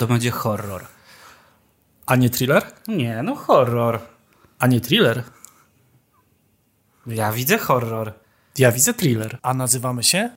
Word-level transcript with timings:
To 0.00 0.06
będzie 0.06 0.30
horror. 0.30 0.86
A 2.06 2.16
nie 2.16 2.30
thriller? 2.30 2.62
Nie, 2.88 3.22
no 3.22 3.36
horror. 3.36 4.00
A 4.58 4.66
nie 4.66 4.80
thriller? 4.80 5.22
Ja 7.06 7.32
widzę 7.32 7.58
horror. 7.58 8.12
Ja 8.58 8.72
widzę 8.72 8.94
thriller. 8.94 9.38
A 9.42 9.54
nazywamy 9.54 10.02
się? 10.02 10.30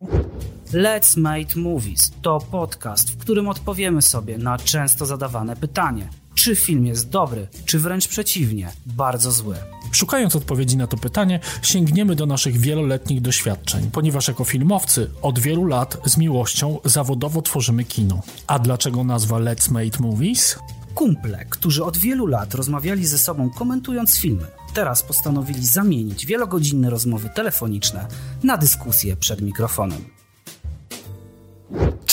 Let's 0.73 1.17
Make 1.17 1.55
Movies 1.55 2.11
to 2.21 2.39
podcast, 2.39 3.11
w 3.11 3.17
którym 3.17 3.47
odpowiemy 3.47 4.01
sobie 4.01 4.37
na 4.37 4.57
często 4.57 5.05
zadawane 5.05 5.55
pytanie. 5.55 6.09
Czy 6.35 6.55
film 6.55 6.85
jest 6.85 7.09
dobry, 7.09 7.47
czy 7.65 7.79
wręcz 7.79 8.07
przeciwnie, 8.07 8.71
bardzo 8.85 9.31
zły? 9.31 9.55
Szukając 9.93 10.35
odpowiedzi 10.35 10.77
na 10.77 10.87
to 10.87 10.97
pytanie, 10.97 11.39
sięgniemy 11.61 12.15
do 12.15 12.25
naszych 12.25 12.57
wieloletnich 12.57 13.21
doświadczeń, 13.21 13.89
ponieważ 13.91 14.27
jako 14.27 14.43
filmowcy 14.43 15.09
od 15.21 15.39
wielu 15.39 15.65
lat 15.65 15.97
z 16.05 16.17
miłością 16.17 16.79
zawodowo 16.85 17.41
tworzymy 17.41 17.83
kino. 17.83 18.21
A 18.47 18.59
dlaczego 18.59 19.03
nazwa 19.03 19.37
Let's 19.37 19.71
Make 19.71 19.99
Movies? 19.99 20.59
Kumple, 20.95 21.45
którzy 21.45 21.83
od 21.83 21.97
wielu 21.97 22.27
lat 22.27 22.53
rozmawiali 22.53 23.05
ze 23.05 23.17
sobą 23.19 23.49
komentując 23.49 24.19
filmy, 24.19 24.45
teraz 24.73 25.03
postanowili 25.03 25.65
zamienić 25.65 26.25
wielogodzinne 26.25 26.89
rozmowy 26.89 27.29
telefoniczne 27.29 28.07
na 28.43 28.57
dyskusje 28.57 29.15
przed 29.15 29.41
mikrofonem. 29.41 30.22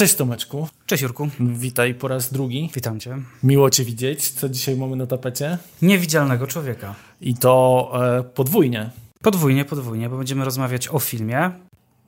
Cześć 0.00 0.14
Tomeczku. 0.14 0.68
Cześć 0.86 1.02
Jurku. 1.02 1.28
Witaj 1.40 1.94
po 1.94 2.08
raz 2.08 2.32
drugi. 2.32 2.70
Witam 2.74 3.00
Cię. 3.00 3.18
Miło 3.42 3.70
Cię 3.70 3.84
widzieć. 3.84 4.30
Co 4.30 4.48
dzisiaj 4.48 4.76
mamy 4.76 4.96
na 4.96 5.06
tapecie? 5.06 5.58
Niewidzialnego 5.82 6.46
człowieka. 6.46 6.94
I 7.20 7.34
to 7.34 7.92
e, 8.18 8.22
podwójnie. 8.22 8.90
Podwójnie, 9.22 9.64
podwójnie, 9.64 10.08
bo 10.08 10.16
będziemy 10.16 10.44
rozmawiać 10.44 10.88
o 10.88 10.98
filmie. 10.98 11.50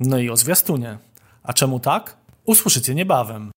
No 0.00 0.18
i 0.18 0.30
o 0.30 0.36
zwiastunie. 0.36 0.98
A 1.42 1.52
czemu 1.52 1.80
tak? 1.80 2.16
Usłyszycie 2.44 2.94
niebawem. 2.94 3.50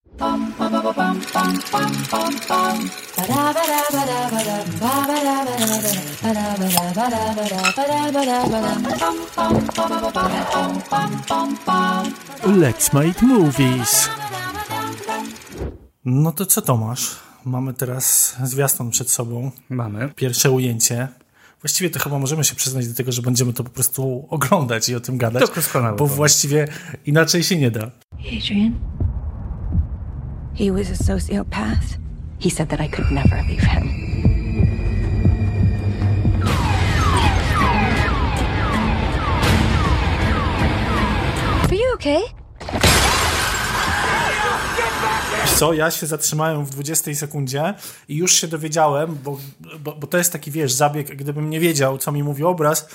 Let's 12.44 12.94
make 12.94 13.22
movies. 13.22 14.09
No 16.06 16.31
to 16.31 16.45
co 16.45 16.61
Tomasz? 16.61 17.16
Mamy 17.45 17.73
teraz 17.73 18.36
zwiastun 18.44 18.89
przed 18.89 19.09
sobą. 19.09 19.52
Mamy. 19.70 20.09
Pierwsze 20.16 20.52
ujęcie. 20.52 21.08
Właściwie 21.61 21.89
to 21.89 22.00
chyba 22.00 22.20
możemy 22.20 22.44
się 22.44 22.56
przyznać 22.56 22.88
do 22.88 22.94
tego, 22.94 23.11
że 23.11 23.22
będziemy 23.22 23.53
to 23.53 23.64
po 23.64 23.70
prostu 23.70 24.28
oglądać 24.30 24.89
i 24.89 24.95
o 24.95 25.00
tym 25.00 25.17
gadać. 25.17 25.50
To 25.50 25.56
doskonałe 25.56 25.98
Bo 25.98 26.08
właściwie 26.08 26.67
inaczej 27.06 27.44
się 27.44 27.58
nie 27.58 27.72
da. 27.72 27.92
Adrian. 28.14 28.73
He 30.58 30.72
was 30.72 31.02
a 31.02 31.03
sociopath. 31.03 31.98
He 32.44 32.50
said 32.50 32.70
that 32.70 32.80
I 32.81 32.89
could 32.89 33.11
never 33.11 33.44
leave 33.50 33.67
him. 33.67 33.89
Are 41.64 41.76
you 41.76 41.93
okay? 41.93 42.45
Co, 45.55 45.73
ja 45.73 45.92
się 45.92 46.08
zatrzymałem 46.08 46.66
w 46.66 46.70
20 46.70 47.16
sekundzie 47.16 47.73
i 48.08 48.16
już 48.16 48.33
się 48.33 48.48
dowiedziałem, 48.48 49.17
bo, 49.23 49.39
bo, 49.80 49.95
bo 49.95 50.08
to 50.08 50.17
jest 50.17 50.32
taki, 50.32 50.52
wiesz, 50.52 50.73
zabieg, 50.73 51.16
gdybym 51.16 51.49
nie 51.49 51.60
wiedział, 51.60 51.98
co 51.98 52.11
mi 52.11 52.23
mówi 52.23 52.43
obraz, 52.43 52.88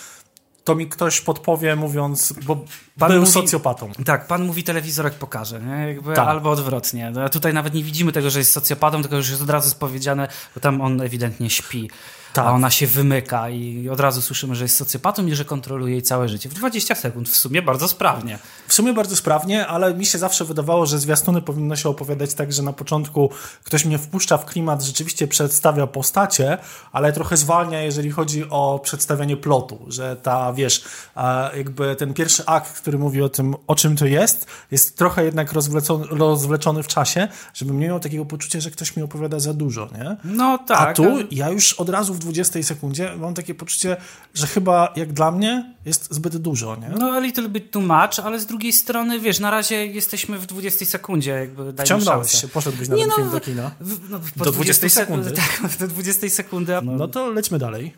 to 0.65 0.75
mi 0.75 0.89
ktoś 0.89 1.21
podpowie 1.21 1.77
mówiąc, 1.77 2.33
bo 2.47 2.65
Pan 2.99 3.11
był 3.11 3.21
mówi- 3.21 3.33
socjopatą. 3.33 3.91
Tak, 4.05 4.27
pan 4.27 4.45
mówi 4.47 4.65
telewizorek 4.65 5.15
pokaże, 5.15 5.61
nie? 5.61 5.89
Jakby, 5.89 6.15
Tak. 6.15 6.29
albo 6.29 6.51
odwrotnie. 6.51 7.11
No, 7.11 7.29
tutaj 7.29 7.55
nawet 7.55 7.75
nie 7.75 7.83
widzimy 7.83 8.13
tego, 8.13 8.31
że 8.31 8.39
jest 8.39 8.53
socjopatą, 8.53 9.01
tylko 9.03 9.17
już 9.17 9.31
jest 9.31 9.43
od 9.43 9.51
razu 9.51 9.71
spowiedziane, 9.71 10.29
bo 10.55 10.61
tam 10.61 10.81
on 10.81 11.01
ewidentnie 11.01 11.51
śpi. 11.51 11.91
Tak. 12.33 12.47
A 12.47 12.53
ona 12.53 12.71
się 12.71 12.87
wymyka 12.87 13.51
i 13.51 13.89
od 13.89 14.01
razu 14.01 14.23
słyszymy, 14.23 14.55
że 14.55 14.65
jest 14.65 14.77
socjopatą 14.77 15.27
i 15.27 15.35
że 15.35 15.45
kontroluje 15.45 15.93
jej 15.93 16.03
całe 16.03 16.29
życie. 16.29 16.49
W 16.49 16.55
20 16.55 16.95
sekund, 16.95 17.29
w 17.29 17.37
sumie 17.37 17.63
bardzo 17.63 17.89
sprawnie. 17.89 18.39
W 18.69 18.73
sumie 18.75 18.93
bardzo 18.95 19.17
sprawnie, 19.17 19.67
ale 19.67 19.95
mi 19.95 20.07
się 20.07 20.19
zawsze 20.19 20.45
wydawało, 20.45 20.87
że 20.87 20.99
zwiastuny 20.99 21.43
powinno 21.43 21.77
się 21.77 21.89
opowiadać 21.89 22.35
tak, 22.35 22.53
że 22.53 22.63
na 22.63 22.73
początku 22.73 23.31
ktoś 23.65 23.85
mnie 23.85 23.99
wpuszcza 23.99 24.39
w 24.39 24.45
klimat, 24.47 24.83
rzeczywiście 24.83 25.29
przedstawia 25.29 25.87
postacie, 25.87 26.59
ale 26.93 27.13
trochę 27.13 27.37
zwalnia, 27.37 27.83
jeżeli 27.83 28.11
chodzi 28.11 28.45
o 28.51 28.81
przedstawianie 28.85 29.37
plotu, 29.37 29.79
że 29.89 30.17
ta, 30.17 30.50
wiesz, 30.53 30.85
a 31.15 31.51
jakby 31.57 31.97
ten 31.97 32.15
pierwszy 32.15 32.47
akt, 32.47 32.73
który 32.73 32.99
mówi 32.99 33.23
o 33.23 33.29
tym, 33.29 33.55
o 33.67 33.75
czym 33.75 33.97
to 33.97 34.07
jest, 34.07 34.47
jest 34.71 34.97
trochę 34.99 35.25
jednak 35.25 35.53
rozwleczony, 35.53 36.07
rozwleczony 36.11 36.83
w 36.83 36.87
czasie, 36.87 37.29
żebym 37.55 37.81
nie 37.81 37.87
miał 37.89 38.01
takiego 38.01 38.25
poczucia, 38.25 38.61
że 38.61 38.71
ktoś 38.71 38.97
mi 38.97 39.03
opowiada 39.03 39.41
za 39.41 39.55
dużo, 39.55 39.89
nie? 39.99 40.17
No 40.25 40.59
tak. 40.59 40.89
A 40.89 40.93
tu 40.93 41.05
ja 41.31 41.49
już 41.51 41.73
od 41.73 41.89
razu 41.89 42.15
w 42.15 42.19
20 42.19 42.63
sekundzie 42.63 43.13
mam 43.17 43.35
takie 43.35 43.55
poczucie, 43.55 43.97
że 44.35 44.47
chyba 44.47 44.93
jak 44.97 45.13
dla 45.13 45.31
mnie 45.31 45.75
jest 45.85 46.15
zbyt 46.15 46.37
dużo, 46.37 46.77
nie? 46.77 46.89
No 46.99 47.13
a 47.13 47.19
little 47.21 47.49
bit 47.49 47.71
too 47.71 47.83
much, 47.83 48.21
ale 48.25 48.41
z 48.41 48.47
drugiej 48.47 48.73
strony, 48.73 49.21
wiesz, 49.21 49.39
na 49.41 49.51
razie 49.51 49.87
jesteśmy 49.87 50.39
w 50.39 50.47
20 50.47 50.87
sekundzie, 50.87 51.31
jakby 51.31 51.63
dajmy 51.73 51.85
Wciągnąłeś 51.85 52.33
się, 52.33 52.49
poszedłbyś 52.49 52.89
na 52.89 52.97
Nie 52.97 53.03
ten 53.03 53.11
no, 53.11 53.17
film 53.17 53.31
do 53.31 53.41
kina. 53.41 53.71
w- 53.81 54.11
no, 54.11 54.21
Do 54.37 54.53
20 54.53 54.87
sek- 54.87 54.91
sekundy. 54.91 55.31
Tak, 55.63 55.77
do 55.79 55.89
20 55.89 56.29
sekundy. 56.29 56.77
a- 56.77 56.81
No 56.81 57.09
to 57.09 57.31
lećmy 57.31 57.59
dalej. 57.59 57.95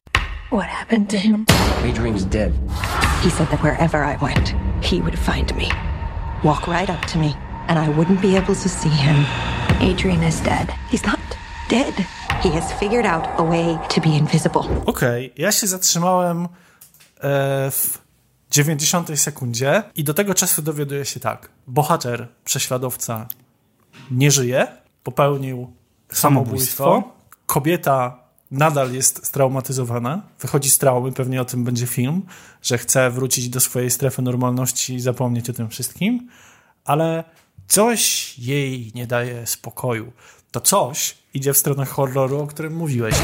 What 0.53 0.67
happened 0.67 1.09
to 1.09 1.17
him? 1.17 1.47
Adrian's 1.83 2.27
dead. 2.27 2.53
He 3.23 3.31
said 3.31 3.49
that 3.49 3.63
wherever 3.63 4.05
I 4.05 4.17
went, 4.17 4.55
he 4.83 5.01
would 5.01 5.19
find 5.19 5.57
me, 5.57 5.71
walk 6.45 6.67
right 6.67 6.91
up 6.91 7.07
to 7.13 7.19
me, 7.19 7.35
and 7.69 7.79
I 7.79 7.89
wouldn't 7.89 8.21
be 8.21 8.37
able 8.37 8.55
to 8.55 8.69
see 8.69 8.91
him. 8.91 9.25
Adrian 9.81 10.23
is 10.23 10.41
dead. 10.41 10.69
He's 10.91 11.07
not 11.07 11.19
dead. 11.69 11.95
He 12.43 12.51
has 12.51 12.71
figured 12.73 13.07
out 13.07 13.25
a 13.39 13.43
way 13.43 13.79
to 13.89 14.01
be 14.01 14.09
invisible. 14.09 14.63
Okej, 14.87 15.33
ja 15.37 15.53
się 15.53 15.67
zatrzymałem 15.67 16.45
e, 16.45 17.71
w 17.71 17.99
90 18.51 19.21
sekundzie 19.21 19.83
i 19.95 20.05
do 20.05 20.15
tego 20.15 20.35
czasu 20.35 20.63
dowiaduję 20.63 21.05
się 21.05 21.21
tak. 21.21 21.49
Bohater, 21.67 22.29
prześladowca 22.45 23.27
nie 24.11 24.31
żyje, 24.31 24.67
popełnił 25.03 25.73
samobójstwo. 26.13 26.85
Samobójstwo. 26.85 27.13
Kobieta 27.47 28.22
nadal 28.53 28.93
jest 28.93 29.27
straumatyzowana, 29.27 30.23
wychodzi 30.41 30.71
z 30.71 30.79
traumy, 30.79 31.13
pewnie 31.13 31.41
o 31.41 31.45
tym 31.45 31.65
będzie 31.65 31.87
film, 31.87 32.23
że 32.63 32.79
chce 32.79 33.11
wrócić 33.11 33.49
do 33.49 33.61
swojej 33.61 33.91
strefy 33.91 34.23
normalności 34.23 34.95
i 34.95 35.01
zapomnieć 35.01 35.51
o 35.51 35.53
tym 35.53 35.69
wszystkim, 35.69 36.29
ale 36.85 37.25
coś 37.69 38.35
jej 38.39 38.93
nie 38.95 39.07
daje 39.07 39.47
spokoju. 39.47 40.13
To 40.51 40.61
coś 40.61 41.15
idzie 41.35 41.53
w 41.53 41.59
stronę 41.59 41.87
horroru, 41.87 42.41
o 42.41 42.47
którym 42.47 42.77
mówiłeś. 42.77 43.15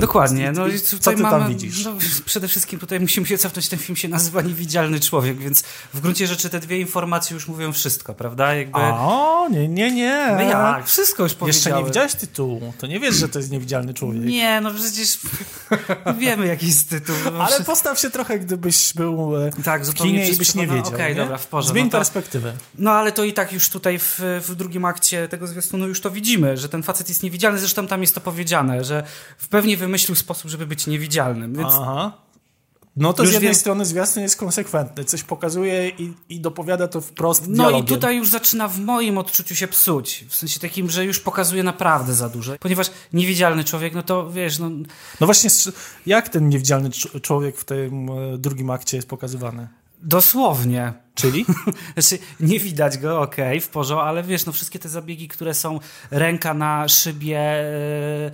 Dokładnie. 0.00 0.52
No, 0.52 0.66
i 0.66 0.80
co 0.80 0.96
tutaj 0.96 1.16
ty 1.16 1.22
tam 1.22 1.30
mamy, 1.30 1.48
widzisz? 1.48 1.84
No, 1.84 1.92
przede 2.24 2.48
wszystkim 2.48 2.78
tutaj 2.78 3.00
musimy 3.00 3.26
się 3.26 3.38
cofnąć, 3.38 3.68
ten 3.68 3.78
film 3.78 3.96
się 3.96 4.08
nazywa 4.08 4.42
Niewidzialny 4.42 5.00
Człowiek, 5.00 5.38
więc 5.38 5.62
w 5.94 6.00
gruncie 6.00 6.26
rzeczy 6.26 6.50
te 6.50 6.60
dwie 6.60 6.80
informacje 6.80 7.34
już 7.34 7.48
mówią 7.48 7.72
wszystko, 7.72 8.14
prawda? 8.14 8.54
Jakby, 8.54 8.78
O, 8.78 9.48
nie, 9.50 9.68
nie, 9.68 9.90
nie. 9.92 10.26
no 10.36 10.40
jak? 10.42 10.86
Wszystko 10.86 11.22
już 11.22 11.32
Jeszcze 11.32 11.40
powiedziałem. 11.40 11.78
nie 11.78 11.84
widziałeś 11.90 12.14
tytułu, 12.14 12.72
to 12.78 12.86
nie 12.86 13.00
wiesz, 13.00 13.14
że 13.14 13.28
to 13.28 13.38
jest 13.38 13.50
niewidzialny 13.50 13.94
człowiek. 13.94 14.22
Nie, 14.24 14.60
no 14.60 14.70
przecież 14.74 15.18
wiemy 16.18 16.46
jaki 16.46 16.66
jest 16.66 16.90
tytuł. 16.90 17.16
No, 17.24 17.30
Ale 17.38 17.46
przecież- 17.48 17.66
postaw 17.66 18.00
się 18.00 18.10
trochę, 18.10 18.38
gdybyś 18.38 18.94
był 18.94 19.36
e, 19.46 19.50
Tak, 19.64 19.84
w 19.86 19.94
kinie 19.94 20.28
i 20.30 20.36
byś 20.36 20.54
nie 20.54 20.66
wiedział. 20.66 20.94
Okej, 20.94 21.14
nie? 21.14 21.20
dobra, 21.20 21.38
w 21.38 21.46
porze, 21.46 21.68
Zmień 21.68 21.84
no 21.84 21.90
to- 21.90 21.98
perspektywę. 21.98 22.52
No 22.78 22.90
ale 22.90 23.12
to 23.12 23.24
i 23.24 23.32
tak 23.32 23.52
już 23.52 23.68
tutaj 23.68 23.98
w, 23.98 24.20
w 24.48 24.54
drugim 24.54 24.84
akcie 24.84 25.28
tego 25.28 25.46
zwiastunu 25.46 25.88
już 25.88 26.00
to 26.00 26.10
widzimy, 26.10 26.56
że 26.56 26.68
ten 26.68 26.82
facet 26.82 27.08
jest 27.08 27.22
niewidzialny, 27.22 27.58
zresztą 27.58 27.86
tam 27.86 28.00
jest 28.00 28.14
to 28.14 28.20
powiedziane, 28.20 28.84
że 28.84 29.02
w 29.38 29.48
pewnie 29.48 29.76
wymyślił 29.86 30.16
sposób, 30.16 30.50
żeby 30.50 30.66
być 30.66 30.86
niewidzialnym, 30.86 31.54
więc 31.54 31.72
Aha. 31.74 32.12
No 32.96 33.12
to 33.12 33.22
Już 33.22 33.30
z 33.30 33.32
jednej 33.34 33.48
wiem- 33.50 33.60
strony 33.60 33.84
zwiastun 33.86 34.22
jest 34.22 34.36
konsekwentny, 34.36 35.04
coś 35.04 35.22
pokazuje 35.22 35.88
i, 35.88 36.12
i 36.28 36.40
dopowiada 36.40 36.88
to 36.88 37.00
wprost 37.00 37.46
No 37.48 37.54
dialogiem. 37.54 37.84
i 37.84 37.88
tutaj 37.88 38.16
już 38.16 38.30
zaczyna 38.30 38.68
w 38.68 38.78
moim 38.80 39.18
odczuciu 39.18 39.54
się 39.54 39.68
psuć. 39.68 40.24
W 40.28 40.36
sensie 40.36 40.60
takim, 40.60 40.90
że 40.90 41.04
już 41.04 41.20
pokazuje 41.20 41.62
naprawdę 41.62 42.14
za 42.14 42.28
dużo. 42.28 42.52
Ponieważ 42.60 42.90
niewidzialny 43.12 43.64
człowiek, 43.64 43.94
no 43.94 44.02
to 44.02 44.30
wiesz, 44.30 44.58
no, 44.58 44.70
No 45.20 45.26
właśnie, 45.26 45.50
jak 46.06 46.28
ten 46.28 46.48
niewidzialny 46.48 46.88
cz- 46.90 47.20
człowiek 47.20 47.56
w 47.58 47.64
tym 47.64 48.08
e, 48.10 48.38
drugim 48.38 48.70
akcie 48.70 48.96
jest 48.96 49.08
pokazywany? 49.08 49.68
Dosłownie. 50.06 50.92
Czyli? 51.14 51.46
znaczy, 51.96 52.18
nie 52.40 52.60
widać 52.60 52.98
go, 52.98 53.20
okej, 53.20 53.48
okay, 53.48 53.60
w 53.60 53.68
porządku, 53.68 54.06
ale 54.06 54.22
wiesz, 54.22 54.46
no 54.46 54.52
wszystkie 54.52 54.78
te 54.78 54.88
zabiegi, 54.88 55.28
które 55.28 55.54
są 55.54 55.80
ręka 56.10 56.54
na 56.54 56.88
szybie 56.88 57.40
e, 57.40 58.30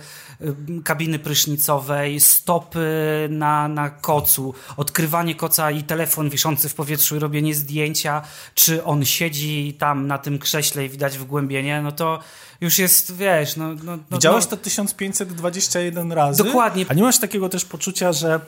kabiny 0.83 1.19
prysznicowej, 1.19 2.19
stopy 2.19 2.87
na, 3.29 3.67
na 3.67 3.89
kocu, 3.89 4.53
odkrywanie 4.77 5.35
koca 5.35 5.71
i 5.71 5.83
telefon 5.83 6.29
wiszący 6.29 6.69
w 6.69 6.75
powietrzu 6.75 7.15
i 7.15 7.19
robienie 7.19 7.55
zdjęcia, 7.55 8.21
czy 8.55 8.83
on 8.83 9.05
siedzi 9.05 9.75
tam 9.79 10.07
na 10.07 10.17
tym 10.17 10.39
krześle 10.39 10.85
i 10.85 10.89
widać 10.89 11.17
wgłębienie, 11.17 11.81
no 11.81 11.91
to 11.91 12.19
już 12.61 12.79
jest, 12.79 13.15
wiesz, 13.15 13.55
no... 13.55 13.73
no, 13.73 13.97
no 13.97 14.17
Widziałeś 14.17 14.43
no, 14.45 14.49
to 14.49 14.57
1521 14.57 16.11
razy? 16.11 16.43
Dokładnie. 16.43 16.85
A 16.89 16.93
nie 16.93 17.03
masz 17.03 17.19
takiego 17.19 17.49
też 17.49 17.65
poczucia, 17.65 18.13
że 18.13 18.39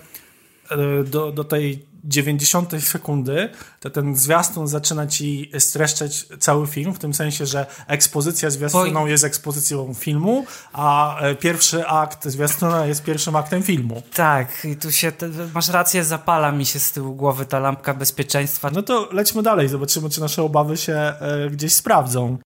do, 1.05 1.31
do 1.31 1.43
tej 1.43 1.85
90 2.05 2.83
sekundy, 2.83 3.49
to 3.79 3.89
ten 3.89 4.15
zwiastun 4.15 4.67
zaczyna 4.67 5.07
ci 5.07 5.51
streszczać 5.59 6.27
cały 6.39 6.67
film, 6.67 6.93
w 6.93 6.99
tym 6.99 7.13
sensie, 7.13 7.45
że 7.45 7.65
ekspozycja 7.87 8.49
zwiastuną 8.49 9.01
Bo... 9.01 9.07
jest 9.07 9.23
ekspozycją 9.23 9.93
filmu, 9.93 10.45
a 10.73 11.19
e, 11.19 11.35
pierwszy 11.35 11.87
akt 11.87 12.25
zwiastuna 12.25 12.85
jest 12.85 13.03
pierwszym 13.03 13.35
aktem 13.35 13.63
filmu. 13.63 14.01
Tak, 14.13 14.65
i 14.65 14.75
tu 14.75 14.91
się, 14.91 15.11
masz 15.53 15.69
rację, 15.69 16.03
zapala 16.03 16.51
mi 16.51 16.65
się 16.65 16.79
z 16.79 16.91
tyłu 16.91 17.15
głowy 17.15 17.45
ta 17.45 17.59
lampka 17.59 17.93
bezpieczeństwa. 17.93 18.69
No 18.73 18.81
to 18.81 19.09
lećmy 19.11 19.43
dalej, 19.43 19.69
zobaczymy, 19.69 20.09
czy 20.09 20.21
nasze 20.21 20.43
obawy 20.43 20.77
się 20.77 20.93
e, 20.93 21.49
gdzieś 21.51 21.73
sprawdzą. 21.73 22.37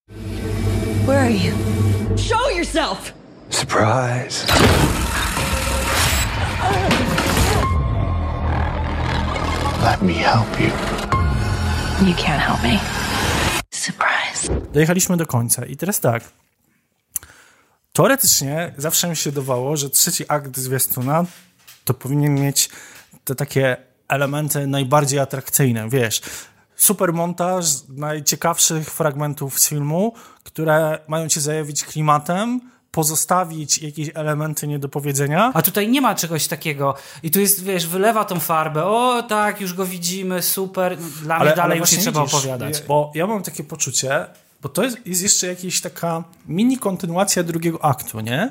Where 1.04 1.20
are 1.20 1.32
you? 1.32 1.52
Show 2.16 2.56
yourself! 2.56 3.12
Surprise. 3.50 4.46
Let 9.84 10.02
me 10.02 10.12
help 10.12 10.60
you. 10.60 10.70
You 12.08 12.14
can't 12.14 12.40
help 12.40 12.62
me. 12.62 12.78
Surprise. 13.70 14.60
Dojechaliśmy 14.72 15.16
do 15.16 15.26
końca 15.26 15.66
i 15.66 15.76
teraz 15.76 16.00
tak. 16.00 16.22
Teoretycznie 17.92 18.74
zawsze 18.76 19.08
mi 19.08 19.16
się 19.16 19.32
dawało, 19.32 19.76
że 19.76 19.90
trzeci 19.90 20.24
akt 20.28 20.58
zwiastuna 20.58 21.24
to 21.84 21.94
powinien 21.94 22.34
mieć 22.34 22.70
te 23.24 23.34
takie 23.34 23.76
elementy 24.08 24.66
najbardziej 24.66 25.18
atrakcyjne, 25.18 25.88
wiesz. 25.88 26.20
Super 26.76 27.12
montaż 27.12 27.64
najciekawszych 27.88 28.90
fragmentów 28.90 29.60
z 29.60 29.68
filmu, 29.68 30.14
które 30.44 30.98
mają 31.08 31.28
cię 31.28 31.40
zajawić 31.40 31.84
klimatem, 31.84 32.60
pozostawić 32.90 33.78
jakieś 33.78 34.10
elementy 34.14 34.66
niedopowiedzenia. 34.66 35.50
A 35.54 35.62
tutaj 35.62 35.88
nie 35.88 36.00
ma 36.00 36.14
czegoś 36.14 36.46
takiego. 36.46 36.94
I 37.22 37.30
tu 37.30 37.40
jest, 37.40 37.64
wiesz, 37.64 37.86
wylewa 37.86 38.24
tą 38.24 38.40
farbę. 38.40 38.84
O, 38.84 39.22
tak, 39.22 39.60
już 39.60 39.74
go 39.74 39.86
widzimy, 39.86 40.42
super. 40.42 40.98
Dla 41.22 41.36
ale, 41.36 41.44
mnie 41.44 41.56
dalej 41.56 41.78
już 41.78 41.92
nie 41.92 41.98
trzeba 41.98 42.20
opowiadać. 42.20 42.82
Bo 42.88 43.12
ja 43.14 43.26
mam 43.26 43.42
takie 43.42 43.64
poczucie, 43.64 44.26
bo 44.62 44.68
to 44.68 44.84
jest, 44.84 45.06
jest 45.06 45.22
jeszcze 45.22 45.46
jakaś 45.46 45.80
taka 45.80 46.24
mini 46.48 46.78
kontynuacja 46.78 47.42
drugiego 47.42 47.84
aktu, 47.84 48.20
nie? 48.20 48.50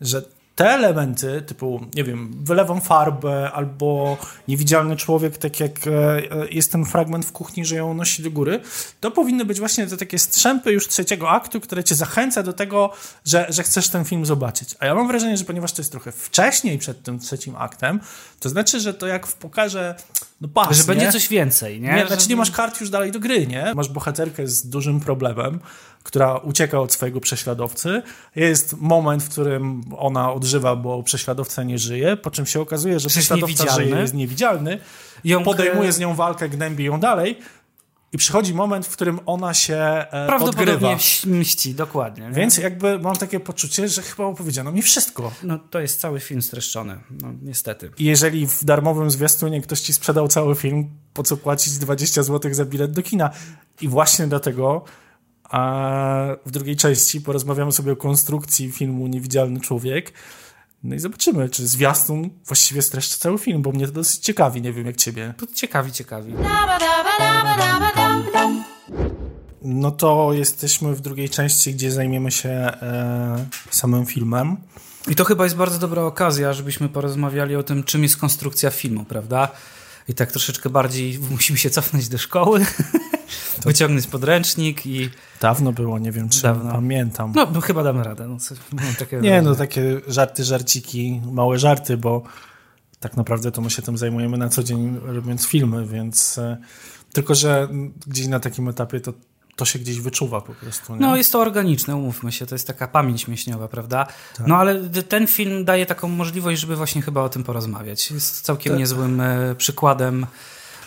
Że 0.00 0.22
te 0.58 0.70
elementy, 0.70 1.42
typu, 1.42 1.80
nie 1.94 2.04
wiem, 2.04 2.44
wylewam 2.44 2.80
farbę 2.80 3.50
albo 3.52 4.16
niewidzialny 4.48 4.96
człowiek, 4.96 5.38
tak 5.38 5.60
jak 5.60 5.86
e, 5.86 6.22
jest 6.50 6.72
ten 6.72 6.84
fragment 6.84 7.26
w 7.26 7.32
kuchni, 7.32 7.64
że 7.64 7.76
ją 7.76 7.94
nosi 7.94 8.22
do 8.22 8.30
góry, 8.30 8.60
to 9.00 9.10
powinny 9.10 9.44
być 9.44 9.58
właśnie 9.58 9.86
te 9.86 9.96
takie 9.96 10.18
strzępy 10.18 10.72
już 10.72 10.88
trzeciego 10.88 11.30
aktu, 11.30 11.60
które 11.60 11.84
cię 11.84 11.94
zachęca 11.94 12.42
do 12.42 12.52
tego, 12.52 12.92
że, 13.24 13.46
że 13.48 13.62
chcesz 13.62 13.88
ten 13.88 14.04
film 14.04 14.26
zobaczyć. 14.26 14.74
A 14.80 14.86
ja 14.86 14.94
mam 14.94 15.08
wrażenie, 15.08 15.36
że 15.36 15.44
ponieważ 15.44 15.72
to 15.72 15.82
jest 15.82 15.90
trochę 15.90 16.12
wcześniej 16.12 16.78
przed 16.78 17.02
tym 17.02 17.18
trzecim 17.18 17.56
aktem, 17.56 18.00
to 18.40 18.48
znaczy, 18.48 18.80
że 18.80 18.94
to 18.94 19.06
jak 19.06 19.26
w 19.26 19.34
pokarze 19.34 19.94
no 20.40 20.48
pas, 20.48 20.76
Że 20.76 20.84
będzie 20.84 21.06
nie? 21.06 21.12
coś 21.12 21.28
więcej, 21.28 21.80
nie? 21.80 21.94
nie 21.94 22.06
znaczy 22.06 22.28
nie 22.28 22.36
masz 22.36 22.50
kart 22.50 22.80
już 22.80 22.90
dalej 22.90 23.12
do 23.12 23.20
gry, 23.20 23.46
nie? 23.46 23.72
Masz 23.74 23.88
bohaterkę 23.88 24.46
z 24.46 24.66
dużym 24.66 25.00
problemem, 25.00 25.60
która 26.02 26.36
ucieka 26.36 26.80
od 26.80 26.92
swojego 26.92 27.20
prześladowcy. 27.20 28.02
Jest 28.36 28.76
moment, 28.78 29.22
w 29.22 29.28
którym 29.28 29.84
ona 29.96 30.32
odżywa, 30.32 30.76
bo 30.76 31.02
prześladowca 31.02 31.62
nie 31.62 31.78
żyje, 31.78 32.16
po 32.16 32.30
czym 32.30 32.46
się 32.46 32.60
okazuje, 32.60 33.00
że 33.00 33.08
Przecież 33.08 33.26
prześladowca 33.26 33.74
żyje, 33.74 33.96
jest 33.96 34.14
niewidzialny. 34.14 34.78
Ją 35.24 35.44
podejmuje 35.44 35.92
z 35.92 35.98
nią 35.98 36.14
walkę, 36.14 36.48
gnębi 36.48 36.84
ją 36.84 37.00
dalej. 37.00 37.38
I 38.12 38.18
przychodzi 38.18 38.54
moment, 38.54 38.86
w 38.86 38.92
którym 38.92 39.20
ona 39.26 39.54
się 39.54 39.76
e, 39.76 40.26
Prawdopodobnie 40.26 40.72
odgrywa. 40.72 40.96
mści, 41.26 41.74
dokładnie. 41.74 42.24
Nie? 42.24 42.32
Więc 42.32 42.58
jakby 42.58 42.98
mam 42.98 43.16
takie 43.16 43.40
poczucie, 43.40 43.88
że 43.88 44.02
chyba 44.02 44.24
opowiedziano 44.24 44.72
mi 44.72 44.82
wszystko. 44.82 45.32
No 45.42 45.58
to 45.58 45.80
jest 45.80 46.00
cały 46.00 46.20
film 46.20 46.42
streszczony, 46.42 46.98
no 47.22 47.28
niestety. 47.42 47.90
I 47.98 48.04
jeżeli 48.04 48.46
w 48.46 48.64
darmowym 48.64 49.10
zwiastunie 49.10 49.62
ktoś 49.62 49.80
ci 49.80 49.92
sprzedał 49.92 50.28
cały 50.28 50.54
film, 50.54 50.90
po 51.14 51.22
co 51.22 51.36
płacić 51.36 51.78
20 51.78 52.22
zł 52.22 52.54
za 52.54 52.64
bilet 52.64 52.92
do 52.92 53.02
kina? 53.02 53.30
I 53.80 53.88
właśnie 53.88 54.26
dlatego 54.26 54.84
a 55.48 56.36
w 56.46 56.50
drugiej 56.50 56.76
części 56.76 57.20
porozmawiamy 57.20 57.72
sobie 57.72 57.92
o 57.92 57.96
konstrukcji 57.96 58.72
filmu 58.72 59.06
Niewidzialny 59.06 59.60
Człowiek. 59.60 60.12
No 60.82 60.94
i 60.94 60.98
zobaczymy, 60.98 61.48
czy 61.48 61.66
zwiastun 61.66 62.30
właściwie 62.46 62.82
streszczy 62.82 63.18
cały 63.18 63.38
film, 63.38 63.62
bo 63.62 63.72
mnie 63.72 63.86
to 63.86 63.92
dosyć 63.92 64.20
ciekawi, 64.20 64.62
nie 64.62 64.72
wiem 64.72 64.86
jak 64.86 64.96
ciebie. 64.96 65.34
To 65.36 65.46
ciekawi, 65.54 65.92
ciekawi. 65.92 66.34
No 69.62 69.90
to 69.90 70.32
jesteśmy 70.32 70.94
w 70.94 71.00
drugiej 71.00 71.28
części, 71.28 71.74
gdzie 71.74 71.92
zajmiemy 71.92 72.30
się 72.30 72.48
e, 72.48 73.46
samym 73.70 74.06
filmem. 74.06 74.56
I 75.08 75.14
to 75.14 75.24
chyba 75.24 75.44
jest 75.44 75.56
bardzo 75.56 75.78
dobra 75.78 76.02
okazja, 76.02 76.52
żebyśmy 76.52 76.88
porozmawiali 76.88 77.56
o 77.56 77.62
tym, 77.62 77.84
czym 77.84 78.02
jest 78.02 78.16
konstrukcja 78.16 78.70
filmu, 78.70 79.04
prawda? 79.04 79.48
I 80.08 80.14
tak 80.14 80.32
troszeczkę 80.32 80.70
bardziej 80.70 81.18
musimy 81.30 81.58
się 81.58 81.70
cofnąć 81.70 82.08
do 82.08 82.18
szkoły, 82.18 82.66
wyciągnąć 83.64 84.06
podręcznik 84.06 84.86
i... 84.86 85.10
Dawno 85.40 85.72
było, 85.72 85.98
nie 85.98 86.12
wiem 86.12 86.28
czy 86.28 86.42
Dawno. 86.42 86.72
pamiętam. 86.72 87.32
No, 87.36 87.50
no 87.54 87.60
chyba 87.60 87.82
damy 87.82 88.04
radę. 88.04 88.28
No, 88.28 88.36
takie 88.98 89.16
nie, 89.16 89.42
no 89.42 89.54
takie 89.54 90.00
żarty, 90.06 90.44
żarciki, 90.44 91.22
małe 91.32 91.58
żarty, 91.58 91.96
bo 91.96 92.22
tak 93.00 93.16
naprawdę 93.16 93.52
to 93.52 93.60
my 93.60 93.70
się 93.70 93.82
tym 93.82 93.98
zajmujemy 93.98 94.38
na 94.38 94.48
co 94.48 94.62
dzień 94.62 95.00
robiąc 95.02 95.46
filmy, 95.46 95.86
więc... 95.86 96.38
E, 96.38 96.56
tylko, 97.12 97.34
że 97.34 97.68
gdzieś 98.06 98.26
na 98.26 98.40
takim 98.40 98.68
etapie 98.68 99.00
to 99.00 99.12
to 99.58 99.64
się 99.64 99.78
gdzieś 99.78 100.00
wyczuwa 100.00 100.40
po 100.40 100.54
prostu. 100.54 100.92
Nie? 100.92 101.00
No 101.00 101.16
jest 101.16 101.32
to 101.32 101.40
organiczne, 101.40 101.96
umówmy 101.96 102.32
się, 102.32 102.46
to 102.46 102.54
jest 102.54 102.66
taka 102.66 102.88
pamięć 102.88 103.28
mięśniowa, 103.28 103.68
prawda? 103.68 104.06
Tak. 104.36 104.46
No 104.46 104.56
ale 104.56 104.88
ten 104.88 105.26
film 105.26 105.64
daje 105.64 105.86
taką 105.86 106.08
możliwość, 106.08 106.60
żeby 106.60 106.76
właśnie 106.76 107.02
chyba 107.02 107.22
o 107.22 107.28
tym 107.28 107.44
porozmawiać. 107.44 108.10
Jest 108.10 108.40
całkiem 108.40 108.72
tak. 108.72 108.80
niezłym 108.80 109.20
e, 109.20 109.54
przykładem 109.54 110.26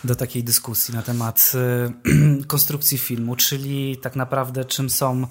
do 0.04 0.16
takiej 0.16 0.44
dyskusji 0.44 0.94
na 0.94 1.02
temat 1.02 1.52
e, 1.56 1.92
konstrukcji 2.48 2.98
filmu, 2.98 3.36
czyli 3.36 3.98
tak 3.98 4.16
naprawdę 4.16 4.66
czym 4.66 4.90
są 4.90 5.28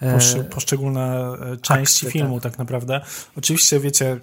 e, 0.00 0.44
poszczególne 0.44 1.32
części 1.62 2.06
akty, 2.06 2.18
filmu 2.18 2.40
tak. 2.40 2.52
tak 2.52 2.58
naprawdę. 2.58 3.00
Oczywiście 3.36 3.80
wiecie, 3.80 4.20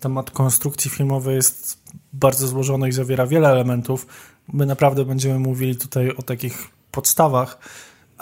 temat 0.00 0.30
konstrukcji 0.30 0.90
filmowej 0.90 1.36
jest 1.36 1.78
bardzo 2.12 2.48
złożony 2.48 2.88
i 2.88 2.92
zawiera 2.92 3.26
wiele 3.26 3.48
elementów. 3.48 4.06
My 4.52 4.66
naprawdę 4.66 5.04
będziemy 5.04 5.38
mówili 5.38 5.76
tutaj 5.76 6.10
o 6.10 6.22
takich 6.22 6.68
podstawach, 6.90 7.58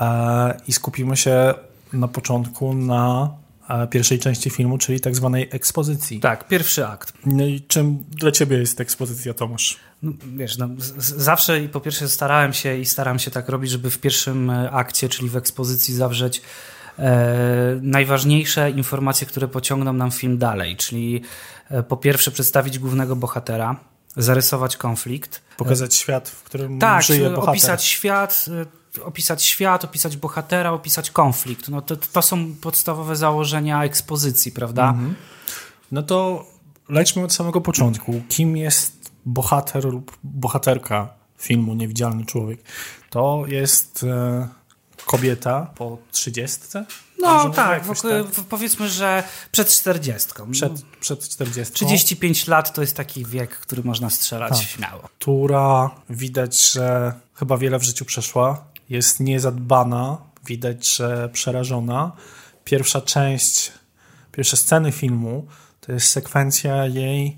E, 0.01 0.61
i 0.69 0.73
skupimy 0.73 1.17
się 1.17 1.55
na 1.93 2.09
początku 2.09 2.75
na 2.75 3.31
e, 3.31 3.46
pierwszej 3.91 4.19
części 4.19 4.51
filmu, 4.51 4.79
czyli 4.79 5.01
tak 5.01 5.17
zwanej 5.17 5.49
ekspozycji. 5.53 6.21
Tak, 6.21 6.49
pierwszy 6.49 6.87
akt. 6.87 7.13
No 7.27 7.47
i 7.47 7.61
czym 7.61 8.05
dla 8.11 8.33
ciebie 8.33 8.59
jest 8.59 8.81
ekspozycja, 8.81 9.35
Tomasz? 9.35 9.77
No, 10.03 10.13
wiesz, 10.37 10.59
no, 10.59 10.69
zawsze 10.99 11.61
i 11.61 11.69
po 11.69 11.81
pierwsze 11.81 12.09
starałem 12.09 12.53
się 12.53 12.77
i 12.79 12.85
staram 12.87 13.19
się 13.19 13.31
tak 13.31 13.49
robić, 13.49 13.71
żeby 13.71 13.91
w 13.91 13.99
pierwszym 13.99 14.51
e, 14.51 14.71
akcie, 14.71 15.09
czyli 15.09 15.29
w 15.29 15.37
ekspozycji 15.37 15.95
zawrzeć 15.95 16.43
e, 16.99 17.79
najważniejsze 17.83 18.71
informacje, 18.71 19.27
które 19.27 19.49
pociągną 19.49 19.93
nam 19.93 20.11
film 20.11 20.39
dalej, 20.39 20.77
czyli 20.77 21.23
e, 21.71 21.83
po 21.83 21.97
pierwsze 21.97 22.31
przedstawić 22.31 22.79
głównego 22.79 23.17
bohatera, 23.17 23.77
zarysować 24.17 24.77
konflikt. 24.77 25.43
Pokazać 25.57 25.95
świat, 25.95 26.29
w 26.29 26.43
którym 26.43 26.79
tak, 26.79 27.03
żyje 27.03 27.31
bohater. 27.31 27.51
opisać 27.51 27.85
świat, 27.85 28.47
opisać 29.05 29.45
świat, 29.45 29.85
opisać 29.85 30.17
bohatera, 30.17 30.73
opisać 30.73 31.11
konflikt. 31.11 31.69
No 31.69 31.83
to, 31.83 31.97
to 31.97 32.23
są 32.23 32.55
podstawowe 32.55 33.17
założenia 33.17 33.85
ekspozycji, 33.85 34.53
prawda? 34.53 34.91
Mhm. 34.91 35.15
No 35.93 36.03
to 36.03 36.47
lećmy 36.89 37.25
od 37.25 37.33
samego 37.33 37.61
początku. 37.61 38.23
Kim 38.29 38.57
jest 38.57 39.11
bohater 39.27 39.85
lub 39.85 40.19
bohaterka 40.25 41.09
filmu 41.39 41.75
Niewidzialny 41.75 42.25
Człowiek? 42.25 42.61
To 43.11 43.45
jest 43.47 44.05
e, 44.05 44.49
kobieta 45.07 45.71
po 45.75 45.99
trzydziestce? 46.13 46.87
No 47.19 47.51
tak, 47.51 47.85
w, 47.85 48.03
tak, 48.03 48.27
powiedzmy, 48.49 48.89
że 48.89 49.23
przed 49.53 49.69
czterdziestką. 49.69 50.51
Przed, 50.51 50.83
przed 50.83 51.29
40. 51.29 51.75
35 51.75 52.47
lat 52.47 52.75
to 52.75 52.81
jest 52.81 52.97
taki 52.97 53.25
wiek, 53.25 53.59
który 53.59 53.83
można 53.83 54.11
strzelać 54.11 54.59
tak. 54.59 54.69
śmiało. 54.69 55.03
Która 55.19 55.91
widać, 56.11 56.73
że 56.73 57.15
chyba 57.35 57.59
wiele 57.59 57.79
w 57.79 57.83
życiu 57.83 58.05
przeszła 58.05 58.65
jest 58.91 59.21
niezadbana, 59.21 60.19
widać, 60.47 60.97
że 60.97 61.29
przerażona. 61.33 62.13
Pierwsza 62.65 63.01
część, 63.01 63.73
pierwsze 64.33 64.57
sceny 64.57 64.93
filmu 64.93 65.47
to 65.81 65.93
jest 65.93 66.09
sekwencja 66.09 66.87
jej 66.87 67.37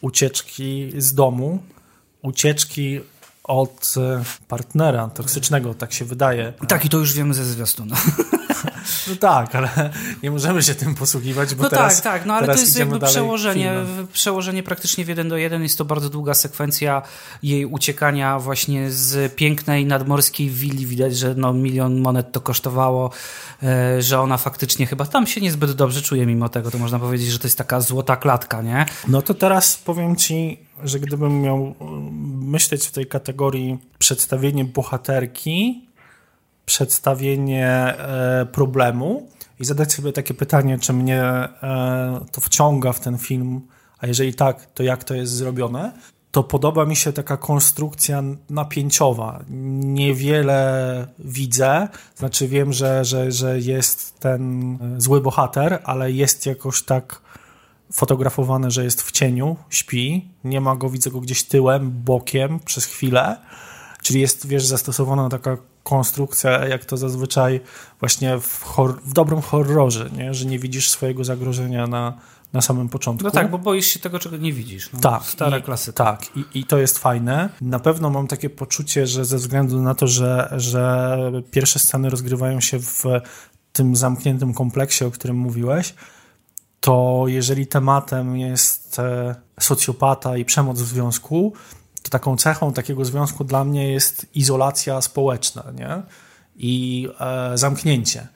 ucieczki 0.00 0.92
z 0.98 1.14
domu, 1.14 1.62
ucieczki 2.22 3.00
od 3.44 3.94
e, 3.96 4.24
partnera 4.48 5.08
toksycznego, 5.08 5.74
tak 5.74 5.92
się 5.92 6.04
wydaje. 6.04 6.52
Tak, 6.68 6.84
i 6.84 6.88
to 6.88 6.98
już 6.98 7.14
wiemy 7.14 7.34
ze 7.34 7.44
zwiastunu. 7.44 7.94
No 9.08 9.16
tak, 9.16 9.54
ale 9.54 9.90
nie 10.22 10.30
możemy 10.30 10.62
się 10.62 10.74
tym 10.74 10.94
posługiwać, 10.94 11.54
bo 11.54 11.62
no 11.62 11.70
teraz 11.70 12.02
tak, 12.02 12.12
tak, 12.12 12.26
no 12.26 12.34
ale 12.34 12.46
to 12.46 12.60
jest 12.60 12.78
jakby 12.78 13.00
przełożenie, 13.00 13.84
filmem. 13.86 14.06
przełożenie 14.12 14.62
praktycznie 14.62 15.04
w 15.04 15.08
jeden 15.08 15.28
do 15.28 15.36
jeden. 15.36 15.62
Jest 15.62 15.78
to 15.78 15.84
bardzo 15.84 16.10
długa 16.10 16.34
sekwencja 16.34 17.02
jej 17.42 17.66
uciekania 17.66 18.38
właśnie 18.38 18.90
z 18.90 19.34
pięknej 19.34 19.86
nadmorskiej 19.86 20.50
willi. 20.50 20.86
Widać, 20.86 21.16
że 21.16 21.34
no 21.34 21.52
milion 21.52 22.00
monet 22.00 22.32
to 22.32 22.40
kosztowało, 22.40 23.10
e, 23.62 24.02
że 24.02 24.20
ona 24.20 24.36
faktycznie 24.36 24.86
chyba 24.86 25.06
tam 25.06 25.26
się 25.26 25.40
niezbyt 25.40 25.72
dobrze 25.72 26.02
czuje 26.02 26.26
mimo 26.26 26.48
tego. 26.48 26.70
To 26.70 26.78
można 26.78 26.98
powiedzieć, 26.98 27.28
że 27.28 27.38
to 27.38 27.46
jest 27.46 27.58
taka 27.58 27.80
złota 27.80 28.16
klatka, 28.16 28.62
nie? 28.62 28.86
No 29.08 29.22
to 29.22 29.34
teraz 29.34 29.76
powiem 29.76 30.16
ci, 30.16 30.58
że 30.84 31.00
gdybym 31.00 31.40
miał 31.40 31.74
um, 31.78 32.10
myśleć 32.48 32.86
w 32.86 32.92
tej 32.92 33.06
kategorii 33.06 33.78
przedstawienie 33.98 34.64
bohaterki, 34.64 35.87
przedstawienie 36.68 37.68
e, 37.68 38.46
problemu 38.52 39.28
i 39.60 39.64
zadać 39.64 39.92
sobie 39.92 40.12
takie 40.12 40.34
pytanie, 40.34 40.78
czy 40.78 40.92
mnie 40.92 41.22
e, 41.22 41.50
to 42.32 42.40
wciąga 42.40 42.92
w 42.92 43.00
ten 43.00 43.18
film, 43.18 43.60
a 43.98 44.06
jeżeli 44.06 44.34
tak, 44.34 44.66
to 44.66 44.82
jak 44.82 45.04
to 45.04 45.14
jest 45.14 45.32
zrobione, 45.32 45.92
to 46.30 46.42
podoba 46.42 46.84
mi 46.84 46.96
się 46.96 47.12
taka 47.12 47.36
konstrukcja 47.36 48.22
napięciowa. 48.50 49.44
Niewiele 49.98 51.06
widzę, 51.18 51.88
znaczy 52.16 52.48
wiem, 52.48 52.72
że, 52.72 53.04
że, 53.04 53.32
że 53.32 53.58
jest 53.58 54.20
ten 54.20 54.72
e, 54.72 55.00
zły 55.00 55.20
bohater, 55.20 55.80
ale 55.84 56.12
jest 56.12 56.46
jakoś 56.46 56.82
tak 56.82 57.20
fotografowane, 57.92 58.70
że 58.70 58.84
jest 58.84 59.02
w 59.02 59.12
cieniu, 59.12 59.56
śpi, 59.70 60.28
nie 60.44 60.60
ma 60.60 60.76
go, 60.76 60.90
widzę 60.90 61.10
go 61.10 61.20
gdzieś 61.20 61.44
tyłem, 61.44 61.90
bokiem 61.90 62.60
przez 62.60 62.84
chwilę, 62.84 63.36
czyli 64.08 64.20
jest, 64.20 64.46
wiesz, 64.46 64.66
zastosowana 64.66 65.28
taka 65.28 65.56
konstrukcja, 65.82 66.66
jak 66.66 66.84
to 66.84 66.96
zazwyczaj 66.96 67.60
właśnie 68.00 68.38
w, 68.38 68.64
hor- 68.64 69.00
w 69.04 69.12
dobrym 69.12 69.40
horrorze, 69.40 70.10
nie? 70.16 70.34
że 70.34 70.44
nie 70.44 70.58
widzisz 70.58 70.90
swojego 70.90 71.24
zagrożenia 71.24 71.86
na, 71.86 72.18
na 72.52 72.60
samym 72.60 72.88
początku. 72.88 73.24
No 73.24 73.30
tak, 73.30 73.50
bo 73.50 73.58
boisz 73.58 73.86
się 73.86 74.00
tego, 74.00 74.18
czego 74.18 74.36
nie 74.36 74.52
widzisz. 74.52 74.92
No, 74.92 75.00
Tak, 75.00 75.22
Stara 75.22 75.58
i, 75.58 75.62
klasyka. 75.62 76.04
Tak, 76.04 76.36
i, 76.36 76.44
i 76.60 76.64
to 76.64 76.78
jest 76.78 76.98
fajne. 76.98 77.48
Na 77.60 77.78
pewno 77.78 78.10
mam 78.10 78.26
takie 78.26 78.50
poczucie, 78.50 79.06
że 79.06 79.24
ze 79.24 79.36
względu 79.36 79.82
na 79.82 79.94
to, 79.94 80.06
że, 80.06 80.54
że 80.56 81.18
pierwsze 81.50 81.78
sceny 81.78 82.10
rozgrywają 82.10 82.60
się 82.60 82.80
w 82.80 83.04
tym 83.72 83.96
zamkniętym 83.96 84.54
kompleksie, 84.54 85.04
o 85.04 85.10
którym 85.10 85.36
mówiłeś, 85.36 85.94
to 86.80 87.24
jeżeli 87.26 87.66
tematem 87.66 88.36
jest 88.36 88.98
e, 88.98 89.34
socjopata 89.60 90.36
i 90.36 90.44
przemoc 90.44 90.80
w 90.80 90.86
związku, 90.86 91.52
taką 92.10 92.36
cechą 92.36 92.72
takiego 92.72 93.04
związku 93.04 93.44
dla 93.44 93.64
mnie 93.64 93.92
jest 93.92 94.26
izolacja 94.34 95.00
społeczna 95.00 95.64
nie? 95.74 96.02
i 96.56 97.08
e, 97.20 97.58
zamknięcie. 97.58 98.26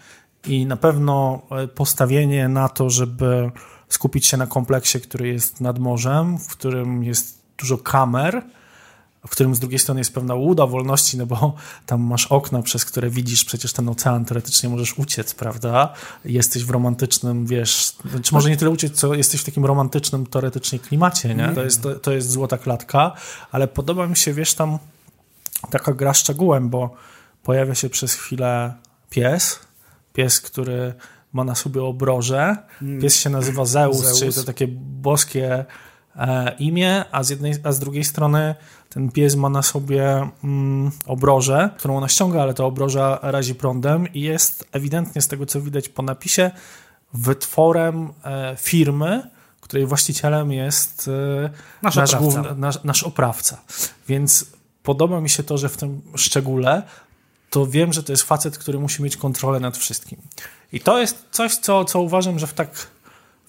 I 0.46 0.66
na 0.66 0.76
pewno 0.76 1.42
e, 1.50 1.68
postawienie 1.68 2.48
na 2.48 2.68
to, 2.68 2.90
żeby 2.90 3.50
skupić 3.88 4.26
się 4.26 4.36
na 4.36 4.46
kompleksie, 4.46 5.00
który 5.00 5.28
jest 5.28 5.60
nad 5.60 5.78
morzem, 5.78 6.38
w 6.38 6.48
którym 6.48 7.04
jest 7.04 7.42
dużo 7.58 7.78
kamer, 7.78 8.42
w 9.26 9.30
którym 9.30 9.54
z 9.54 9.60
drugiej 9.60 9.78
strony 9.78 10.00
jest 10.00 10.14
pewna 10.14 10.34
łuda 10.34 10.66
wolności, 10.66 11.18
no 11.18 11.26
bo 11.26 11.54
tam 11.86 12.00
masz 12.00 12.26
okna, 12.26 12.62
przez 12.62 12.84
które 12.84 13.10
widzisz 13.10 13.44
przecież 13.44 13.72
ten 13.72 13.88
ocean, 13.88 14.24
teoretycznie 14.24 14.68
możesz 14.68 14.98
uciec, 14.98 15.34
prawda? 15.34 15.92
Jesteś 16.24 16.64
w 16.64 16.70
romantycznym, 16.70 17.46
wiesz, 17.46 17.96
czy 18.22 18.34
może 18.34 18.50
nie 18.50 18.56
tyle 18.56 18.70
uciec, 18.70 18.92
co 18.92 19.14
jesteś 19.14 19.40
w 19.40 19.44
takim 19.44 19.64
romantycznym 19.64 20.26
teoretycznie 20.26 20.78
klimacie, 20.78 21.34
nie? 21.34 21.48
To 21.54 21.64
jest, 21.64 21.82
to, 21.82 21.94
to 21.94 22.12
jest 22.12 22.30
złota 22.30 22.58
klatka, 22.58 23.12
ale 23.52 23.68
podoba 23.68 24.06
mi 24.06 24.16
się, 24.16 24.32
wiesz, 24.32 24.54
tam 24.54 24.78
taka 25.70 25.92
gra 25.92 26.14
szczegółem, 26.14 26.68
bo 26.68 26.94
pojawia 27.42 27.74
się 27.74 27.88
przez 27.90 28.14
chwilę 28.14 28.74
pies, 29.10 29.58
pies, 30.12 30.40
który 30.40 30.94
ma 31.32 31.44
na 31.44 31.54
sobie 31.54 31.82
obroże. 31.82 32.56
Pies 33.02 33.16
się 33.16 33.30
nazywa 33.30 33.64
Zeus, 33.64 33.96
Zeus. 33.96 34.18
czyli 34.18 34.32
to 34.32 34.44
takie 34.44 34.68
boskie 34.68 35.64
imię, 36.58 37.04
a 37.12 37.22
z, 37.22 37.30
jednej, 37.30 37.54
a 37.64 37.72
z 37.72 37.78
drugiej 37.78 38.04
strony 38.04 38.54
ten 38.88 39.10
pies 39.10 39.36
ma 39.36 39.48
na 39.48 39.62
sobie 39.62 40.28
mm, 40.44 40.90
obrożę, 41.06 41.70
którą 41.78 41.96
ona 41.96 42.08
ściąga, 42.08 42.42
ale 42.42 42.54
ta 42.54 42.64
obroża 42.64 43.18
razi 43.22 43.54
prądem 43.54 44.12
i 44.12 44.20
jest 44.20 44.68
ewidentnie 44.72 45.22
z 45.22 45.28
tego, 45.28 45.46
co 45.46 45.60
widać 45.60 45.88
po 45.88 46.02
napisie, 46.02 46.50
wytworem 47.14 48.12
e, 48.24 48.56
firmy, 48.60 49.30
której 49.60 49.86
właścicielem 49.86 50.52
jest 50.52 51.10
e, 51.44 51.50
Nasz 51.82 51.96
nasz, 51.96 52.14
oprawca. 52.14 52.18
główny, 52.18 52.60
nasz, 52.60 52.84
nasz 52.84 53.02
oprawca. 53.02 53.60
Więc 54.08 54.46
podoba 54.82 55.20
mi 55.20 55.30
się 55.30 55.42
to, 55.42 55.58
że 55.58 55.68
w 55.68 55.76
tym 55.76 56.02
szczególe 56.16 56.82
to 57.50 57.66
wiem, 57.66 57.92
że 57.92 58.02
to 58.02 58.12
jest 58.12 58.22
facet, 58.22 58.58
który 58.58 58.78
musi 58.78 59.02
mieć 59.02 59.16
kontrolę 59.16 59.60
nad 59.60 59.76
wszystkim. 59.76 60.18
I 60.72 60.80
to 60.80 61.00
jest 61.00 61.24
coś, 61.30 61.56
co, 61.56 61.84
co 61.84 62.00
uważam, 62.00 62.38
że 62.38 62.46
w 62.46 62.54
tak 62.54 62.86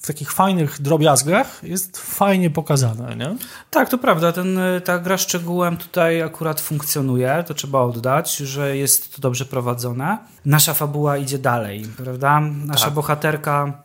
w 0.04 0.08
takich 0.08 0.32
fajnych 0.32 0.82
drobiazgach 0.82 1.60
jest 1.64 1.98
fajnie 1.98 2.50
pokazane, 2.50 3.16
nie? 3.16 3.36
Tak, 3.70 3.90
to 3.90 3.98
prawda. 3.98 4.32
Ten, 4.32 4.60
ta 4.84 5.00
gra 5.00 5.18
szczegółem 5.18 5.78
tutaj 5.78 6.22
akurat 6.22 6.62
funkcjonuje, 6.62 7.44
to 7.48 7.54
trzeba 7.54 7.82
oddać, 7.82 8.36
że 8.38 8.78
jest 8.78 9.16
to 9.16 9.22
dobrze 9.22 9.46
prowadzone. 9.46 10.18
Nasza 10.46 10.74
fabuła 10.74 11.18
idzie 11.18 11.38
dalej, 11.40 11.86
prawda? 11.98 12.40
Nasza 12.40 12.86
Tak. 12.86 12.94
bohaterka 12.94 13.84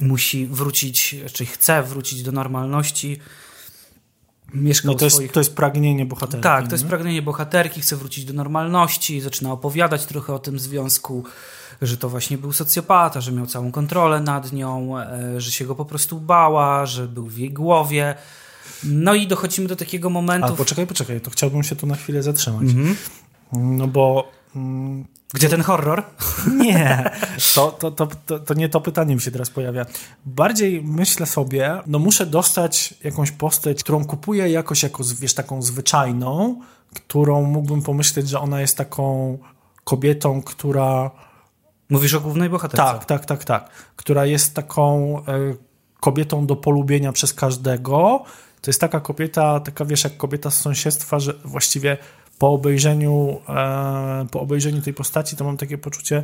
musi 0.00 0.46
wrócić, 0.46 1.16
czy 1.32 1.46
chce 1.46 1.82
wrócić 1.82 2.22
do 2.22 2.32
normalności. 2.32 3.20
Mieszka 4.54 4.88
No 4.88 4.94
to, 4.94 5.04
jest, 5.04 5.16
swoich... 5.16 5.32
to 5.32 5.40
jest 5.40 5.54
pragnienie 5.54 6.06
bohatera. 6.06 6.42
Tak, 6.42 6.68
to 6.68 6.74
jest 6.74 6.86
pragnienie 6.86 7.22
bohaterki, 7.22 7.80
chce 7.80 7.96
wrócić 7.96 8.24
do 8.24 8.32
normalności, 8.32 9.20
zaczyna 9.20 9.52
opowiadać 9.52 10.06
trochę 10.06 10.34
o 10.34 10.38
tym 10.38 10.58
związku, 10.58 11.24
że 11.86 11.96
to 11.96 12.08
właśnie 12.08 12.38
był 12.38 12.52
socjopata, 12.52 13.20
że 13.20 13.32
miał 13.32 13.46
całą 13.46 13.72
kontrolę 13.72 14.20
nad 14.20 14.52
nią, 14.52 14.98
e, 14.98 15.40
że 15.40 15.50
się 15.50 15.64
go 15.64 15.74
po 15.74 15.84
prostu 15.84 16.20
bała, 16.20 16.86
że 16.86 17.08
był 17.08 17.26
w 17.26 17.38
jej 17.38 17.50
głowie. 17.50 18.14
No 18.84 19.14
i 19.14 19.26
dochodzimy 19.26 19.68
do 19.68 19.76
takiego 19.76 20.10
momentu, 20.10 20.46
Ale 20.46 20.56
poczekaj, 20.56 20.86
poczekaj, 20.86 21.20
to 21.20 21.30
chciałbym 21.30 21.62
się 21.62 21.76
tu 21.76 21.86
na 21.86 21.94
chwilę 21.94 22.22
zatrzymać. 22.22 22.62
Mhm. 22.62 22.96
No 23.52 23.86
bo 23.86 24.32
mm, 24.56 25.04
gdzie 25.34 25.48
ten 25.48 25.62
horror? 25.62 26.02
Nie, 26.64 27.10
to, 27.54 27.70
to, 27.70 27.90
to, 27.90 28.08
to, 28.26 28.38
to 28.38 28.54
nie 28.54 28.68
to 28.68 28.80
pytanie 28.80 29.14
mi 29.14 29.20
się 29.20 29.30
teraz 29.30 29.50
pojawia. 29.50 29.86
Bardziej 30.26 30.82
myślę 30.84 31.26
sobie, 31.26 31.80
no 31.86 31.98
muszę 31.98 32.26
dostać 32.26 32.94
jakąś 33.04 33.30
postać, 33.30 33.82
którą 33.82 34.04
kupuję 34.04 34.48
jakoś 34.48 34.82
jako, 34.82 35.04
wiesz, 35.20 35.34
taką 35.34 35.62
zwyczajną, 35.62 36.60
którą 36.94 37.42
mógłbym 37.42 37.82
pomyśleć, 37.82 38.28
że 38.28 38.40
ona 38.40 38.60
jest 38.60 38.76
taką 38.76 39.38
kobietą, 39.84 40.42
która... 40.42 41.10
Mówisz 41.92 42.14
o 42.14 42.20
głównej 42.20 42.48
bohaterce? 42.48 42.76
Tak, 42.76 43.04
tak, 43.04 43.26
tak, 43.26 43.44
tak. 43.44 43.70
Która 43.96 44.26
jest 44.26 44.54
taką 44.54 45.18
e, 45.18 45.54
kobietą 46.00 46.46
do 46.46 46.56
polubienia 46.56 47.12
przez 47.12 47.34
każdego. 47.34 48.24
To 48.60 48.70
jest 48.70 48.80
taka 48.80 49.00
kobieta, 49.00 49.60
taka 49.60 49.84
wiesz, 49.84 50.04
jak 50.04 50.16
kobieta 50.16 50.50
z 50.50 50.60
sąsiedztwa, 50.60 51.18
że 51.18 51.34
właściwie 51.44 51.96
po 52.38 52.48
obejrzeniu, 52.48 53.40
e, 53.48 54.26
po 54.30 54.40
obejrzeniu 54.40 54.82
tej 54.82 54.94
postaci 54.94 55.36
to 55.36 55.44
mam 55.44 55.56
takie 55.56 55.78
poczucie, 55.78 56.22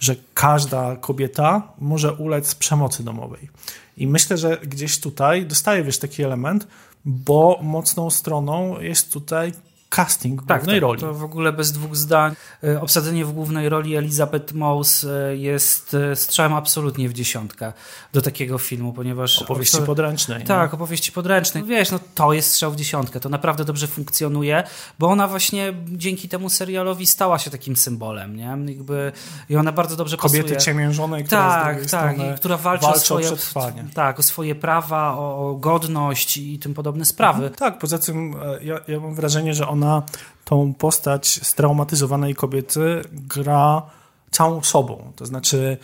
że 0.00 0.16
każda 0.34 0.96
kobieta 0.96 1.62
może 1.78 2.12
ulec 2.12 2.54
przemocy 2.54 3.04
domowej. 3.04 3.48
I 3.96 4.06
myślę, 4.06 4.36
że 4.36 4.56
gdzieś 4.56 5.00
tutaj 5.00 5.46
dostaje, 5.46 5.84
wiesz, 5.84 5.98
taki 5.98 6.22
element, 6.22 6.66
bo 7.04 7.58
mocną 7.62 8.10
stroną 8.10 8.80
jest 8.80 9.12
tutaj 9.12 9.52
casting 9.90 10.42
Tak, 10.46 10.58
głównej 10.58 10.76
tak, 10.76 10.82
roli. 10.82 11.00
to 11.00 11.14
w 11.14 11.24
ogóle 11.24 11.52
bez 11.52 11.72
dwóch 11.72 11.96
zdań. 11.96 12.34
E, 12.64 12.80
Obsadzenie 12.80 13.24
w 13.24 13.32
głównej 13.32 13.68
roli 13.68 13.96
Elizabeth 13.96 14.54
Moss 14.54 15.04
e, 15.04 15.36
jest 15.36 15.94
e, 15.94 16.16
strzałem 16.16 16.54
absolutnie 16.54 17.08
w 17.08 17.12
dziesiątkę 17.12 17.72
do 18.12 18.22
takiego 18.22 18.58
filmu, 18.58 18.92
ponieważ... 18.92 19.42
Opowieści 19.42 19.76
obsa- 19.76 19.86
podręcznej. 19.86 20.44
Tak, 20.44 20.74
opowieści 20.74 21.12
podręcznej. 21.12 21.64
Wiesz, 21.64 21.90
no 21.90 21.98
to 22.14 22.32
jest 22.32 22.50
strzał 22.50 22.72
w 22.72 22.76
dziesiątkę, 22.76 23.20
to 23.20 23.28
naprawdę 23.28 23.64
dobrze 23.64 23.86
funkcjonuje, 23.86 24.64
bo 24.98 25.06
ona 25.08 25.28
właśnie 25.28 25.72
dzięki 25.86 26.28
temu 26.28 26.50
serialowi 26.50 27.06
stała 27.06 27.38
się 27.38 27.50
takim 27.50 27.76
symbolem, 27.76 28.36
nie? 28.36 28.56
Jakby, 28.66 29.12
I 29.50 29.56
ona 29.56 29.72
bardzo 29.72 29.96
dobrze 29.96 30.16
Kobiety 30.16 30.42
pasuje. 30.42 30.60
ciemiężonej, 30.60 31.24
która 31.24 31.40
Tak, 31.50 31.76
tak, 31.76 31.86
strony 31.86 32.34
i 32.34 32.36
która 32.36 32.56
walczy 32.56 32.84
walczy 32.86 32.98
o 32.98 33.04
swoje, 33.04 33.30
o 33.32 33.36
przetrwanie. 33.36 33.84
tak, 33.94 34.18
o 34.18 34.22
swoje 34.22 34.54
prawa, 34.54 35.14
o, 35.18 35.56
godność 35.60 36.36
i 36.36 36.58
tym 36.58 36.74
podobne 36.74 37.04
sprawy. 37.04 37.50
Tak, 37.50 37.78
poza 37.78 37.98
tym 37.98 38.34
ja, 38.60 38.80
ja 38.88 39.00
mam 39.00 39.14
wrażenie, 39.14 39.54
że 39.54 39.68
ona 39.78 40.02
tą 40.44 40.74
postać 40.74 41.40
straumatyzowanej 41.42 42.34
kobiety 42.34 43.02
gra 43.12 43.82
całą 44.30 44.62
sobą. 44.62 45.12
To 45.16 45.26
znaczy 45.26 45.76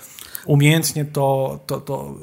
umiejętnie 0.46 1.04
to, 1.04 1.58
to, 1.66 1.80
to 1.80 2.14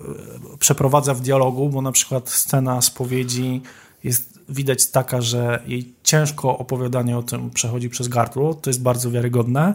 e, 0.53 0.57
przeprowadza 0.57 1.13
w 1.13 1.21
dialogu, 1.21 1.69
bo 1.69 1.81
na 1.81 1.91
przykład 1.91 2.29
scena 2.29 2.81
spowiedzi 2.81 3.61
jest 4.03 4.39
widać 4.49 4.87
taka, 4.87 5.21
że 5.21 5.63
jej 5.67 5.93
ciężko 6.03 6.57
opowiadanie 6.57 7.17
o 7.17 7.23
tym 7.23 7.49
przechodzi 7.49 7.89
przez 7.89 8.07
gardło. 8.07 8.53
To 8.53 8.69
jest 8.69 8.81
bardzo 8.81 9.11
wiarygodne. 9.11 9.73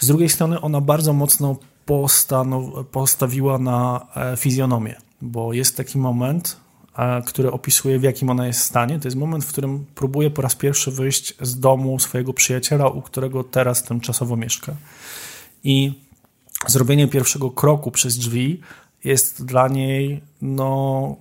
Z 0.00 0.06
drugiej 0.06 0.28
strony 0.28 0.60
ona 0.60 0.80
bardzo 0.80 1.12
mocno 1.12 1.56
postanow- 1.86 2.84
postawiła 2.84 3.58
na 3.58 4.06
e, 4.16 4.36
fizjonomię, 4.36 4.94
bo 5.22 5.52
jest 5.52 5.76
taki 5.76 5.98
moment, 5.98 6.56
który 7.26 7.52
opisuje, 7.52 7.98
w 7.98 8.02
jakim 8.02 8.30
ona 8.30 8.46
jest 8.46 8.60
stanie. 8.60 9.00
To 9.00 9.08
jest 9.08 9.16
moment, 9.16 9.44
w 9.44 9.48
którym 9.48 9.84
próbuje 9.94 10.30
po 10.30 10.42
raz 10.42 10.54
pierwszy 10.54 10.90
wyjść 10.90 11.34
z 11.40 11.60
domu 11.60 11.98
swojego 11.98 12.32
przyjaciela, 12.32 12.88
u 12.88 13.02
którego 13.02 13.44
teraz 13.44 13.82
tymczasowo 13.82 14.36
mieszka. 14.36 14.76
I 15.64 15.92
zrobienie 16.66 17.08
pierwszego 17.08 17.50
kroku 17.50 17.90
przez 17.90 18.18
drzwi 18.18 18.60
jest 19.04 19.44
dla 19.44 19.68
niej 19.68 20.20
no, 20.42 21.16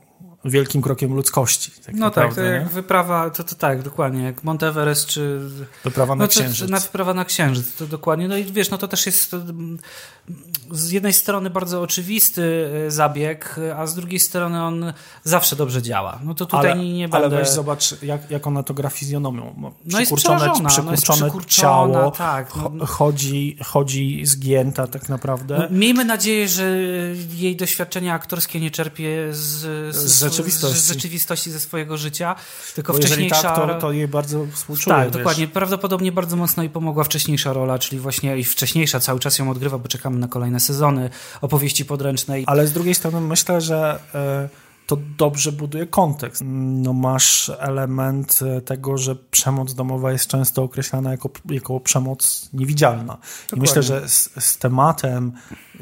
wielkim 0.49 0.81
krokiem 0.81 1.13
ludzkości. 1.13 1.71
Tak 1.85 1.95
no 1.95 2.11
tak, 2.11 2.35
to 2.35 2.41
jak 2.41 2.69
wyprawa, 2.69 3.29
to, 3.29 3.43
to 3.43 3.55
tak, 3.55 3.81
dokładnie, 3.81 4.23
jak 4.23 4.43
Monteverest 4.43 5.05
czy... 5.07 5.39
Wyprawa 5.83 6.15
na 6.15 6.23
no, 6.23 6.27
Księżyc. 6.27 6.69
Na 6.69 6.79
wyprawa 6.79 7.13
na 7.13 7.25
Księżyc, 7.25 7.75
to 7.75 7.87
dokładnie. 7.87 8.27
No 8.27 8.37
i 8.37 8.43
wiesz, 8.43 8.69
no 8.69 8.77
to 8.77 8.87
też 8.87 9.05
jest 9.05 9.33
mm, 9.33 9.77
z 10.71 10.91
jednej 10.91 11.13
strony 11.13 11.49
bardzo 11.49 11.81
oczywisty 11.81 12.69
e, 12.87 12.91
zabieg, 12.91 13.59
a 13.77 13.87
z 13.87 13.95
drugiej 13.95 14.19
strony 14.19 14.63
on 14.63 14.93
zawsze 15.23 15.55
dobrze 15.55 15.81
działa. 15.81 16.19
No 16.23 16.33
to 16.33 16.45
tutaj 16.45 16.71
ale, 16.71 16.83
nie 16.85 17.09
będę... 17.09 17.27
Ale 17.27 17.37
weź 17.37 17.49
zobacz, 17.49 18.01
jak, 18.01 18.31
jak 18.31 18.47
ona 18.47 18.63
to 18.63 18.73
gra 18.73 18.89
fizjonomią. 18.89 19.73
No 19.85 19.99
jest 19.99 20.13
przykurczone, 20.15 20.67
przykurczone 20.67 21.31
no 21.33 21.41
ciało, 21.47 22.11
tak, 22.11 22.51
no. 22.73 22.85
chodzi, 22.85 23.57
chodzi 23.65 24.25
zgięta 24.25 24.87
tak 24.87 25.09
naprawdę. 25.09 25.57
No, 25.57 25.77
miejmy 25.77 26.05
nadzieję, 26.05 26.47
że 26.47 26.77
jej 27.33 27.55
doświadczenia 27.55 28.13
aktorskie 28.13 28.59
nie 28.59 28.71
czerpie 28.71 29.27
z, 29.31 29.95
z, 29.95 29.95
z 29.95 30.34
rzeczywistości. 30.37 30.79
z 30.79 30.87
rzeczywistości 30.87 31.51
ze 31.51 31.59
swojego 31.59 31.97
życia, 31.97 32.35
tylko 32.75 32.93
Bo 32.93 32.99
wcześniejsza... 32.99 33.41
Tak, 33.41 33.55
to, 33.55 33.75
to 33.75 33.91
jej 33.91 34.07
bardzo 34.07 34.47
współczuję. 34.53 34.95
Tak, 34.95 35.05
wiesz. 35.05 35.13
dokładnie. 35.13 35.47
Prawdopodobnie 35.47 36.11
bardzo 36.11 36.35
mocno 36.35 36.63
jej 36.63 36.69
pomogła 36.69 37.03
wcześniejsza 37.03 37.53
rola, 37.53 37.79
czyli 37.79 37.99
właśnie 37.99 38.37
i 38.37 38.43
wcześniejsza 38.43 38.99
cały 38.99 39.19
czas 39.19 39.39
ją 39.39 39.49
odgrywa, 39.49 39.77
bo 39.77 39.87
czekamy 39.87 40.17
na 40.19 40.27
kolejne 40.27 40.59
sezony 40.59 41.09
opowieści 41.41 41.85
podręcznej. 41.85 42.43
Ale 42.47 42.67
z 42.67 42.71
drugiej 42.71 42.95
strony 42.95 43.21
myślę, 43.21 43.61
że 43.61 43.99
y, 44.45 44.64
to 44.85 44.97
dobrze 45.17 45.51
buduje 45.51 45.85
kontekst. 45.85 46.43
No 46.45 46.93
masz 46.93 47.51
element 47.59 48.39
e, 48.41 48.61
tego, 48.61 48.97
że 48.97 49.15
przemoc 49.15 49.73
domowa 49.73 50.11
jest 50.11 50.27
często 50.27 50.63
określana 50.63 51.11
jako, 51.11 51.29
jako 51.49 51.79
przemoc 51.79 52.49
niewidzialna. 52.53 53.03
Dokładnie. 53.13 53.57
I 53.57 53.59
myślę, 53.59 53.83
że 53.83 54.09
z, 54.09 54.29
z 54.39 54.57
tematem 54.57 55.31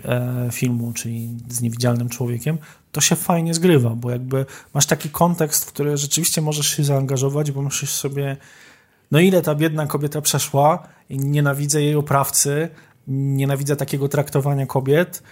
e, 0.05 0.49
filmu, 0.51 0.93
czyli 0.93 1.29
z 1.49 1.61
niewidzialnym 1.61 2.09
człowiekiem, 2.09 2.57
to 2.91 3.01
się 3.01 3.15
fajnie 3.15 3.53
zgrywa, 3.53 3.89
bo 3.89 4.11
jakby 4.11 4.45
masz 4.73 4.85
taki 4.85 5.09
kontekst, 5.09 5.65
w 5.65 5.67
który 5.67 5.97
rzeczywiście 5.97 6.41
możesz 6.41 6.67
się 6.67 6.83
zaangażować, 6.83 7.51
bo 7.51 7.61
myślisz 7.61 7.91
sobie, 7.91 8.37
no 9.11 9.19
ile 9.19 9.41
ta 9.41 9.55
biedna 9.55 9.87
kobieta 9.87 10.21
przeszła 10.21 10.87
i 11.09 11.17
nienawidzę 11.17 11.81
jej 11.81 11.95
oprawcy, 11.95 12.69
nienawidzę 13.07 13.75
takiego 13.75 14.07
traktowania 14.07 14.65
kobiet, 14.65 15.23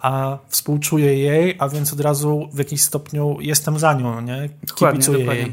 a 0.00 0.38
współczuję 0.48 1.18
jej, 1.18 1.56
a 1.58 1.68
więc 1.68 1.92
od 1.92 2.00
razu 2.00 2.48
w 2.52 2.58
jakimś 2.58 2.82
stopniu 2.82 3.36
jestem 3.40 3.78
za 3.78 3.92
nią, 3.92 4.20
nie? 4.20 4.48
Kibicuję 4.74 5.18
dokładnie, 5.18 5.42
jej. 5.42 5.52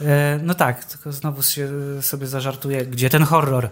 E, 0.00 0.40
no 0.42 0.54
tak, 0.54 0.84
tylko 0.84 1.12
znowu 1.12 1.42
się 1.42 1.68
sobie 2.02 2.26
zażartuję, 2.26 2.86
gdzie 2.86 3.10
ten 3.10 3.22
horror? 3.22 3.68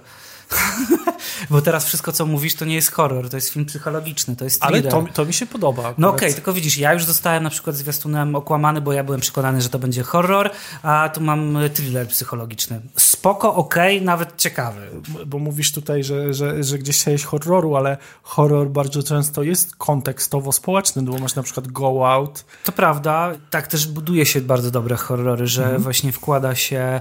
Bo 1.51 1.63
teraz 1.63 1.85
wszystko, 1.85 2.13
co 2.13 2.27
mówisz, 2.27 2.55
to 2.55 2.65
nie 2.65 2.75
jest 2.75 2.93
horror, 2.93 3.31
to 3.31 3.37
jest 3.37 3.49
film 3.49 3.67
psychologiczny, 3.67 4.37
to 4.37 4.45
jest 4.45 4.63
thriller. 4.63 4.95
Ale 4.95 5.07
to, 5.07 5.13
to 5.13 5.25
mi 5.25 5.33
się 5.33 5.47
podoba. 5.47 5.95
No 5.99 6.09
okej, 6.09 6.19
okay, 6.19 6.35
tylko 6.35 6.53
widzisz, 6.53 6.79
ja 6.79 6.93
już 6.93 7.05
zostałem 7.05 7.43
na 7.43 7.51
przykład 7.51 7.77
zwiastunem 7.77 8.35
okłamany, 8.35 8.81
bo 8.81 8.93
ja 8.93 9.05
byłem 9.05 9.21
przekonany, 9.21 9.61
że 9.61 9.69
to 9.69 9.79
będzie 9.79 10.03
horror, 10.03 10.51
a 10.83 11.11
tu 11.15 11.21
mam 11.21 11.59
thriller 11.75 12.09
psychologiczny. 12.09 12.81
Spoko, 12.97 13.55
okej, 13.55 13.97
okay, 13.97 14.07
nawet 14.07 14.37
ciekawy. 14.37 14.91
Bo 15.27 15.39
mówisz 15.39 15.73
tutaj, 15.73 16.05
że, 16.05 16.35
że, 16.35 16.65
że 16.65 16.79
gdzieś 16.79 17.01
chciałeś 17.01 17.25
horroru, 17.25 17.77
ale 17.77 17.97
horror 18.23 18.71
bardzo 18.71 19.03
często 19.03 19.43
jest 19.43 19.77
kontekstowo 19.77 20.53
społeczny, 20.53 21.03
bo 21.03 21.19
masz 21.19 21.35
na 21.35 21.43
przykład 21.43 21.69
Go 21.69 22.13
Out. 22.13 22.45
To 22.65 22.73
prawda, 22.73 23.33
tak 23.51 23.67
też 23.67 23.87
buduje 23.87 24.27
się 24.27 24.41
bardzo 24.41 24.71
dobre 24.71 24.97
horrory, 24.97 25.47
że 25.47 25.65
mm 25.65 25.81
właśnie 25.81 26.13
wkłada 26.13 26.55
się 26.55 26.81
E, 26.81 27.01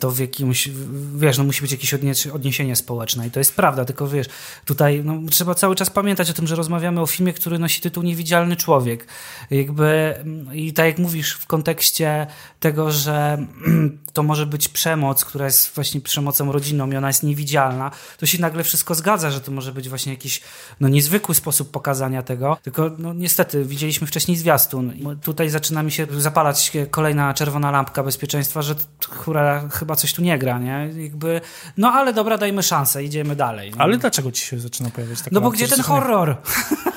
to 0.00 0.10
w 0.10 0.18
jakimś, 0.18 0.68
wiesz, 1.16 1.38
no 1.38 1.44
musi 1.44 1.62
być 1.62 1.72
jakieś 1.72 1.94
odniesienie 2.32 2.76
społeczne 2.76 3.26
i 3.26 3.30
to 3.30 3.40
jest 3.40 3.56
prawda, 3.56 3.84
tylko 3.84 4.08
wiesz, 4.08 4.26
tutaj 4.64 5.02
no, 5.04 5.18
trzeba 5.30 5.54
cały 5.54 5.74
czas 5.76 5.90
pamiętać 5.90 6.30
o 6.30 6.32
tym, 6.32 6.46
że 6.46 6.56
rozmawiamy 6.56 7.00
o 7.00 7.06
filmie, 7.06 7.32
który 7.32 7.58
nosi 7.58 7.80
tytuł 7.80 8.02
Niewidzialny 8.02 8.56
Człowiek. 8.56 9.06
Jakby, 9.50 10.14
i 10.52 10.72
tak 10.72 10.86
jak 10.86 10.98
mówisz 10.98 11.32
w 11.32 11.46
kontekście 11.46 12.26
tego, 12.60 12.90
że 12.90 13.46
to 14.12 14.22
może 14.22 14.46
być 14.46 14.68
przemoc, 14.68 15.24
która 15.24 15.44
jest 15.44 15.74
właśnie 15.74 16.00
przemocą 16.00 16.52
rodzinną 16.52 16.90
i 16.90 16.96
ona 16.96 17.06
jest 17.06 17.22
niewidzialna, 17.22 17.90
to 18.18 18.26
się 18.26 18.40
nagle 18.40 18.64
wszystko 18.64 18.94
zgadza, 18.94 19.30
że 19.30 19.40
to 19.40 19.52
może 19.52 19.72
być 19.72 19.88
właśnie 19.88 20.12
jakiś 20.12 20.40
no, 20.80 20.88
niezwykły 20.88 21.34
sposób 21.34 21.70
pokazania 21.70 22.22
tego, 22.22 22.58
tylko 22.62 22.90
no, 22.98 23.14
niestety 23.14 23.64
widzieliśmy 23.64 24.06
wcześniej 24.06 24.36
zwiastun. 24.36 25.16
Tutaj 25.22 25.50
zaczyna 25.50 25.82
mi 25.82 25.92
się 25.92 26.06
zapalać 26.18 26.72
kolejna 26.90 27.34
czerwona 27.34 27.70
lampka 27.70 28.02
bezpieczeństwa, 28.02 28.62
że 28.62 28.74
która 28.98 29.68
chyba 29.68 29.96
coś 29.96 30.12
tu 30.12 30.22
nie 30.22 30.38
gra, 30.38 30.58
nie? 30.58 30.90
Jakby, 30.96 31.40
no 31.76 31.92
ale 31.92 32.12
dobra, 32.12 32.38
dajmy 32.38 32.62
szansę, 32.62 33.04
idziemy 33.04 33.36
dalej. 33.36 33.72
Nie? 33.72 33.80
Ale 33.80 33.96
dlaczego 33.96 34.32
ci 34.32 34.46
się 34.46 34.60
zaczyna 34.60 34.90
pojawiać 34.90 35.18
taka 35.18 35.30
No 35.32 35.40
bo 35.40 35.50
gdzie 35.50 35.68
ten 35.68 35.80
horror? 35.80 36.36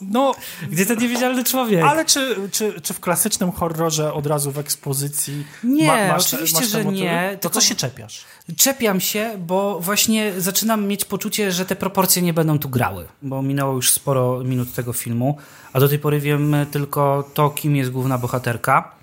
No, 0.00 0.34
gdzie 0.70 0.86
ten 0.86 0.98
niewidzialny 0.98 1.44
człowiek? 1.44 1.84
Ale 1.84 2.04
czy, 2.04 2.36
czy, 2.52 2.80
czy 2.80 2.94
w 2.94 3.00
klasycznym 3.00 3.52
horrorze 3.52 4.12
od 4.12 4.26
razu 4.26 4.52
w 4.52 4.58
ekspozycji 4.58 5.46
nie, 5.64 5.86
ma, 5.86 6.08
masz, 6.08 6.34
oczywiście, 6.34 6.60
masz 6.60 6.68
że 6.68 6.84
motywy? 6.84 7.02
nie. 7.02 7.38
To 7.40 7.50
co 7.50 7.60
się 7.60 7.74
czepiasz? 7.74 8.24
Czepiam 8.56 9.00
się, 9.00 9.30
bo 9.38 9.80
właśnie 9.80 10.32
zaczynam 10.40 10.86
mieć 10.86 11.04
poczucie, 11.04 11.52
że 11.52 11.64
te 11.64 11.76
proporcje 11.76 12.22
nie 12.22 12.32
będą 12.32 12.58
tu 12.58 12.68
grały, 12.68 13.06
bo 13.22 13.42
minęło 13.42 13.74
już 13.74 13.92
sporo 13.92 14.44
minut 14.44 14.74
tego 14.74 14.92
filmu, 14.92 15.38
a 15.72 15.80
do 15.80 15.88
tej 15.88 15.98
pory 15.98 16.20
wiem 16.20 16.56
tylko 16.70 17.30
to, 17.34 17.50
kim 17.50 17.76
jest 17.76 17.90
główna 17.90 18.18
bohaterka 18.18 18.97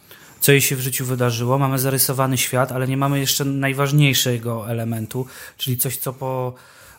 co 0.45 0.51
jej 0.51 0.61
się 0.61 0.75
w 0.75 0.79
życiu 0.79 1.05
wydarzyło. 1.05 1.57
Mamy 1.57 1.79
zarysowany 1.79 2.37
świat, 2.37 2.71
ale 2.71 2.87
nie 2.87 2.97
mamy 2.97 3.19
jeszcze 3.19 3.45
najważniejszego 3.45 4.69
elementu, 4.69 5.25
czyli 5.57 5.77
coś, 5.77 5.97
co 5.97 6.13
po, 6.13 6.53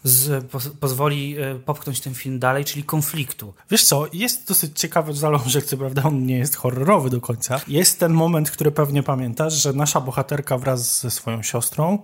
z, 0.05 0.45
po, 0.45 0.59
pozwoli 0.81 1.37
e, 1.39 1.55
popchnąć 1.55 2.01
ten 2.01 2.15
film 2.15 2.39
dalej, 2.39 2.65
czyli 2.65 2.85
konfliktu. 2.85 3.55
Wiesz 3.71 3.85
co, 3.85 4.07
jest 4.13 4.49
dosyć 4.49 4.81
ciekawy 4.81 5.13
że 5.47 5.63
co 5.63 5.77
prawda 5.77 6.03
on 6.03 6.27
nie 6.27 6.39
jest 6.39 6.57
horrorowy 6.57 7.11
do 7.11 7.21
końca. 7.21 7.61
Jest 7.69 8.01
ten 8.01 8.13
moment, 8.13 8.51
który 8.51 8.71
pewnie 8.71 9.03
pamiętasz, 9.03 9.55
że 9.55 9.73
nasza 9.73 10.01
bohaterka 10.01 10.59
wraz 10.59 11.01
ze 11.01 11.11
swoją 11.11 11.43
siostrą 11.43 11.99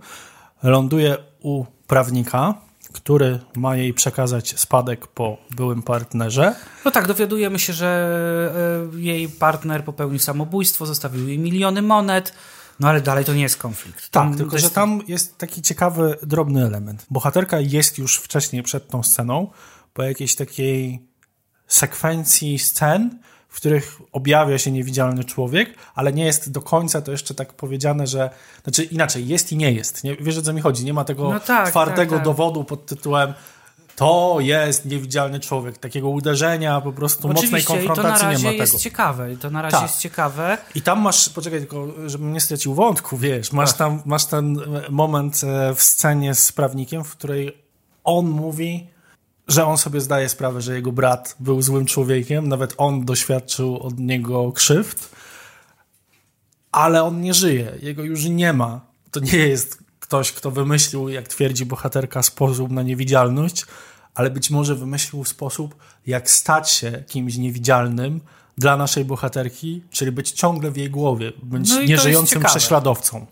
ląduje 0.62 1.16
u 1.40 1.64
prawnika, 1.86 2.54
który 2.92 3.38
ma 3.56 3.76
jej 3.76 3.94
przekazać 3.94 4.60
spadek 4.60 5.06
po 5.06 5.36
byłym 5.50 5.82
partnerze. 5.82 6.54
No 6.84 6.90
tak, 6.90 7.06
dowiadujemy 7.06 7.58
się, 7.58 7.72
że 7.72 8.88
e, 8.94 9.00
jej 9.00 9.28
partner 9.28 9.84
popełnił 9.84 10.18
samobójstwo, 10.18 10.86
zostawił 10.86 11.28
jej 11.28 11.38
miliony 11.38 11.82
monet. 11.82 12.34
No 12.80 12.88
ale 12.88 13.00
dalej 13.00 13.24
to 13.24 13.34
nie 13.34 13.42
jest 13.42 13.56
konflikt. 13.56 14.08
Tam 14.08 14.28
tak, 14.28 14.38
tylko 14.38 14.58
że 14.58 14.70
tam 14.70 15.02
jest 15.08 15.38
taki 15.38 15.62
ciekawy, 15.62 16.16
drobny 16.22 16.66
element. 16.66 17.06
Bohaterka 17.10 17.60
jest 17.60 17.98
już 17.98 18.16
wcześniej 18.16 18.62
przed 18.62 18.88
tą 18.88 19.02
sceną, 19.02 19.50
po 19.92 20.02
jakiejś 20.02 20.36
takiej 20.36 21.06
sekwencji 21.66 22.58
scen, 22.58 23.18
w 23.52 23.56
których 23.56 24.00
objawia 24.12 24.58
się 24.58 24.70
niewidzialny 24.70 25.24
człowiek, 25.24 25.74
ale 25.94 26.12
nie 26.12 26.24
jest 26.24 26.52
do 26.52 26.62
końca 26.62 27.02
to 27.02 27.10
jeszcze 27.10 27.34
tak 27.34 27.52
powiedziane, 27.52 28.06
że. 28.06 28.30
Znaczy 28.62 28.84
inaczej, 28.84 29.28
jest 29.28 29.52
i 29.52 29.56
nie 29.56 29.72
jest. 29.72 30.04
Nie, 30.04 30.16
wiesz 30.16 30.38
o 30.38 30.42
co 30.42 30.52
mi 30.52 30.60
chodzi? 30.60 30.84
Nie 30.84 30.92
ma 30.92 31.04
tego 31.04 31.32
no 31.32 31.40
tak, 31.40 31.70
twardego 31.70 32.10
tak, 32.10 32.18
tak. 32.18 32.24
dowodu 32.24 32.64
pod 32.64 32.86
tytułem 32.86 33.34
to 33.96 34.36
jest 34.40 34.84
niewidzialny 34.84 35.40
człowiek, 35.40 35.78
takiego 35.78 36.08
uderzenia, 36.08 36.80
po 36.80 36.92
prostu 36.92 37.28
Oczywiście, 37.28 37.56
mocnej 37.56 37.86
konfrontacji 37.86 38.28
nie 38.28 38.32
ma 38.32 38.38
tego. 38.38 38.42
to 38.42 38.50
na 38.50 38.58
razie 38.58 38.72
jest 38.72 38.82
ciekawe, 38.82 39.36
to 39.36 39.50
na 39.50 39.62
razie 39.62 39.76
tak. 39.76 39.82
jest 39.82 40.00
ciekawe. 40.00 40.58
I 40.74 40.82
tam 40.82 41.00
masz, 41.00 41.28
poczekaj 41.28 41.58
tylko, 41.58 41.86
żebym 42.06 42.32
nie 42.32 42.40
stracił 42.40 42.74
wątku, 42.74 43.16
wiesz, 43.16 43.52
masz 43.52 43.72
tam, 43.72 44.02
masz 44.04 44.24
ten 44.24 44.60
moment 44.90 45.40
e, 45.44 45.74
w 45.74 45.82
scenie 45.82 46.34
z 46.34 46.52
prawnikiem, 46.52 47.04
w 47.04 47.10
której 47.10 47.56
on 48.04 48.26
mówi, 48.26 48.86
że 49.48 49.66
on 49.66 49.78
sobie 49.78 50.00
zdaje 50.00 50.28
sprawę, 50.28 50.60
że 50.60 50.74
jego 50.74 50.92
brat 50.92 51.36
był 51.40 51.62
złym 51.62 51.86
człowiekiem, 51.86 52.48
nawet 52.48 52.74
on 52.76 53.04
doświadczył 53.04 53.78
od 53.78 53.98
niego 53.98 54.52
krzywd, 54.52 55.08
ale 56.72 57.02
on 57.02 57.20
nie 57.20 57.34
żyje, 57.34 57.72
jego 57.82 58.04
już 58.04 58.24
nie 58.24 58.52
ma. 58.52 58.80
To 59.10 59.20
nie 59.20 59.38
jest 59.38 59.78
ktoś, 60.00 60.32
kto 60.32 60.50
wymyślił, 60.50 61.08
jak 61.08 61.28
twierdzi 61.28 61.66
bohaterka, 61.66 62.22
sposób 62.22 62.70
na 62.70 62.82
niewidzialność, 62.82 63.66
ale 64.14 64.30
być 64.30 64.50
może 64.50 64.74
wymyślił 64.74 65.24
sposób, 65.24 65.74
jak 66.06 66.30
stać 66.30 66.70
się 66.70 67.02
kimś 67.06 67.36
niewidzialnym 67.36 68.20
dla 68.58 68.76
naszej 68.76 69.04
bohaterki, 69.04 69.82
czyli 69.90 70.12
być 70.12 70.30
ciągle 70.30 70.70
w 70.70 70.76
jej 70.76 70.90
głowie, 70.90 71.32
być 71.42 71.68
no 71.68 71.82
nieżyjącym 71.82 72.42
prześladowcą. 72.42 73.26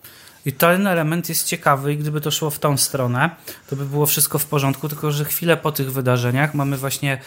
I 0.47 0.53
ten 0.53 0.87
element 0.87 1.29
jest 1.29 1.47
ciekawy 1.47 1.93
i 1.93 1.97
gdyby 1.97 2.21
to 2.21 2.31
szło 2.31 2.51
w 2.51 2.59
tą 2.59 2.77
stronę, 2.77 3.31
to 3.67 3.77
by 3.77 3.87
było 3.87 4.07
wszystko 4.07 4.39
w 4.39 4.47
porządku, 4.47 4.89
tylko 4.89 5.13
że 5.13 5.25
chwilę 5.25 5.57
po 5.57 5.73
tych 5.73 5.93
wydarzeniach 5.93 6.55
mamy 6.55 6.77
właśnie 6.77 7.21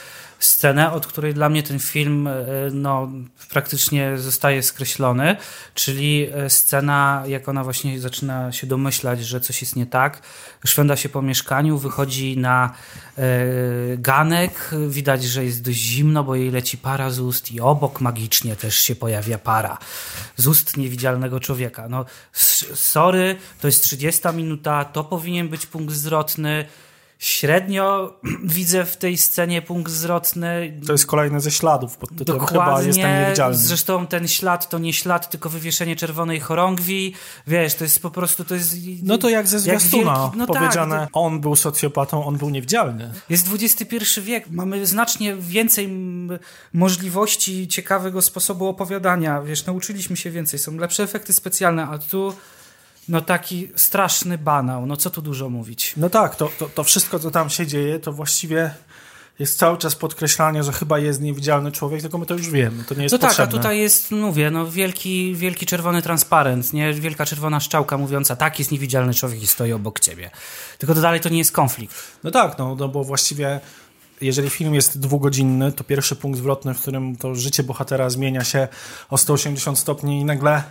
scenę, 0.46 0.92
od 0.92 1.08
której 1.08 1.34
dla 1.34 1.50
mnie 1.50 1.64
ten 1.64 1.80
film 1.80 2.28
e, 2.28 2.34
no, 2.72 3.10
praktycznie 3.50 4.18
zostaje 4.18 4.64
skreślony, 4.64 5.36
czyli 5.74 6.28
e, 6.34 6.50
scena, 6.50 7.24
jak 7.28 7.50
ona 7.50 7.64
właśnie 7.64 8.00
zaczyna 8.00 8.52
się 8.52 8.68
domyślać, 8.68 9.26
że 9.26 9.42
coś 9.42 9.62
jest 9.62 9.76
nie 9.76 9.86
tak, 9.86 10.22
szwenda 10.66 10.96
się 10.96 11.10
po 11.10 11.22
mieszkaniu, 11.22 11.78
wychodzi 11.78 12.38
na 12.38 12.74
e, 13.18 13.24
ganek, 13.98 14.72
widać, 14.88 15.24
że 15.24 15.46
jest 15.46 15.64
dość 15.64 15.78
zimno, 15.78 16.24
bo 16.24 16.36
jej 16.36 16.52
leci 16.52 16.78
para 16.78 17.10
z 17.10 17.20
ust 17.20 17.52
i 17.52 17.62
obok 17.62 18.02
magicznie 18.02 18.56
też 18.56 18.80
się 18.80 18.96
pojawia 18.96 19.38
para 19.38 19.78
z 20.38 20.48
ust 20.48 20.78
niewidzialnego 20.78 21.40
człowieka. 21.40 21.90
No, 21.90 22.06
sorry, 22.74 23.36
to 23.62 23.68
jest 23.68 23.84
30 23.84 24.22
minuta, 24.34 24.86
to 24.86 25.04
powinien 25.04 25.50
być 25.50 25.66
punkt 25.66 25.94
zwrotny, 25.94 26.66
Średnio 27.24 28.14
widzę 28.44 28.86
w 28.86 28.98
tej 28.98 29.18
scenie 29.18 29.62
punkt 29.62 29.92
zwrotny. 29.92 30.80
To 30.88 30.92
jest 30.92 31.06
kolejny 31.06 31.40
ze 31.40 31.52
śladów 31.52 31.98
pod 31.98 32.10
tytułem 32.18 32.42
Dokładnie. 32.42 32.76
chyba 32.76 32.82
jestem 32.88 33.22
niewidzialny. 33.22 33.58
Zresztą 33.58 34.08
ten 34.08 34.28
ślad 34.28 34.70
to 34.70 34.80
nie 34.80 34.94
ślad, 34.94 35.30
tylko 35.30 35.50
wywieszenie 35.50 35.96
czerwonej 35.96 36.40
chorągwi. 36.40 37.14
Wiesz, 37.48 37.76
to 37.76 37.84
jest 37.84 38.02
po 38.02 38.12
prostu, 38.12 38.44
to 38.46 38.56
jest... 38.56 38.76
No 39.04 39.18
to 39.18 39.30
jak 39.30 39.48
ze 39.48 39.60
zwiastuna 39.60 40.24
jak 40.24 40.36
no 40.36 40.48
powiedziane, 40.48 40.96
tak, 40.96 41.12
to... 41.12 41.20
on 41.20 41.42
był 41.42 41.56
socjopatą, 41.56 42.26
on 42.26 42.38
był 42.38 42.50
niewidzialny. 42.50 43.14
Jest 43.30 43.48
XXI 43.54 44.22
wiek, 44.22 44.50
mamy 44.50 44.86
znacznie 44.86 45.36
więcej 45.36 45.90
możliwości 46.74 47.68
ciekawego 47.68 48.22
sposobu 48.22 48.68
opowiadania. 48.68 49.42
Wiesz, 49.42 49.66
nauczyliśmy 49.66 50.18
się 50.18 50.32
więcej, 50.32 50.60
są 50.60 50.78
lepsze 50.78 51.04
efekty 51.04 51.34
specjalne, 51.34 51.88
a 51.88 51.98
tu 51.98 52.34
no 53.10 53.22
taki 53.22 53.70
straszny 53.76 54.38
banał, 54.38 54.86
no 54.86 54.98
co 54.98 55.10
tu 55.10 55.22
dużo 55.22 55.50
mówić. 55.50 55.94
No 55.98 56.10
tak, 56.10 56.36
to, 56.36 56.50
to, 56.60 56.70
to 56.70 56.84
wszystko, 56.84 57.20
co 57.20 57.32
tam 57.32 57.50
się 57.50 57.68
dzieje, 57.68 58.00
to 58.00 58.14
właściwie 58.14 58.74
jest 59.40 59.58
cały 59.60 59.78
czas 59.78 59.96
podkreślanie, 59.96 60.64
że 60.64 60.72
chyba 60.72 61.00
jest 61.00 61.22
niewidzialny 61.22 61.72
człowiek, 61.72 62.02
tylko 62.02 62.18
my 62.18 62.26
to 62.26 62.34
już 62.34 62.50
wiemy, 62.50 62.84
to 62.84 62.96
nie 62.96 63.04
jest 63.04 63.14
No 63.14 63.20
potrzebne. 63.20 63.46
tak, 63.46 63.56
a 63.56 63.58
tutaj 63.58 63.80
jest, 63.80 64.12
mówię, 64.12 64.52
no 64.52 64.72
wielki, 64.72 65.36
wielki 65.36 65.66
czerwony 65.66 66.02
transparent, 66.02 66.74
nie? 66.74 66.94
wielka 66.94 67.26
czerwona 67.26 67.60
szczałka 67.60 67.98
mówiąca, 67.98 68.36
tak, 68.36 68.60
jest 68.60 68.72
niewidzialny 68.72 69.14
człowiek 69.14 69.44
i 69.44 69.48
stoi 69.48 69.72
obok 69.72 70.00
ciebie. 70.00 70.30
Tylko 70.78 70.96
to 70.96 71.02
dalej 71.02 71.20
to 71.20 71.30
nie 71.30 71.38
jest 71.38 71.52
konflikt. 71.52 71.96
No 72.24 72.32
tak, 72.32 72.58
no, 72.58 72.76
no 72.76 72.88
bo 72.88 73.04
właściwie 73.04 73.60
jeżeli 74.22 74.50
film 74.50 74.74
jest 74.74 75.00
dwugodzinny, 75.00 75.72
to 75.72 75.84
pierwszy 75.84 76.16
punkt 76.16 76.40
zwrotny, 76.40 76.74
w 76.74 76.82
którym 76.82 77.16
to 77.16 77.36
życie 77.36 77.64
bohatera 77.64 78.10
zmienia 78.10 78.44
się 78.44 78.68
o 79.10 79.18
180 79.18 79.80
stopni 79.80 80.20
i 80.22 80.26
nagle 80.26 80.64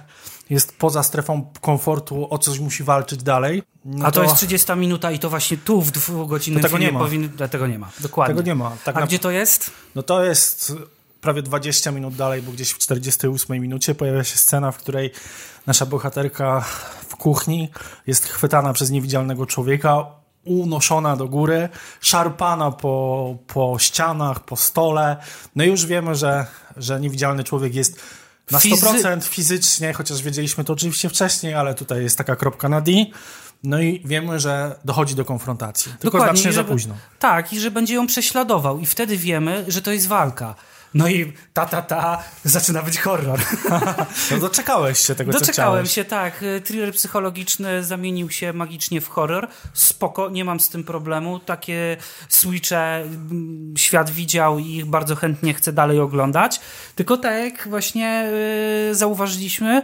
jest 0.53 0.79
poza 0.79 1.03
strefą 1.03 1.53
komfortu, 1.61 2.27
o 2.31 2.39
coś 2.39 2.59
musi 2.59 2.85
walczyć 2.85 3.23
dalej. 3.23 3.63
No 3.85 4.07
A 4.07 4.11
to, 4.11 4.21
to, 4.21 4.23
jest 4.23 4.37
30 4.37 4.73
minuta 4.77 5.11
i 5.11 5.19
to 5.19 5.31
właśnie 5.31 5.57
tu 5.57 5.83
w 5.83 5.91
dwugodzinnym 5.91 6.63
tego 6.63 6.79
nie 6.79 6.93
ma. 6.93 7.09
Tego 7.51 7.67
nie 7.67 7.79
ma. 7.79 7.91
Dokładnie. 8.01 8.35
Tego 8.35 8.47
nie 8.47 8.55
ma. 8.55 8.77
Tak 8.85 8.97
A 8.97 9.01
na... 9.01 9.07
gdzie 9.07 9.19
to 9.19 9.31
jest? 9.31 9.71
No 9.95 10.03
to 10.03 10.25
jest 10.25 10.75
prawie 11.21 11.43
20 11.43 11.91
minut 11.91 12.15
dalej, 12.15 12.43
bo 12.43 12.53
gdzieś 12.53 12.71
w 12.71 12.79
48 12.79 13.63
minucie 13.63 13.95
pojawia 13.95 14.25
się 14.25 14.37
scena, 14.37 14.73
w 14.73 14.79
której 14.79 15.11
nasza 15.67 15.87
bohaterka 15.87 16.61
w 17.09 17.17
kuchni 17.17 17.71
jest 18.07 18.27
chwytana 18.27 18.73
przez 18.73 18.91
niewidzialnego 18.91 19.47
człowieka, 19.47 20.07
unoszona 20.45 21.17
do 21.17 21.29
góry, 21.29 21.69
szarpana 22.01 22.71
po, 22.71 23.37
po 23.47 23.77
ścianach, 23.79 24.45
po 24.45 24.57
stole. 24.57 25.17
No 25.57 25.65
i 25.65 25.67
już 25.67 25.87
wiemy, 25.87 26.15
że, 26.15 26.47
że 26.77 27.01
niewidzialny 27.01 27.45
człowiek 27.45 27.75
jest 27.75 28.01
na 28.53 28.59
100% 28.59 29.23
fizycznie, 29.23 29.93
chociaż 29.93 30.23
wiedzieliśmy 30.23 30.65
to 30.65 30.73
oczywiście 30.73 31.09
wcześniej, 31.09 31.55
ale 31.55 31.75
tutaj 31.75 32.03
jest 32.03 32.19
taka 32.19 32.37
kropka 32.37 32.69
na 32.69 32.81
D. 32.81 32.93
No 33.65 33.81
i 33.81 34.03
wiemy, 34.05 34.41
że 34.41 34.79
dochodzi 34.85 35.15
do 35.15 35.25
konfrontacji. 35.25 35.93
Tylko 35.93 36.19
Dokładnie, 36.19 36.43
znacznie 36.43 36.53
za 36.53 36.65
późno. 36.65 36.95
Tak, 37.19 37.53
i 37.53 37.61
że 37.61 37.71
będzie 37.71 37.95
ją 37.95 38.07
prześladował. 38.07 38.79
I 38.79 38.87
wtedy 38.87 39.17
wiemy, 39.17 39.65
że 39.69 39.83
to 39.83 39.93
jest 39.93 40.09
walka. 40.09 40.55
No 40.95 41.09
i 41.09 41.33
ta, 41.53 41.67
ta, 41.67 41.83
ta, 41.83 42.23
zaczyna 42.45 42.83
być 42.83 42.99
horror. 42.99 43.41
No 44.31 44.39
doczekałeś 44.39 44.99
się 44.99 45.15
tego, 45.15 45.33
Doczekałem 45.33 45.87
się, 45.87 46.05
tak. 46.05 46.45
Thriller 46.65 46.93
psychologiczny 46.93 47.85
zamienił 47.85 48.31
się 48.31 48.53
magicznie 48.53 49.01
w 49.01 49.09
horror. 49.09 49.49
Spoko, 49.73 50.31
nie 50.31 50.45
mam 50.45 50.61
z 50.61 50.69
tym 50.69 50.85
problemu. 50.85 51.39
Takie 51.39 51.97
switche 52.29 52.97
mm, 52.97 53.75
świat 53.77 54.11
widział 54.11 54.59
i 54.59 54.77
ich 54.77 54.87
bardzo 54.87 55.17
chętnie 55.17 55.55
chcę 55.55 55.73
dalej 55.73 56.01
oglądać. 56.01 56.61
Tylko 56.95 57.17
tak 57.17 57.45
jak 57.45 57.69
właśnie 57.69 58.31
yy, 58.89 58.95
zauważyliśmy, 58.95 59.83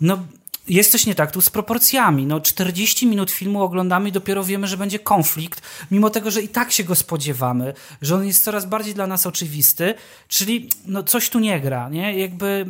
no 0.00 0.18
jest 0.68 0.92
coś 0.92 1.06
nie 1.06 1.14
tak 1.14 1.30
tu 1.30 1.40
z 1.40 1.50
proporcjami. 1.50 2.26
No 2.26 2.40
40 2.40 3.06
minut 3.06 3.30
filmu 3.30 3.62
oglądamy 3.62 4.08
i 4.08 4.12
dopiero 4.12 4.44
wiemy, 4.44 4.66
że 4.66 4.76
będzie 4.76 4.98
konflikt, 4.98 5.62
mimo 5.90 6.10
tego, 6.10 6.30
że 6.30 6.42
i 6.42 6.48
tak 6.48 6.72
się 6.72 6.84
go 6.84 6.94
spodziewamy, 6.94 7.74
że 8.02 8.14
on 8.14 8.26
jest 8.26 8.44
coraz 8.44 8.66
bardziej 8.66 8.94
dla 8.94 9.06
nas 9.06 9.26
oczywisty, 9.26 9.94
czyli 10.28 10.68
no 10.86 11.02
coś 11.02 11.30
tu 11.30 11.38
nie 11.38 11.60
gra, 11.60 11.88
nie? 11.88 12.18
Jakby 12.18 12.66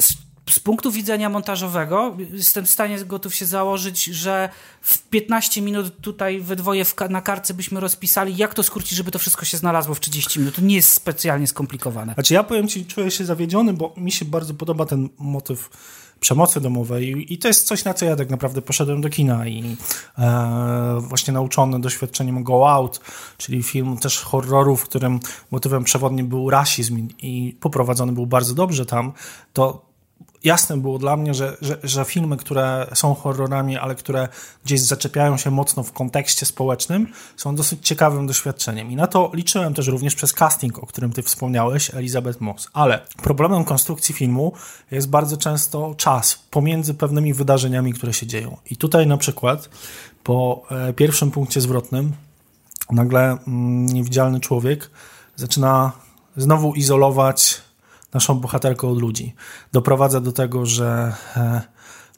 z, 0.00 0.14
z 0.50 0.60
punktu 0.60 0.90
widzenia 0.90 1.28
montażowego 1.28 2.16
jestem 2.32 2.66
w 2.66 2.70
stanie 2.70 3.04
gotów 3.04 3.34
się 3.34 3.46
założyć, 3.46 4.04
że 4.04 4.48
w 4.82 5.02
15 5.02 5.62
minut 5.62 6.00
tutaj 6.00 6.40
we 6.40 6.56
dwoje 6.56 6.84
na 7.10 7.22
kartce 7.22 7.54
byśmy 7.54 7.80
rozpisali, 7.80 8.36
jak 8.36 8.54
to 8.54 8.62
skrócić, 8.62 8.90
żeby 8.90 9.10
to 9.10 9.18
wszystko 9.18 9.44
się 9.44 9.56
znalazło 9.56 9.94
w 9.94 10.00
30 10.00 10.38
minut. 10.38 10.54
To 10.54 10.62
nie 10.62 10.76
jest 10.76 10.90
specjalnie 10.90 11.46
skomplikowane. 11.46 12.14
Znaczy 12.14 12.34
ja 12.34 12.42
powiem 12.42 12.68
ci, 12.68 12.86
czuję 12.86 13.10
się 13.10 13.24
zawiedziony, 13.24 13.72
bo 13.72 13.94
mi 13.96 14.12
się 14.12 14.24
bardzo 14.24 14.54
podoba 14.54 14.86
ten 14.86 15.08
motyw 15.18 15.70
przemocy 16.26 16.60
domowej. 16.60 17.32
I 17.34 17.38
to 17.38 17.48
jest 17.48 17.66
coś, 17.66 17.84
na 17.84 17.94
co 17.94 18.04
ja 18.04 18.16
tak 18.16 18.30
naprawdę 18.30 18.62
poszedłem 18.62 19.00
do 19.00 19.08
kina 19.08 19.46
i 19.46 19.76
e, 20.18 20.98
właśnie 21.00 21.32
nauczony 21.32 21.80
doświadczeniem 21.80 22.44
Go 22.44 22.70
Out, 22.70 23.00
czyli 23.36 23.62
film 23.62 23.96
też 23.96 24.18
horroru, 24.20 24.76
w 24.76 24.84
którym 24.84 25.20
motywem 25.50 25.84
przewodnim 25.84 26.26
był 26.26 26.50
rasizm 26.50 27.08
i 27.22 27.56
poprowadzony 27.60 28.12
był 28.12 28.26
bardzo 28.26 28.54
dobrze 28.54 28.86
tam, 28.86 29.12
to 29.52 29.85
jasne 30.46 30.76
było 30.76 30.98
dla 30.98 31.16
mnie, 31.16 31.34
że, 31.34 31.56
że, 31.60 31.78
że, 31.82 32.04
filmy, 32.04 32.36
które 32.36 32.86
są 32.94 33.14
horrorami, 33.14 33.76
ale 33.76 33.94
które 33.94 34.28
gdzieś 34.64 34.80
zaczepiają 34.80 35.36
się 35.36 35.50
mocno 35.50 35.82
w 35.82 35.92
kontekście 35.92 36.46
społecznym, 36.46 37.06
są 37.36 37.54
dosyć 37.54 37.86
ciekawym 37.86 38.26
doświadczeniem. 38.26 38.90
I 38.90 38.96
na 38.96 39.06
to 39.06 39.30
liczyłem 39.34 39.74
też 39.74 39.86
również 39.86 40.14
przez 40.14 40.32
casting, 40.32 40.78
o 40.78 40.86
którym 40.86 41.12
ty 41.12 41.22
wspomniałeś, 41.22 41.94
Elizabeth 41.94 42.40
Moss. 42.40 42.68
Ale 42.72 43.00
problemem 43.22 43.64
konstrukcji 43.64 44.14
filmu 44.14 44.52
jest 44.90 45.08
bardzo 45.08 45.36
często 45.36 45.94
czas 45.94 46.38
pomiędzy 46.50 46.94
pewnymi 46.94 47.34
wydarzeniami, 47.34 47.92
które 47.92 48.12
się 48.12 48.26
dzieją. 48.26 48.56
I 48.70 48.76
tutaj 48.76 49.06
na 49.06 49.16
przykład 49.16 49.68
po 50.24 50.62
e, 50.70 50.92
pierwszym 50.92 51.30
punkcie 51.30 51.60
zwrotnym 51.60 52.12
nagle 52.90 53.38
mm, 53.46 53.86
niewidzialny 53.86 54.40
człowiek 54.40 54.90
zaczyna 55.36 55.92
znowu 56.36 56.74
izolować 56.74 57.65
naszą 58.14 58.34
bohaterkę 58.34 58.88
od 58.88 59.00
ludzi. 59.00 59.34
Doprowadza 59.72 60.20
do 60.20 60.32
tego, 60.32 60.66
że 60.66 61.14
e, 61.36 61.60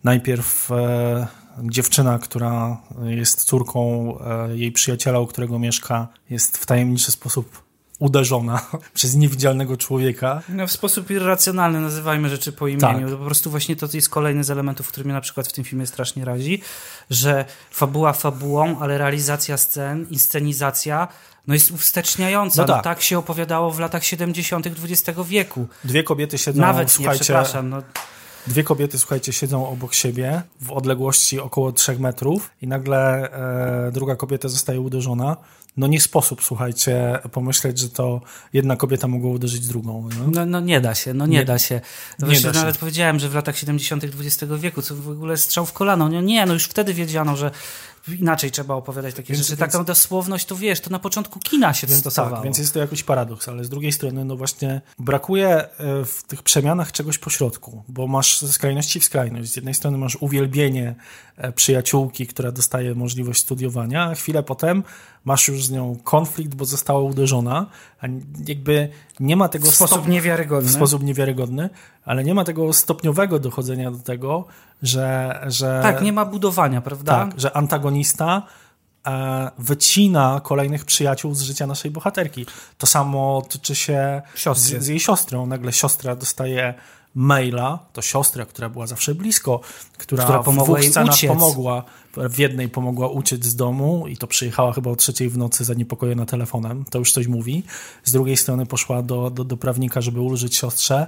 najpierw 0.04 0.70
e, 0.72 1.26
dziewczyna, 1.62 2.18
która 2.18 2.76
jest 3.04 3.44
córką 3.44 4.14
e, 4.18 4.56
jej 4.56 4.72
przyjaciela, 4.72 5.20
u 5.20 5.26
którego 5.26 5.58
mieszka, 5.58 6.08
jest 6.30 6.58
w 6.58 6.66
tajemniczy 6.66 7.12
sposób 7.12 7.67
uderzona 7.98 8.66
przez 8.94 9.14
niewidzialnego 9.14 9.76
człowieka. 9.76 10.42
No, 10.48 10.66
w 10.66 10.72
sposób 10.72 11.10
irracjonalny 11.10 11.80
nazywajmy 11.80 12.28
rzeczy 12.28 12.52
po 12.52 12.68
imieniu. 12.68 13.08
Tak. 13.08 13.18
Po 13.18 13.24
prostu 13.24 13.50
właśnie 13.50 13.76
to 13.76 13.88
jest 13.92 14.08
kolejny 14.08 14.44
z 14.44 14.50
elementów, 14.50 14.88
który 14.88 15.04
mnie 15.04 15.14
na 15.14 15.20
przykład 15.20 15.48
w 15.48 15.52
tym 15.52 15.64
filmie 15.64 15.86
strasznie 15.86 16.24
razi, 16.24 16.62
że 17.10 17.44
fabuła 17.70 18.12
fabułą, 18.12 18.78
ale 18.80 18.98
realizacja 18.98 19.56
scen, 19.56 20.06
inscenizacja 20.10 21.08
no 21.46 21.54
jest 21.54 21.70
uwsteczniająca. 21.70 22.62
No 22.62 22.68
tak. 22.68 22.76
No 22.76 22.82
tak 22.82 23.02
się 23.02 23.18
opowiadało 23.18 23.70
w 23.70 23.80
latach 23.80 24.04
70. 24.04 24.66
XX 24.66 25.18
wieku. 25.28 25.66
Dwie 25.84 26.02
kobiety 26.02 26.38
siedzą, 26.38 26.60
Nawet 26.60 26.90
słuchajcie... 26.90 27.18
Nie, 27.18 27.24
przepraszam, 27.24 27.68
no. 27.68 27.82
Dwie 28.46 28.64
kobiety, 28.64 28.98
słuchajcie, 28.98 29.32
siedzą 29.32 29.68
obok 29.68 29.94
siebie 29.94 30.42
w 30.60 30.72
odległości 30.72 31.40
około 31.40 31.72
3 31.72 31.98
metrów 31.98 32.50
i 32.62 32.66
nagle 32.66 33.30
e, 33.88 33.92
druga 33.92 34.16
kobieta 34.16 34.48
zostaje 34.48 34.80
uderzona 34.80 35.36
no 35.78 35.86
nie 35.86 36.00
sposób, 36.00 36.42
słuchajcie, 36.42 37.18
pomyśleć, 37.32 37.78
że 37.78 37.88
to 37.88 38.20
jedna 38.52 38.76
kobieta 38.76 39.08
mogła 39.08 39.30
uderzyć 39.30 39.68
drugą. 39.68 40.08
No, 40.18 40.30
no, 40.30 40.46
no 40.46 40.60
nie 40.60 40.80
da 40.80 40.94
się, 40.94 41.14
no 41.14 41.26
nie, 41.26 41.38
nie 41.38 41.44
da 41.44 41.58
się. 41.58 41.80
To 42.20 42.26
nie 42.26 42.40
da 42.40 42.52
nawet 42.52 42.74
się. 42.74 42.80
powiedziałem, 42.80 43.18
że 43.18 43.28
w 43.28 43.34
latach 43.34 43.58
70. 43.58 44.04
XX 44.04 44.52
wieku, 44.58 44.82
co 44.82 44.94
w 44.94 45.08
ogóle 45.08 45.36
strzał 45.36 45.66
w 45.66 45.72
kolano. 45.72 46.08
No 46.08 46.20
nie, 46.20 46.46
no 46.46 46.54
już 46.54 46.64
wtedy 46.64 46.94
wiedziano, 46.94 47.36
że 47.36 47.50
inaczej 48.18 48.50
trzeba 48.50 48.74
opowiadać 48.74 49.14
takie 49.14 49.32
więc, 49.32 49.46
rzeczy. 49.46 49.60
Więc, 49.60 49.72
Taką 49.72 49.84
dosłowność, 49.84 50.46
to 50.46 50.56
wiesz, 50.56 50.80
to 50.80 50.90
na 50.90 50.98
początku 50.98 51.40
kina 51.40 51.74
się 51.74 51.86
więc, 51.86 52.00
stosowało. 52.00 52.36
Tak, 52.36 52.44
więc 52.44 52.58
jest 52.58 52.74
to 52.74 52.80
jakiś 52.80 53.02
paradoks, 53.02 53.48
ale 53.48 53.64
z 53.64 53.68
drugiej 53.68 53.92
strony, 53.92 54.24
no 54.24 54.36
właśnie 54.36 54.80
brakuje 54.98 55.48
e, 55.48 55.68
w 56.04 56.22
tych 56.22 56.42
przemianach 56.42 56.92
czegoś 56.92 57.18
pośrodku, 57.18 57.82
bo 57.88 58.06
masz 58.06 58.40
ze 58.40 58.52
skrajności 58.52 59.00
w 59.00 59.04
skrajność. 59.04 59.52
Z 59.52 59.56
jednej 59.56 59.74
strony 59.74 59.98
masz 59.98 60.16
uwielbienie 60.20 60.94
e, 61.36 61.52
przyjaciółki, 61.52 62.26
która 62.26 62.52
dostaje 62.52 62.94
możliwość 62.94 63.40
studiowania, 63.40 64.02
a 64.04 64.14
chwilę 64.14 64.42
potem 64.42 64.82
masz 65.24 65.48
już 65.48 65.64
z 65.64 65.70
nią 65.70 65.96
konflikt, 66.04 66.54
bo 66.54 66.64
została 66.64 67.00
uderzona, 67.00 67.66
a 68.00 68.06
jakby 68.46 68.88
nie 69.20 69.36
ma 69.36 69.48
tego... 69.48 69.70
W 69.70 69.74
sposób 69.74 70.08
niewiarygodny. 70.08 70.70
W 70.70 70.72
sposób 70.72 71.02
niewiarygodny, 71.02 71.70
ale 72.04 72.24
nie 72.24 72.34
ma 72.34 72.44
tego 72.44 72.72
stopniowego 72.72 73.38
dochodzenia 73.38 73.90
do 73.90 73.98
tego, 73.98 74.44
że... 74.82 75.40
że 75.46 75.80
tak, 75.82 76.02
nie 76.02 76.12
ma 76.12 76.24
budowania, 76.24 76.80
prawda? 76.80 77.12
Tak, 77.12 77.40
że 77.40 77.56
antagonista 77.56 78.42
e, 79.06 79.50
wycina 79.58 80.40
kolejnych 80.44 80.84
przyjaciół 80.84 81.34
z 81.34 81.42
życia 81.42 81.66
naszej 81.66 81.90
bohaterki. 81.90 82.46
To 82.78 82.86
samo 82.86 83.42
tyczy 83.48 83.74
się 83.74 84.22
z, 84.54 84.82
z, 84.82 84.86
jej 84.86 85.00
siostrą. 85.00 85.46
Nagle 85.46 85.72
siostra 85.72 86.16
dostaje 86.16 86.74
maila, 87.14 87.78
to 87.92 88.02
siostra, 88.02 88.46
która 88.46 88.68
była 88.68 88.86
zawsze 88.86 89.14
blisko, 89.14 89.60
która, 89.98 90.24
która 90.24 90.42
pomogła 90.42 90.82
scenach 90.82 91.14
uciec. 91.14 91.30
pomogła. 91.30 91.84
W 92.16 92.38
jednej 92.38 92.68
pomogła 92.68 93.08
uciec 93.08 93.44
z 93.44 93.56
domu 93.56 94.06
i 94.08 94.16
to 94.16 94.26
przyjechała 94.26 94.72
chyba 94.72 94.90
o 94.90 94.96
trzeciej 94.96 95.28
w 95.28 95.38
nocy 95.38 95.64
zaniepokojona 95.64 96.26
telefonem. 96.26 96.84
To 96.90 96.98
już 96.98 97.12
coś 97.12 97.26
mówi. 97.26 97.62
Z 98.04 98.12
drugiej 98.12 98.36
strony 98.36 98.66
poszła 98.66 99.02
do, 99.02 99.30
do, 99.30 99.44
do 99.44 99.56
prawnika, 99.56 100.00
żeby 100.00 100.20
ulżyć 100.20 100.56
siostrze, 100.56 101.06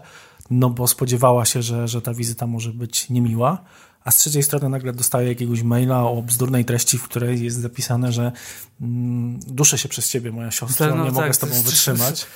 no 0.50 0.70
bo 0.70 0.86
spodziewała 0.86 1.44
się, 1.44 1.62
że, 1.62 1.88
że 1.88 2.02
ta 2.02 2.14
wizyta 2.14 2.46
może 2.46 2.72
być 2.72 3.10
niemiła. 3.10 3.64
A 4.04 4.10
z 4.10 4.16
trzeciej 4.16 4.42
strony 4.42 4.68
nagle 4.68 4.92
dostaje 4.92 5.28
jakiegoś 5.28 5.62
maila 5.62 6.04
o 6.04 6.22
bzdurnej 6.22 6.64
treści, 6.64 6.98
w 6.98 7.02
której 7.02 7.44
jest 7.44 7.60
zapisane, 7.60 8.12
że 8.12 8.32
mm, 8.80 9.40
duszę 9.46 9.78
się 9.78 9.88
przez 9.88 10.10
ciebie, 10.10 10.32
moja 10.32 10.50
siostra, 10.50 10.94
no 10.94 10.96
nie 10.96 11.04
tak, 11.04 11.14
mogę 11.14 11.34
z 11.34 11.38
tobą 11.38 11.62
wytrzymać. 11.62 12.26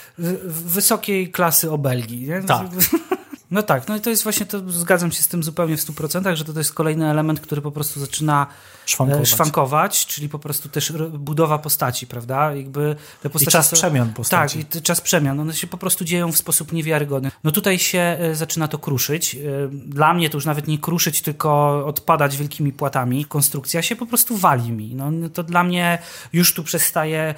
Wysokiej 0.48 1.30
klasy 1.30 1.70
obelgi. 1.70 2.28
Nie? 2.28 2.42
Tak. 2.42 2.66
No 3.54 3.62
tak, 3.62 3.88
no 3.88 3.96
i 3.96 4.00
to 4.00 4.10
jest 4.10 4.22
właśnie, 4.22 4.46
to 4.46 4.70
zgadzam 4.70 5.12
się 5.12 5.22
z 5.22 5.28
tym 5.28 5.42
zupełnie 5.42 5.76
w 5.76 5.80
100%, 5.80 6.36
że 6.36 6.44
to, 6.44 6.52
to 6.52 6.60
jest 6.60 6.72
kolejny 6.74 7.10
element, 7.10 7.40
który 7.40 7.60
po 7.62 7.70
prostu 7.72 8.00
zaczyna 8.00 8.46
Szwankować. 8.86 9.22
e, 9.22 9.26
szwankować 9.26 10.06
czyli 10.06 10.28
po 10.28 10.38
prostu 10.38 10.68
też 10.68 10.92
budowa 11.12 11.58
postaci, 11.58 12.06
prawda? 12.06 12.54
Jakby 12.54 12.96
te 13.22 13.30
postaci 13.30 13.52
czas 13.52 13.68
są- 13.68 13.76
przemian 13.76 14.12
postaci. 14.12 14.64
Tak, 14.64 14.76
i 14.76 14.82
czas 14.82 15.00
przemian. 15.00 15.40
One 15.40 15.54
się 15.54 15.66
po 15.66 15.78
prostu 15.78 16.04
dzieją 16.04 16.32
w 16.32 16.36
sposób 16.36 16.72
niewiarygodny. 16.72 17.30
No 17.44 17.50
tutaj 17.50 17.78
się 17.78 17.98
e, 18.20 18.34
zaczyna 18.34 18.68
to 18.68 18.78
kruszyć. 18.78 19.34
E, 19.34 19.38
Dla 19.86 20.14
mnie 20.14 20.30
to 20.30 20.36
już 20.36 20.44
nawet 20.46 20.68
nie 20.68 20.78
kruszyć, 20.78 21.22
tylko 21.22 21.82
odpadać 21.86 22.36
wielkimi 22.36 22.72
płatami. 22.72 23.24
Konstrukcja 23.24 23.82
się 23.82 23.96
po 23.96 24.06
prostu 24.06 24.36
wali 24.36 24.72
mi. 24.72 24.94
No, 24.94 25.28
to 25.34 25.42
dla 25.42 25.64
mnie 25.64 25.98
już 26.32 26.54
tu 26.54 26.64
przestaje 26.64 27.34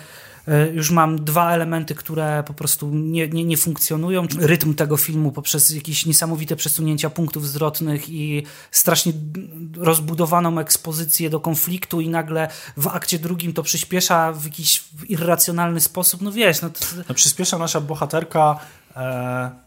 już 0.73 0.91
mam 0.91 1.25
dwa 1.25 1.53
elementy, 1.53 1.95
które 1.95 2.43
po 2.47 2.55
prostu 2.55 2.91
nie, 2.95 3.29
nie, 3.29 3.45
nie 3.45 3.57
funkcjonują. 3.57 4.27
Rytm 4.39 4.75
tego 4.75 4.97
filmu 4.97 5.33
poprzez 5.33 5.71
jakieś 5.71 6.07
niesamowite 6.07 6.57
przesunięcia 6.57 7.11
punktów 7.11 7.49
zwrotnych 7.49 8.09
i 8.09 8.43
strasznie 8.71 9.13
rozbudowaną 9.77 10.59
ekspozycję 10.59 11.31
do 11.31 11.41
konfliktu 11.41 12.01
i 12.01 12.09
nagle 12.09 12.49
w 12.77 12.87
akcie 12.87 13.19
drugim 13.19 13.53
to 13.53 13.63
przyspiesza 13.63 14.33
w 14.33 14.45
jakiś 14.45 14.85
irracjonalny 15.09 15.81
sposób. 15.81 16.23
No 16.23 16.33
wiesz, 16.33 16.63
no 16.63 16.71
to, 16.71 16.81
No, 17.09 17.15
przyspiesza 17.15 17.59
nasza 17.59 17.81
bohaterka, 17.81 18.59
e, 18.97 19.66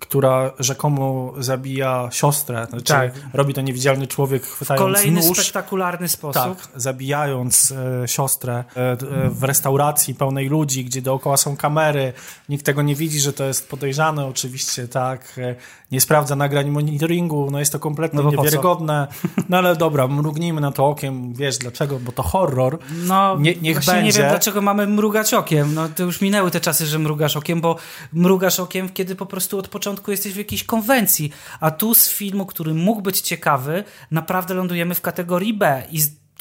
która 0.00 0.50
rzekomo 0.58 1.32
zabija 1.38 2.08
siostrę. 2.12 2.66
Znaczy, 2.70 2.84
Tak. 2.84 3.12
Robi 3.32 3.54
to 3.54 3.60
niewidzialny 3.60 4.06
człowiek, 4.06 4.42
chwytając 4.46 4.80
kolejny 4.82 5.20
nóż. 5.28 5.38
spektakularny 5.38 6.08
sposób. 6.08 6.42
Tak, 6.42 6.68
zabijając 6.76 7.72
e, 8.02 8.08
siostrę 8.08 8.64
e, 8.76 8.80
e, 8.92 8.96
w 9.30 9.42
restauracji 9.44 10.14
pełnej 10.14 10.48
ludzi, 10.48 10.84
gdzie 10.84 11.02
dookoła 11.02 11.36
są 11.36 11.56
kamery, 11.56 12.12
nikt 12.48 12.66
tego 12.66 12.82
nie 12.82 12.94
widzi, 12.94 13.20
że 13.20 13.32
to 13.32 13.44
jest 13.44 13.68
podejrzane 13.70 14.26
oczywiście, 14.26 14.88
tak, 14.88 15.38
e, 15.38 15.54
nie 15.92 16.00
sprawdza 16.00 16.36
nagrań 16.36 16.70
monitoringu, 16.70 17.48
no 17.50 17.58
jest 17.58 17.72
to 17.72 17.78
kompletnie 17.78 18.22
No 18.22 18.30
niewiarygodne, 18.30 19.06
no 19.48 19.58
ale 19.58 19.76
dobra, 19.76 20.08
mrugnijmy 20.08 20.60
na 20.60 20.72
to 20.72 20.86
okiem, 20.86 21.34
wiesz 21.34 21.58
dlaczego, 21.58 21.98
bo 21.98 22.12
to 22.12 22.22
horror, 22.22 22.78
No, 23.06 23.36
Nie- 23.38 23.54
niech 23.54 23.74
właśnie 23.76 23.94
nie 23.94 24.02
będzie. 24.02 24.20
wiem, 24.20 24.28
dlaczego 24.30 24.62
mamy 24.62 24.86
mrugać 24.86 25.34
okiem. 25.34 25.74
No, 25.74 25.88
to 25.88 26.02
już 26.02 26.20
minęły 26.20 26.50
te 26.50 26.60
czasy, 26.60 26.86
że 26.86 26.98
mrugasz 26.98 27.36
okiem, 27.36 27.60
bo 27.60 27.76
mrugasz 28.12 28.60
okiem, 28.60 28.88
kiedy 28.88 29.14
po 29.16 29.26
prostu 29.26 29.58
od 29.58 29.68
początku 29.76 30.10
jesteś 30.10 30.32
w 30.32 30.36
jakiejś 30.36 30.64
konwencji. 30.64 31.32
A 31.60 31.70
tu 31.70 31.94
z 31.94 32.08
filmu, 32.08 32.46
który 32.46 32.74
mógł 32.74 33.02
być 33.02 33.20
ciekawy, 33.20 33.84
naprawdę 34.10 34.54
lądujemy 34.54 34.94
w 34.94 35.00
kategorii 35.00 35.54
B. 35.54 35.82
I 35.90 35.98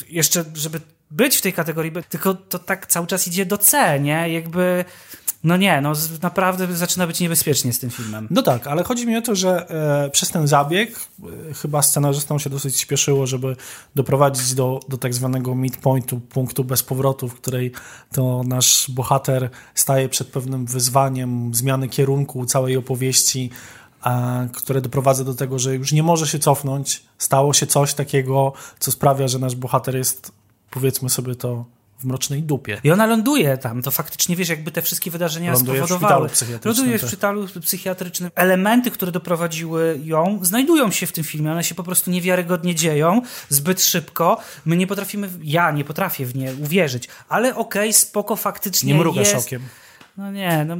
jeszcze, 0.10 0.46
żeby 0.54 0.82
być 1.12 1.38
w 1.38 1.42
tej 1.42 1.54
kategorii 1.54 1.92
B, 1.92 2.04
tylko 2.04 2.34
to 2.34 2.60
tak 2.60 2.88
cały 2.88 3.08
czas 3.08 3.28
idzie 3.28 3.46
do 3.46 3.58
C, 3.58 4.00
nie? 4.00 4.30
Jakby... 4.30 4.86
No 5.46 5.58
nie, 5.58 5.82
no 5.82 5.94
naprawdę 6.22 6.76
zaczyna 6.76 7.08
być 7.08 7.20
niebezpiecznie 7.20 7.74
z 7.74 7.80
tym 7.80 7.90
filmem. 7.90 8.28
No 8.32 8.42
tak, 8.42 8.68
ale 8.68 8.84
chodzi 8.84 9.08
mi 9.08 9.18
o 9.18 9.22
to, 9.22 9.36
że 9.36 9.70
e, 10.06 10.10
przez 10.10 10.30
ten 10.30 10.48
zabieg 10.48 11.00
e, 11.50 11.54
chyba 11.54 11.82
scenarzystom 11.82 12.40
się 12.40 12.50
dosyć 12.50 12.80
spieszyło, 12.80 13.28
żeby 13.28 13.56
doprowadzić 13.96 14.54
do, 14.54 14.80
do 14.90 14.98
tak 14.98 15.14
zwanego 15.14 15.56
midpointu, 15.56 16.20
punktu 16.20 16.64
bez 16.64 16.84
powrotu, 16.84 17.30
w 17.30 17.36
której 17.36 17.72
to 18.12 18.44
nasz 18.48 18.92
bohater 18.92 19.50
staje 19.76 20.10
przed 20.10 20.28
pewnym 20.28 20.66
wyzwaniem 20.66 21.56
zmiany 21.56 21.90
kierunku 21.90 22.46
całej 22.46 22.78
opowieści, 22.78 23.50
które 24.54 24.82
doprowadza 24.82 25.24
do 25.24 25.34
tego, 25.34 25.60
że 25.60 25.76
już 25.76 25.92
nie 25.92 26.04
może 26.04 26.28
się 26.28 26.40
cofnąć. 26.40 27.04
Stało 27.18 27.54
się 27.54 27.68
coś 27.68 27.94
takiego, 27.94 28.54
co 28.80 28.92
sprawia, 28.92 29.28
że 29.28 29.40
nasz 29.40 29.56
bohater 29.56 29.96
jest, 29.96 30.32
powiedzmy 30.72 31.10
sobie 31.10 31.36
to, 31.36 31.66
w 32.00 32.06
mrocznej 32.06 32.44
dupie. 32.44 32.82
I 32.84 32.92
ona 32.92 33.06
ląduje 33.06 33.58
tam, 33.58 33.82
to 33.82 33.92
faktycznie 33.92 34.36
wiesz, 34.36 34.50
jakby 34.50 34.72
te 34.72 34.82
wszystkie 34.82 35.12
wydarzenia 35.12 35.52
Ląduje 35.52 35.82
w 35.82 35.86
spowodowały. 35.86 36.30
szpitalu 36.30 36.30
psychiatrycznym, 36.30 36.76
Ląduje 36.86 37.00
w 37.00 37.08
szpitalu 37.08 37.48
psychiatrycznym. 37.62 38.32
Elementy, 38.36 38.92
które 38.92 39.12
doprowadziły 39.12 40.00
ją, 40.04 40.40
znajdują 40.42 40.92
się 40.92 41.08
w 41.08 41.12
tym 41.12 41.24
filmie. 41.24 41.52
One 41.52 41.64
się 41.64 41.76
po 41.76 41.84
prostu 41.84 42.12
niewiarygodnie 42.12 42.76
dzieją, 42.76 43.22
zbyt 43.50 43.84
szybko. 43.84 44.38
My 44.66 44.78
nie 44.78 44.88
potrafimy, 44.88 45.30
ja 45.44 45.72
nie 45.72 45.84
potrafię 45.84 46.26
w 46.26 46.36
nie 46.36 46.54
uwierzyć. 46.54 47.08
Ale 47.30 47.56
okej, 47.56 47.94
spoko, 47.94 48.36
faktycznie 48.36 48.94
Nie 48.94 49.00
mrugasz 49.00 49.34
jest. 49.34 49.48
okiem. 49.48 49.62
No 50.18 50.32
nie, 50.32 50.66
no 50.66 50.78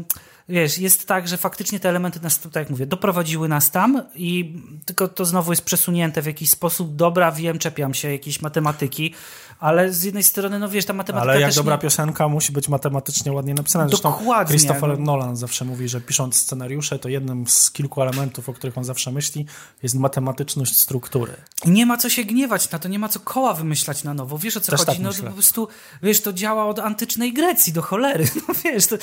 wiesz, 0.50 0.78
jest 0.78 1.08
tak, 1.08 1.28
że 1.28 1.38
faktycznie 1.38 1.80
te 1.80 1.90
elementy 1.90 2.20
nas, 2.22 2.40
tak 2.40 2.56
jak 2.56 2.70
mówię, 2.70 2.86
doprowadziły 2.86 3.48
nas 3.48 3.72
tam 3.72 4.04
i 4.16 4.62
tylko 4.86 5.08
to 5.08 5.26
znowu 5.26 5.52
jest 5.52 5.66
przesunięte 5.66 6.22
w 6.22 6.26
jakiś 6.26 6.50
sposób. 6.50 6.96
Dobra, 6.96 7.32
wiem, 7.32 7.60
czepiam 7.60 7.94
się 7.94 8.12
jakiejś 8.12 8.42
matematyki, 8.42 9.14
ale 9.60 9.94
z 9.94 10.04
jednej 10.04 10.24
strony, 10.24 10.60
no 10.60 10.70
wiesz, 10.70 10.86
ta 10.86 10.94
matematyka 10.94 11.32
Ale 11.32 11.42
jak 11.42 11.50
też 11.50 11.56
dobra 11.56 11.76
nie... 11.76 11.82
piosenka 11.82 12.28
musi 12.28 12.52
być 12.52 12.70
matematycznie 12.70 13.32
ładnie 13.32 13.54
napisana. 13.54 13.88
Zresztą 13.88 14.12
Dokładnie, 14.12 14.50
Christopher 14.50 14.90
no. 14.90 15.06
Nolan 15.06 15.38
zawsze 15.38 15.66
mówi, 15.66 15.90
że 15.90 16.02
pisząc 16.02 16.36
scenariusze, 16.36 17.00
to 17.00 17.10
jednym 17.10 17.48
z 17.48 17.72
kilku 17.72 18.02
elementów, 18.02 18.50
o 18.50 18.54
których 18.54 18.78
on 18.78 18.84
zawsze 18.84 19.12
myśli, 19.12 19.46
jest 19.84 19.96
matematyczność 19.96 20.78
struktury. 20.78 21.34
Nie 21.66 21.86
ma 21.86 21.98
co 21.98 22.10
się 22.10 22.24
gniewać 22.24 22.72
na 22.72 22.80
to, 22.80 22.88
nie 22.88 23.00
ma 23.00 23.10
co 23.10 23.20
koła 23.20 23.54
wymyślać 23.54 24.04
na 24.04 24.14
nowo. 24.14 24.38
Wiesz 24.38 24.58
o 24.58 24.62
co 24.62 24.72
Też 24.72 24.80
chodzi? 24.80 24.92
tak 24.92 25.00
no 25.00 25.10
myślę. 25.10 25.28
po 25.28 25.34
prostu, 25.34 25.68
wiesz, 26.04 26.22
to 26.22 26.34
działa 26.34 26.66
od 26.66 26.80
antycznej 26.80 27.34
Grecji 27.34 27.74
do 27.74 27.82
cholery. 27.82 28.26
No 28.48 28.54
wiesz, 28.64 28.88
to, 28.88 28.96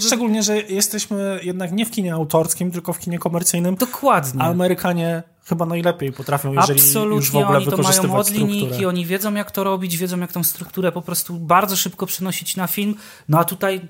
Szczególnie, 0.00 0.42
że 0.42 0.60
jesteśmy 0.92 1.40
jednak 1.42 1.72
nie 1.72 1.86
w 1.86 1.90
kinie 1.90 2.14
autorskim, 2.14 2.70
tylko 2.70 2.92
w 2.92 2.98
kinie 2.98 3.18
komercyjnym. 3.18 3.76
dokładnie. 3.76 4.42
A 4.42 4.46
Amerykanie 4.46 5.22
chyba 5.44 5.66
najlepiej 5.66 6.12
potrafią, 6.12 6.52
jeżeli 6.52 6.80
Absolutnie, 6.80 7.16
już 7.16 7.30
w 7.30 7.36
ogóle 7.36 7.58
oni 7.58 7.66
to 7.66 7.76
mają 7.76 8.16
od 8.16 8.30
linijki, 8.30 8.58
strukturę. 8.58 8.88
oni 8.88 9.06
wiedzą 9.06 9.34
jak 9.34 9.50
to 9.50 9.64
robić, 9.64 9.96
wiedzą 9.96 10.20
jak 10.20 10.32
tą 10.32 10.44
strukturę 10.44 10.92
po 10.92 11.02
prostu 11.02 11.34
bardzo 11.34 11.76
szybko 11.76 12.06
przenosić 12.06 12.56
na 12.56 12.66
film, 12.66 12.94
no 13.28 13.38
a 13.38 13.44
tutaj 13.44 13.80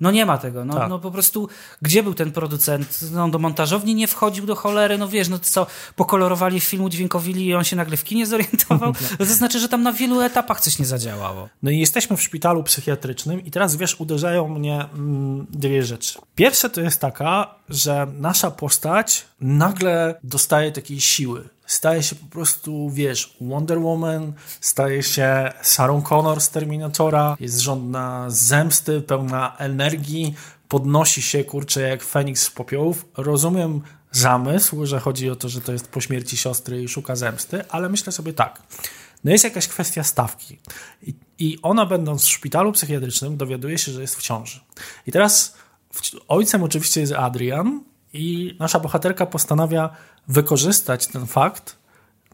no 0.00 0.10
nie 0.10 0.26
ma 0.26 0.38
tego, 0.38 0.64
no, 0.64 0.74
Tak. 0.74 0.88
no 0.88 0.98
po 0.98 1.10
prostu 1.10 1.48
gdzie 1.82 2.02
był 2.02 2.14
ten 2.14 2.32
producent? 2.32 2.98
No 3.12 3.28
do 3.28 3.38
montażowni 3.38 3.94
nie 3.94 4.06
wchodził 4.06 4.46
do 4.46 4.54
cholery, 4.56 4.98
no 4.98 5.08
wiesz, 5.08 5.28
no 5.28 5.38
to 5.38 5.44
co, 5.44 5.66
pokolorowali 5.96 6.60
film, 6.60 6.84
udźwiękowili 6.84 7.46
i 7.46 7.54
on 7.54 7.64
się 7.64 7.76
nagle 7.76 7.96
w 7.96 8.04
kinie 8.04 8.26
zorientował? 8.26 8.92
No 9.18 9.26
to 9.26 9.34
znaczy, 9.34 9.60
że 9.60 9.68
tam 9.68 9.82
na 9.82 9.92
wielu 9.92 10.20
etapach 10.20 10.60
coś 10.60 10.78
nie 10.78 10.86
zadziałało. 10.86 11.48
No 11.62 11.70
i 11.70 11.78
jesteśmy 11.78 12.16
w 12.16 12.22
szpitalu 12.22 12.62
psychiatrycznym 12.62 13.44
i 13.44 13.50
teraz, 13.50 13.76
wiesz, 13.76 14.00
uderzają 14.00 14.48
mnie 14.48 14.84
mm, 14.94 15.46
dwie 15.50 15.82
rzeczy. 15.82 16.18
Pierwsze 16.34 16.70
to 16.70 16.80
jest 16.80 17.00
taka, 17.00 17.54
że 17.68 18.06
nasza 18.18 18.50
postać 18.50 19.26
nagle 19.40 20.20
dostaje 20.24 20.72
takiej 20.72 21.00
siły. 21.00 21.48
Staje 21.66 22.02
się 22.02 22.16
po 22.16 22.26
prostu, 22.26 22.90
wiesz, 22.90 23.36
Wonder 23.40 23.78
Woman, 23.78 24.32
staje 24.60 25.02
się 25.02 25.52
Sarah 25.62 26.02
Connor 26.02 26.40
z 26.40 26.50
Terminatora, 26.50 27.36
jest 27.40 27.58
żądna 27.58 28.24
zemsty, 28.28 29.00
pełna 29.00 29.56
energii, 29.58 30.34
podnosi 30.68 31.22
się, 31.22 31.44
kurczę, 31.44 31.80
jak 31.80 32.02
Feniks 32.02 32.42
z 32.42 32.50
popiołów. 32.50 33.04
Rozumiem 33.16 33.80
zamysł, 34.12 34.86
że 34.86 35.00
chodzi 35.00 35.30
o 35.30 35.36
to, 35.36 35.48
że 35.48 35.60
to 35.60 35.72
jest 35.72 35.88
po 35.88 36.00
śmierci 36.00 36.36
siostry 36.36 36.82
i 36.82 36.88
szuka 36.88 37.16
zemsty, 37.16 37.64
ale 37.68 37.88
myślę 37.88 38.12
sobie 38.12 38.32
tak. 38.32 38.62
No 39.24 39.32
jest 39.32 39.44
jakaś 39.44 39.68
kwestia 39.68 40.04
stawki. 40.04 40.58
I, 41.02 41.14
I 41.38 41.58
ona, 41.62 41.86
będąc 41.86 42.24
w 42.24 42.28
szpitalu 42.28 42.72
psychiatrycznym, 42.72 43.36
dowiaduje 43.36 43.78
się, 43.78 43.92
że 43.92 44.00
jest 44.00 44.16
w 44.16 44.22
ciąży. 44.22 44.60
I 45.06 45.12
teraz 45.12 45.54
ojcem 46.28 46.62
oczywiście 46.62 47.00
jest 47.00 47.12
Adrian, 47.12 47.80
i 48.12 48.56
nasza 48.58 48.80
bohaterka 48.80 49.26
postanawia 49.26 49.90
wykorzystać 50.28 51.06
ten 51.06 51.26
fakt. 51.26 51.76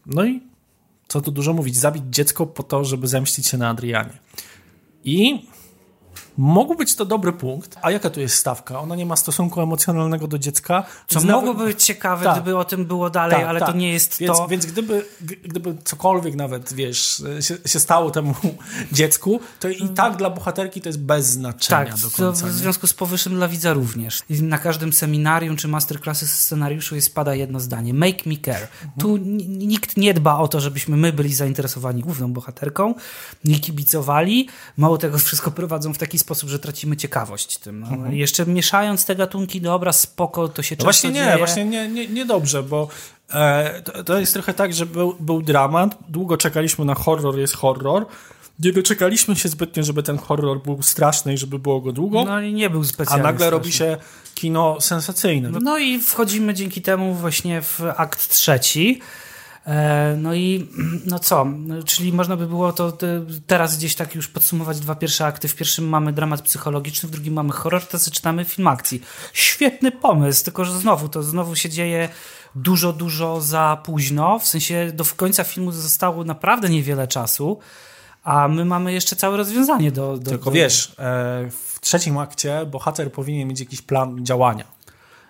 No 0.05 0.25
i 0.25 0.41
co 1.07 1.21
tu 1.21 1.31
dużo 1.31 1.53
mówić, 1.53 1.75
zabić 1.75 2.03
dziecko 2.09 2.45
po 2.45 2.63
to, 2.63 2.85
żeby 2.85 3.07
zemścić 3.07 3.47
się 3.47 3.57
na 3.57 3.69
Adrianie. 3.69 4.17
I 5.03 5.47
Mógł 6.37 6.75
być 6.75 6.95
to 6.95 7.05
dobry 7.05 7.33
punkt. 7.33 7.77
A 7.81 7.91
jaka 7.91 8.09
tu 8.09 8.19
jest 8.19 8.35
stawka? 8.35 8.79
Ona 8.79 8.95
nie 8.95 9.05
ma 9.05 9.15
stosunku 9.15 9.61
emocjonalnego 9.61 10.27
do 10.27 10.39
dziecka. 10.39 10.83
Co 11.07 11.19
więc 11.19 11.31
mogłoby 11.31 11.65
być 11.65 11.83
ciekawe, 11.83 12.25
Tak. 12.25 12.33
gdyby 12.35 12.57
o 12.57 12.65
tym 12.65 12.85
było 12.85 13.09
dalej, 13.09 13.37
Tak, 13.39 13.47
ale 13.47 13.59
tak. 13.59 13.69
to 13.71 13.75
nie 13.77 13.93
jest 13.93 14.17
więc, 14.19 14.37
to. 14.37 14.47
Więc 14.47 14.65
gdyby, 14.65 15.05
gdyby 15.43 15.75
cokolwiek 15.83 16.35
nawet, 16.35 16.73
wiesz, 16.73 17.23
się, 17.41 17.57
się 17.65 17.79
stało 17.79 18.11
temu 18.11 18.33
dziecku, 18.91 19.39
to 19.59 19.69
i 19.69 19.89
tak 19.89 20.15
dla 20.17 20.29
bohaterki 20.29 20.81
to 20.81 20.89
jest 20.89 20.99
bez 20.99 21.25
znaczenia 21.25 21.85
Tak, 21.91 21.99
do 22.01 22.09
końca. 22.11 22.47
w 22.47 22.51
związku 22.51 22.87
z 22.87 22.93
powyższym 22.93 23.35
dla 23.35 23.47
widza 23.47 23.73
również. 23.73 24.21
Na 24.29 24.57
każdym 24.57 24.93
seminarium 24.93 25.55
czy 25.57 25.67
masterclassy 25.67 26.27
z 26.27 26.31
scenariuszu 26.39 26.95
jest 26.95 27.15
pada 27.15 27.35
jedno 27.35 27.59
zdanie. 27.59 27.93
Make 27.93 28.25
me 28.25 28.35
care. 28.45 28.67
Tu 28.99 29.15
n- 29.15 29.37
nikt 29.67 29.97
nie 29.97 30.13
dba 30.13 30.37
o 30.37 30.47
to, 30.47 30.59
żebyśmy 30.59 30.97
my 30.97 31.13
byli 31.13 31.33
zainteresowani 31.33 32.01
główną 32.01 32.33
bohaterką, 32.33 32.95
nie 33.45 33.59
kibicowali. 33.59 34.47
Mało 34.77 34.97
tego, 34.97 35.17
wszystko 35.17 35.51
prowadzą 35.51 35.93
w 35.93 35.97
taki 35.97 36.19
sposób, 36.23 36.49
że 36.49 36.59
tracimy 36.59 36.97
ciekawość 36.97 37.57
tym. 37.57 37.79
No. 37.79 37.87
Mhm. 37.87 38.13
Jeszcze 38.15 38.45
mieszając 38.45 39.05
te 39.05 39.15
gatunki, 39.15 39.61
dobra, 39.61 39.93
spoko, 39.93 40.47
to 40.47 40.61
się 40.63 40.75
No 40.75 40.77
często 40.77 40.83
właśnie 40.85 41.09
nie, 41.09 41.25
dzieje. 41.25 41.37
właśnie 41.37 41.65
nie, 41.65 41.87
nie, 41.89 42.25
bo 42.69 42.87
e, 43.33 43.81
to, 43.81 44.03
to 44.03 44.19
jest 44.19 44.33
trochę 44.33 44.53
tak, 44.53 44.73
że 44.73 44.85
był, 44.85 45.15
był 45.19 45.41
dramat, 45.41 45.97
długo 46.09 46.37
czekaliśmy 46.37 46.85
na 46.85 46.95
horror, 46.95 47.37
jest 47.37 47.53
horror. 47.55 48.05
Nie 48.59 48.73
doczekaliśmy 48.73 49.35
się 49.35 49.49
zbytnio, 49.49 49.83
żeby 49.83 50.03
ten 50.03 50.17
horror 50.17 50.61
był 50.61 50.81
straszny 50.81 51.33
i 51.33 51.37
żeby 51.37 51.59
było 51.59 51.81
go 51.81 51.91
długo, 51.91 52.23
No 52.25 52.41
i 52.41 52.53
nie 52.53 52.69
był 52.69 52.81
a 52.81 52.85
specjalnie 52.85 53.23
nagle 53.23 53.37
straszny. 53.47 53.51
robi 53.57 53.71
się 53.71 53.97
kino 54.35 54.81
sensacyjne. 54.81 55.49
No 55.61 55.77
i 55.77 55.99
wchodzimy 55.99 56.53
dzięki 56.53 56.81
temu 56.81 57.13
właśnie 57.13 57.61
w 57.61 57.81
akt 57.97 58.29
trzeci. 58.29 59.01
E, 59.65 60.15
No 60.17 60.33
i 60.33 60.69
no 61.05 61.19
co, 61.19 61.45
czyli 61.85 62.13
można 62.13 62.37
by 62.37 62.47
było 62.47 62.73
to 62.73 62.91
te- 62.91 63.25
teraz 63.47 63.77
gdzieś 63.77 63.95
tak 63.95 64.15
już 64.15 64.27
podsumować 64.27 64.79
dwa 64.79 64.95
pierwsze 64.95 65.25
akty. 65.25 65.47
W 65.47 65.55
pierwszym 65.55 65.89
mamy 65.89 66.13
dramat 66.13 66.41
psychologiczny, 66.41 67.09
w 67.09 67.11
drugim 67.11 67.33
mamy 67.33 67.51
horror, 67.51 67.85
teraz 67.85 68.03
zaczynamy 68.03 68.45
film 68.45 68.67
akcji. 68.67 69.01
Świetny 69.33 69.91
pomysł, 69.91 70.43
tylko 70.43 70.65
że 70.65 70.79
znowu 70.79 71.09
to 71.09 71.23
znowu 71.23 71.55
się 71.55 71.69
dzieje 71.69 72.09
dużo, 72.55 72.93
dużo 72.93 73.41
za 73.41 73.77
późno. 73.85 74.39
W 74.39 74.47
sensie 74.47 74.91
do 74.93 75.05
końca 75.15 75.43
filmu 75.43 75.71
zostało 75.71 76.23
naprawdę 76.23 76.69
niewiele 76.69 77.07
czasu, 77.07 77.59
a 78.23 78.47
my 78.47 78.65
mamy 78.65 78.93
jeszcze 78.93 79.15
całe 79.15 79.37
rozwiązanie 79.37 79.91
do... 79.91 80.17
do 80.17 80.29
Tylko 80.31 80.45
do, 80.45 80.51
wiesz, 80.51 80.95
e, 80.99 81.49
w 81.49 81.77
trzecim 81.81 82.17
akcie 82.17 82.65
bohater 82.65 83.11
powinien 83.11 83.47
mieć 83.47 83.59
jakiś 83.59 83.81
plan 83.81 84.25
działania. 84.25 84.63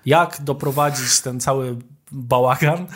Jak 0.05 0.41
doprowadzić 0.41 1.21
ten 1.21 1.39
cały 1.39 1.77
bałagan 2.13 2.87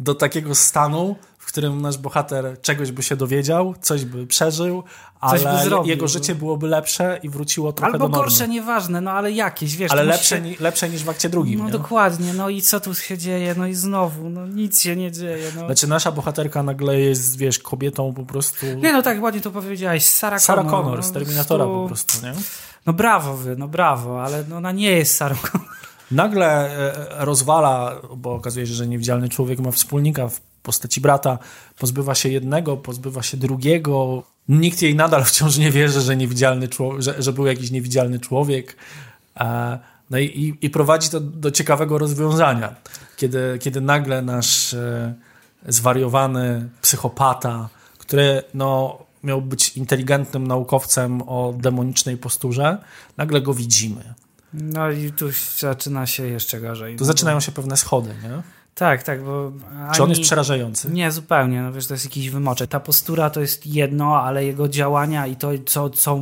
do 0.00 0.14
takiego 0.14 0.54
stanu, 0.54 1.16
w 1.38 1.46
którym 1.46 1.80
nasz 1.82 1.98
bohater 1.98 2.60
czegoś 2.62 2.92
by 2.92 3.02
się 3.02 3.16
dowiedział, 3.16 3.74
coś 3.80 4.04
by 4.04 4.26
przeżył, 4.26 4.82
Coś 5.30 5.44
ale 5.44 5.58
by 5.58 5.64
zrobił. 5.64 5.90
jego 5.90 6.08
życie 6.08 6.34
byłoby 6.34 6.66
lepsze 6.68 7.20
i 7.22 7.28
wróciło 7.28 7.72
trochę 7.72 7.92
Albo 7.92 7.98
do 7.98 8.08
normy. 8.08 8.24
gorsze, 8.24 8.48
nieważne, 8.48 9.00
no 9.00 9.10
ale 9.10 9.32
jakieś, 9.32 9.76
wiesz. 9.76 9.92
ale 9.92 10.04
lepsze, 10.04 10.36
się- 10.36 10.40
ni- 10.42 10.56
lepsze 10.60 10.88
niż 10.88 11.04
w 11.04 11.08
akcie 11.08 11.28
drugim. 11.28 11.58
No 11.58 11.64
nie? 11.66 11.72
dokładnie, 11.72 12.32
no 12.34 12.48
i 12.48 12.62
co 12.62 12.80
tu 12.80 12.94
się 12.94 13.18
dzieje? 13.18 13.54
No 13.58 13.66
i 13.66 13.74
znowu, 13.74 14.28
no 14.30 14.46
nic 14.46 14.80
się 14.80 14.96
nie 14.96 15.12
dzieje. 15.12 15.52
No. 15.56 15.66
Znaczy 15.66 15.86
nasza 15.86 16.12
bohaterka 16.12 16.62
nagle 16.62 17.00
jest, 17.00 17.38
wiesz, 17.38 17.58
kobietą 17.58 18.14
po 18.14 18.22
prostu... 18.22 18.66
Nie 18.66 18.92
no 18.92 19.02
tak 19.02 19.22
ładnie 19.22 19.40
to 19.40 19.50
powiedziałeś, 19.50 20.04
Sarah, 20.06 20.40
Sarah 20.42 20.64
Connor. 20.66 20.82
Connor 20.82 20.96
no, 20.98 21.02
z 21.02 21.12
Terminatora 21.12 21.64
po 21.64 21.86
prostu, 21.86 22.26
nie? 22.26 22.32
No 22.86 22.92
brawo 22.92 23.36
wy, 23.36 23.56
no 23.56 23.68
brawo, 23.68 24.22
ale 24.24 24.44
no 24.48 24.56
ona 24.56 24.72
nie 24.72 24.90
jest 24.90 25.16
Sarah 25.16 25.40
Connor. 25.50 25.68
Nagle 26.12 26.46
e, 26.46 27.24
rozwala, 27.24 28.00
bo 28.16 28.34
okazuje 28.34 28.66
się, 28.66 28.72
że 28.72 28.86
niewidzialny 28.86 29.28
człowiek 29.28 29.60
ma 29.60 29.70
wspólnika 29.70 30.28
w 30.28 30.40
postaci 30.62 31.00
brata, 31.00 31.38
pozbywa 31.78 32.14
się 32.14 32.28
jednego, 32.28 32.76
pozbywa 32.76 33.22
się 33.22 33.36
drugiego. 33.36 34.22
Nikt 34.48 34.82
jej 34.82 34.94
nadal 34.94 35.24
wciąż 35.24 35.58
nie 35.58 35.70
wierzy, 35.70 36.00
że, 36.00 36.16
niewidzialny 36.16 36.68
człowiek, 36.68 37.02
że, 37.02 37.22
że 37.22 37.32
był 37.32 37.46
jakiś 37.46 37.70
niewidzialny 37.70 38.18
człowiek. 38.20 38.76
E, 39.40 39.78
No 40.10 40.18
i, 40.18 40.24
i, 40.24 40.66
i 40.66 40.70
prowadzi 40.70 41.10
to 41.10 41.20
do 41.20 41.50
ciekawego 41.50 41.98
rozwiązania, 41.98 42.74
kiedy, 43.16 43.58
kiedy 43.60 43.80
nagle 43.80 44.22
nasz 44.22 44.74
e, 44.74 45.14
zwariowany 45.68 46.68
psychopata, 46.82 47.68
który 47.98 48.42
no, 48.54 48.98
miał 49.24 49.42
być 49.42 49.76
inteligentnym 49.76 50.46
naukowcem 50.46 51.22
o 51.22 51.54
demonicznej 51.58 52.16
posturze, 52.16 52.78
nagle 53.16 53.40
go 53.40 53.54
widzimy. 53.54 54.14
No 54.54 54.90
i 54.90 55.12
tu 55.12 55.26
zaczyna 55.58 56.06
się 56.06 56.26
jeszcze 56.26 56.60
gorzej. 56.60 56.96
Tu 56.96 57.04
zaczynają 57.04 57.40
się 57.40 57.52
pewne 57.52 57.76
schody, 57.76 58.14
nie? 58.22 58.42
Tak, 58.74 59.02
tak, 59.02 59.24
bo... 59.24 59.52
Czy 59.94 60.02
on 60.02 60.08
ani- 60.08 60.18
jest 60.18 60.22
przerażający? 60.22 60.90
Nie, 60.90 61.12
zupełnie, 61.12 61.62
no 61.62 61.72
wiesz, 61.72 61.86
to 61.86 61.94
jest 61.94 62.04
jakiś 62.04 62.30
wymoczek. 62.30 62.70
Ta 62.70 62.80
postura 62.80 63.30
to 63.30 63.40
jest 63.40 63.66
jedno, 63.66 64.22
ale 64.22 64.44
jego 64.44 64.68
działania 64.68 65.26
i 65.26 65.36
to, 65.36 65.50
co, 65.66 65.90
co 65.90 66.20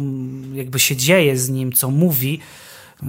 jakby 0.53 0.79
się 0.79 0.97
dzieje 0.97 1.38
z 1.38 1.49
nim, 1.49 1.73
co 1.73 1.90
mówi, 1.90 2.40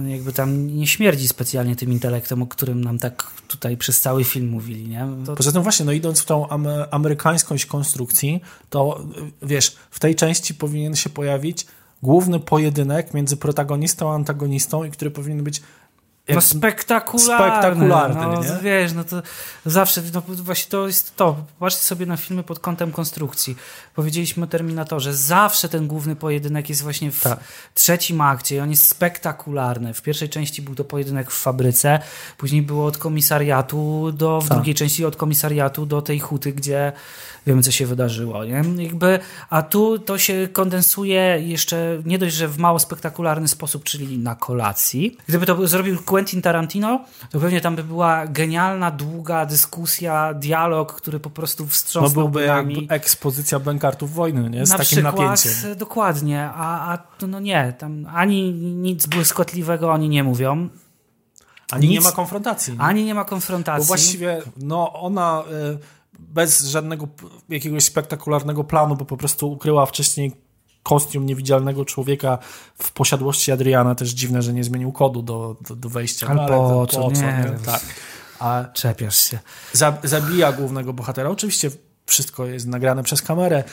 jakby 0.06 0.32
tam 0.32 0.66
nie 0.66 0.86
śmierdzi 0.86 1.28
specjalnie 1.28 1.76
tym 1.76 1.92
intelektem, 1.92 2.42
o 2.42 2.46
którym 2.46 2.84
nam 2.84 2.98
tak 2.98 3.30
tutaj 3.48 3.76
przez 3.76 4.00
cały 4.00 4.24
film 4.24 4.48
mówili, 4.48 4.88
nie? 4.88 5.06
To, 5.26 5.34
Poza 5.36 5.52
tym 5.52 5.62
właśnie, 5.62 5.86
no 5.86 5.92
idąc 5.92 6.20
w 6.20 6.24
tą 6.24 6.48
am 6.48 6.66
amerykańskość 6.90 7.66
konstrukcji, 7.66 8.40
to 8.70 9.04
wiesz, 9.42 9.76
w 9.90 10.00
tej 10.00 10.14
części 10.14 10.54
powinien 10.54 10.96
się 10.96 11.10
pojawić 11.10 11.66
główny 12.02 12.40
pojedynek 12.40 13.14
między 13.14 13.36
protagonistą 13.36 14.12
a 14.12 14.14
antagonistą 14.14 14.84
i 14.84 14.90
który 14.90 15.10
powinien 15.10 15.44
być 15.44 15.62
No 16.28 16.40
spektakularny. 16.40 17.52
spektakularny, 17.52 18.20
no, 18.22 18.42
nie? 18.42 18.62
Wiesz, 18.62 18.92
no 18.92 19.04
to 19.04 19.22
zawsze, 19.66 20.02
no 20.14 20.22
właśnie 20.26 20.70
to 20.70 20.86
jest 20.86 21.16
to. 21.16 21.36
Patrzcie 21.58 21.82
sobie 21.82 22.06
na 22.06 22.16
filmy 22.16 22.42
pod 22.42 22.58
kątem 22.58 22.92
konstrukcji. 22.92 23.56
Powiedzieliśmy 23.94 24.44
o 24.44 24.46
Terminatorze. 24.46 25.14
Zawsze 25.14 25.68
ten 25.68 25.86
główny 25.86 26.16
pojedynek 26.16 26.68
jest 26.68 26.82
właśnie 26.82 27.10
w 27.10 27.22
Tak. 27.22 27.40
trzecim 27.74 28.20
akcie 28.20 28.56
i 28.56 28.60
on 28.60 28.70
jest 28.70 28.88
spektakularny. 28.88 29.94
W 29.94 30.02
pierwszej 30.02 30.28
części 30.28 30.62
był 30.62 30.74
to 30.74 30.84
pojedynek 30.84 31.30
w 31.30 31.38
fabryce, 31.42 32.00
później 32.38 32.62
było 32.62 32.86
od 32.86 32.98
komisariatu 32.98 34.12
do, 34.12 34.40
w 34.40 34.48
Tak. 34.48 34.58
drugiej 34.58 34.74
części 34.74 35.04
od 35.04 35.16
komisariatu 35.16 35.86
do 35.86 36.02
tej 36.02 36.20
huty, 36.20 36.52
gdzie 36.52 36.92
wiemy, 37.46 37.62
co 37.62 37.70
się 37.70 37.86
wydarzyło, 37.86 38.44
nie? 38.44 38.64
Jakby, 38.84 39.18
a 39.50 39.62
tu 39.62 39.98
to 39.98 40.18
się 40.18 40.48
kondensuje 40.52 41.38
jeszcze 41.40 41.98
nie 42.04 42.18
dość, 42.18 42.34
że 42.34 42.48
w 42.48 42.58
mało 42.58 42.78
spektakularny 42.78 43.48
sposób, 43.48 43.84
czyli 43.84 44.18
na 44.18 44.34
kolacji. 44.34 45.16
Gdyby 45.28 45.46
to 45.46 45.66
zrobił 45.68 46.02
Quentin 46.12 46.42
Tarantino, 46.42 47.04
to 47.30 47.40
pewnie 47.40 47.60
tam 47.60 47.76
by 47.76 47.84
była 47.84 48.26
genialna, 48.26 48.90
długa 48.90 49.46
dyskusja, 49.46 50.34
dialog, 50.34 50.92
który 50.92 51.20
po 51.20 51.30
prostu 51.30 51.62
no 51.64 51.70
wstrząsnął 51.70 52.10
byłby 52.28 52.46
nami. 52.46 52.74
jakby 52.74 52.94
ekspozycja 52.94 53.58
bękartów 53.58 54.12
wojny, 54.14 54.50
nie? 54.50 54.66
Z 54.66 54.70
Na 54.70 54.78
takim 54.78 54.86
przykład, 54.98 55.14
napięciem. 55.16 55.52
dokładnie, 55.78 56.50
a, 56.54 56.92
a 56.92 56.98
to 56.98 57.26
no 57.26 57.40
nie, 57.40 57.72
tam 57.78 58.06
ani 58.14 58.52
nic 58.54 59.06
błyskotliwego 59.06 59.90
oni 59.92 60.08
nie 60.08 60.24
mówią, 60.24 60.68
Ani 61.70 61.88
nie 61.88 61.94
nic- 61.94 62.04
ma 62.04 62.12
konfrontacji. 62.12 62.72
nie? 62.72 62.80
ani 62.80 63.04
nie 63.04 63.14
ma 63.14 63.24
konfrontacji. 63.24 63.80
Bo 63.84 63.86
właściwie, 63.86 64.42
no 64.56 64.92
ona 64.92 65.42
y, 65.74 65.78
bez 66.18 66.64
żadnego 66.64 67.08
jakiegoś 67.48 67.84
spektakularnego 67.84 68.64
planu, 68.64 68.96
bo 68.96 69.04
po 69.04 69.16
prostu 69.16 69.52
ukryła 69.52 69.86
wcześniej 69.86 70.32
kostium 70.82 71.26
niewidzialnego 71.26 71.84
człowieka 71.84 72.38
w 72.78 72.92
posiadłości 72.92 73.52
Adriana. 73.52 73.94
Też 73.94 74.10
dziwne, 74.10 74.42
że 74.42 74.52
nie 74.52 74.64
zmienił 74.64 74.92
kodu 74.92 75.22
do, 75.22 75.56
do, 75.68 75.76
do 75.76 75.88
wejścia. 75.88 76.26
Ale 76.26 76.42
no, 76.42 76.46
po 76.46 76.86
co? 76.86 77.10
Nie 77.10 77.42
wiem. 77.44 77.58
Tak. 77.66 77.80
A 78.38 78.64
Czepiasz 78.72 79.16
się. 79.16 79.38
za, 79.72 79.98
zabija 80.02 80.52
głównego 80.52 80.92
bohatera. 80.92 81.30
Oczywiście 81.30 81.70
wszystko 82.06 82.46
jest 82.46 82.66
nagrane 82.66 83.02
przez 83.02 83.22
kamerę. 83.22 83.64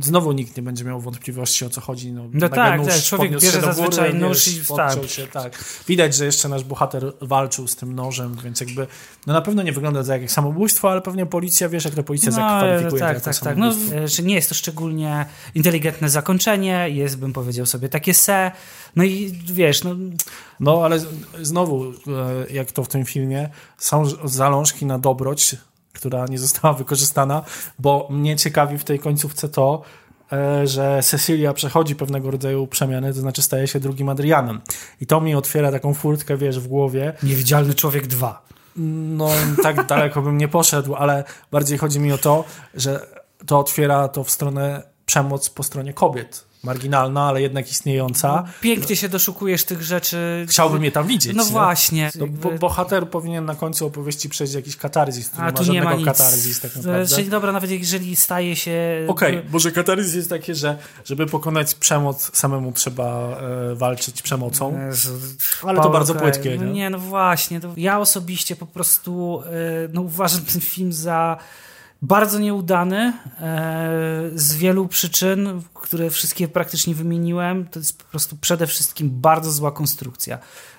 Znowu 0.00 0.32
nikt 0.32 0.56
nie 0.56 0.62
będzie 0.62 0.84
miał 0.84 1.00
wątpliwości 1.00 1.64
o 1.64 1.70
co 1.70 1.80
chodzi. 1.80 2.12
No, 2.12 2.22
nagle 2.32 2.48
tak, 2.48 2.80
nóż 2.80 2.88
tak, 2.88 3.02
człowiek 3.02 3.26
podniósł 3.26 3.46
bierze 3.46 3.60
się 3.60 3.66
do 3.66 3.72
zazwyczaj 3.72 4.12
góry, 4.12 4.20
nóż 4.20 4.46
wiesz, 4.46 4.56
i 4.56 4.60
podciął 4.60 5.02
tak. 5.02 5.10
się, 5.10 5.26
tak. 5.26 5.64
Widać, 5.88 6.14
że 6.14 6.24
jeszcze 6.24 6.48
nasz 6.48 6.64
bohater 6.64 7.12
walczył 7.20 7.68
z 7.68 7.76
tym 7.76 7.94
nożem, 7.94 8.36
więc 8.44 8.60
jakby 8.60 8.86
no 9.26 9.32
na 9.32 9.40
pewno 9.40 9.62
nie 9.62 9.72
wygląda 9.72 10.04
to 10.04 10.12
jak 10.12 10.30
samobójstwo, 10.30 10.90
ale 10.90 11.00
pewnie 11.00 11.26
policja, 11.26 11.68
wiesz 11.68 11.84
jak 11.84 11.94
to 11.94 12.02
policja 12.02 12.30
No, 12.30 12.36
zakwalifikuje 12.36 13.00
tak, 13.00 13.20
tak, 13.20 13.38
tak. 13.38 13.56
No, 13.56 13.72
nie 14.22 14.34
jest 14.34 14.48
to 14.48 14.54
szczególnie 14.54 15.26
inteligentne 15.54 16.08
zakończenie, 16.08 16.88
jest, 16.88 17.18
bym 17.18 17.32
powiedział 17.32 17.66
sobie, 17.66 17.88
takie 17.88 18.14
se. 18.14 18.52
No 18.96 19.04
i 19.04 19.38
wiesz, 19.44 19.84
no, 19.84 19.96
No 20.60 20.84
ale 20.84 20.98
znowu, 21.42 21.84
e, 21.90 21.92
jak 22.52 22.72
to 22.72 22.84
w 22.84 22.88
tym 22.88 23.04
filmie, 23.04 23.48
są 23.78 24.04
zalążki 24.24 24.86
na 24.86 24.98
dobroć, 24.98 25.56
która 26.02 26.26
nie 26.26 26.38
została 26.38 26.74
wykorzystana, 26.74 27.42
bo 27.78 28.08
mnie 28.10 28.36
ciekawi 28.36 28.78
w 28.78 28.84
tej 28.84 28.98
końcówce 28.98 29.48
to, 29.48 29.82
e, 30.32 30.66
że 30.66 31.00
Cecilia 31.02 31.52
przechodzi 31.52 31.96
pewnego 31.96 32.30
rodzaju 32.30 32.66
przemiany, 32.66 33.14
to 33.14 33.20
znaczy 33.20 33.42
staje 33.42 33.68
się 33.68 33.80
drugim 33.80 34.08
Adrianem. 34.08 34.60
I 35.00 35.06
to 35.06 35.20
mi 35.20 35.34
otwiera 35.34 35.72
taką 35.72 35.94
furtkę, 35.94 36.36
wiesz, 36.36 36.60
w 36.60 36.68
głowie. 36.68 37.12
Niewidzialny 37.22 37.74
Człowiek 37.74 38.06
2. 38.06 38.46
No, 39.16 39.28
tak 39.62 39.86
daleko 39.92 40.22
bym 40.22 40.38
nie 40.38 40.48
poszedł, 40.48 40.94
ale 40.94 41.24
bardziej 41.50 41.78
chodzi 41.78 42.00
mi 42.00 42.12
o 42.12 42.18
to, 42.18 42.44
że 42.74 43.06
to 43.46 43.58
otwiera 43.58 44.08
to 44.08 44.24
w 44.24 44.30
stronę 44.30 44.82
przemoc 45.06 45.50
po 45.50 45.62
stronie 45.62 45.92
kobiet. 45.92 46.51
Marginalna, 46.64 47.22
ale 47.28 47.42
jednak 47.42 47.70
istniejąca. 47.70 48.44
Pięknie 48.60 48.96
się 48.96 49.08
doszukujesz 49.08 49.64
tych 49.64 49.82
rzeczy. 49.82 50.46
Chciałbym 50.48 50.84
je 50.84 50.92
tam 50.92 51.06
widzieć. 51.06 51.36
No 51.36 51.44
nie? 51.44 51.50
właśnie. 51.50 52.10
No, 52.18 52.26
bo, 52.26 52.50
bohater 52.50 53.08
powinien 53.08 53.44
na 53.44 53.54
końcu 53.54 53.86
opowieści 53.86 54.28
przejść 54.28 54.54
jakiś 54.54 54.76
katarzis, 54.76 55.28
który 55.28 55.46
A 55.46 55.52
tu 55.52 55.72
nie 55.72 55.82
ma 55.82 55.94
nic. 55.94 56.04
tak 56.62 56.76
naprawdę. 56.76 57.06
Czyli 57.06 57.28
dobra, 57.28 57.52
nawet 57.52 57.70
jeżeli 57.70 58.16
staje 58.16 58.56
się... 58.56 59.06
Okej, 59.08 59.36
okay, 59.38 59.50
może 59.50 59.72
katarzis 59.72 60.14
jest 60.14 60.30
takie, 60.30 60.54
że 60.54 60.78
żeby 61.04 61.26
pokonać 61.26 61.74
przemoc, 61.74 62.36
samemu 62.36 62.72
trzeba 62.72 63.38
e, 63.72 63.74
walczyć 63.74 64.22
przemocą. 64.22 64.86
Jezu, 64.86 65.12
ale 65.62 65.82
to 65.82 65.90
bardzo 65.90 66.14
płytkie. 66.14 66.56
No 66.56 66.64
nie? 66.64 66.72
nie, 66.72 66.90
no 66.90 66.98
właśnie. 66.98 67.60
Ja 67.76 67.98
osobiście 67.98 68.56
po 68.56 68.66
prostu 68.66 69.42
e, 69.46 69.50
no, 69.92 70.00
uważam 70.00 70.40
ten 70.40 70.60
film 70.60 70.92
za 70.92 71.38
bardzo 72.02 72.38
nieudany 72.38 73.12
e, 73.40 74.30
z 74.34 74.54
wielu 74.54 74.88
przyczyn, 74.88 75.62
które 75.74 76.10
wszystkie 76.10 76.48
praktycznie 76.48 76.94
wymieniłem. 76.94 77.68
To 77.68 77.78
jest 77.78 77.98
po 77.98 78.04
prostu 78.04 78.36
przede 78.36 78.66
wszystkim 78.66 79.10
bardzo 79.10 79.52
zła 79.52 79.72
konstrukcja. 79.72 80.38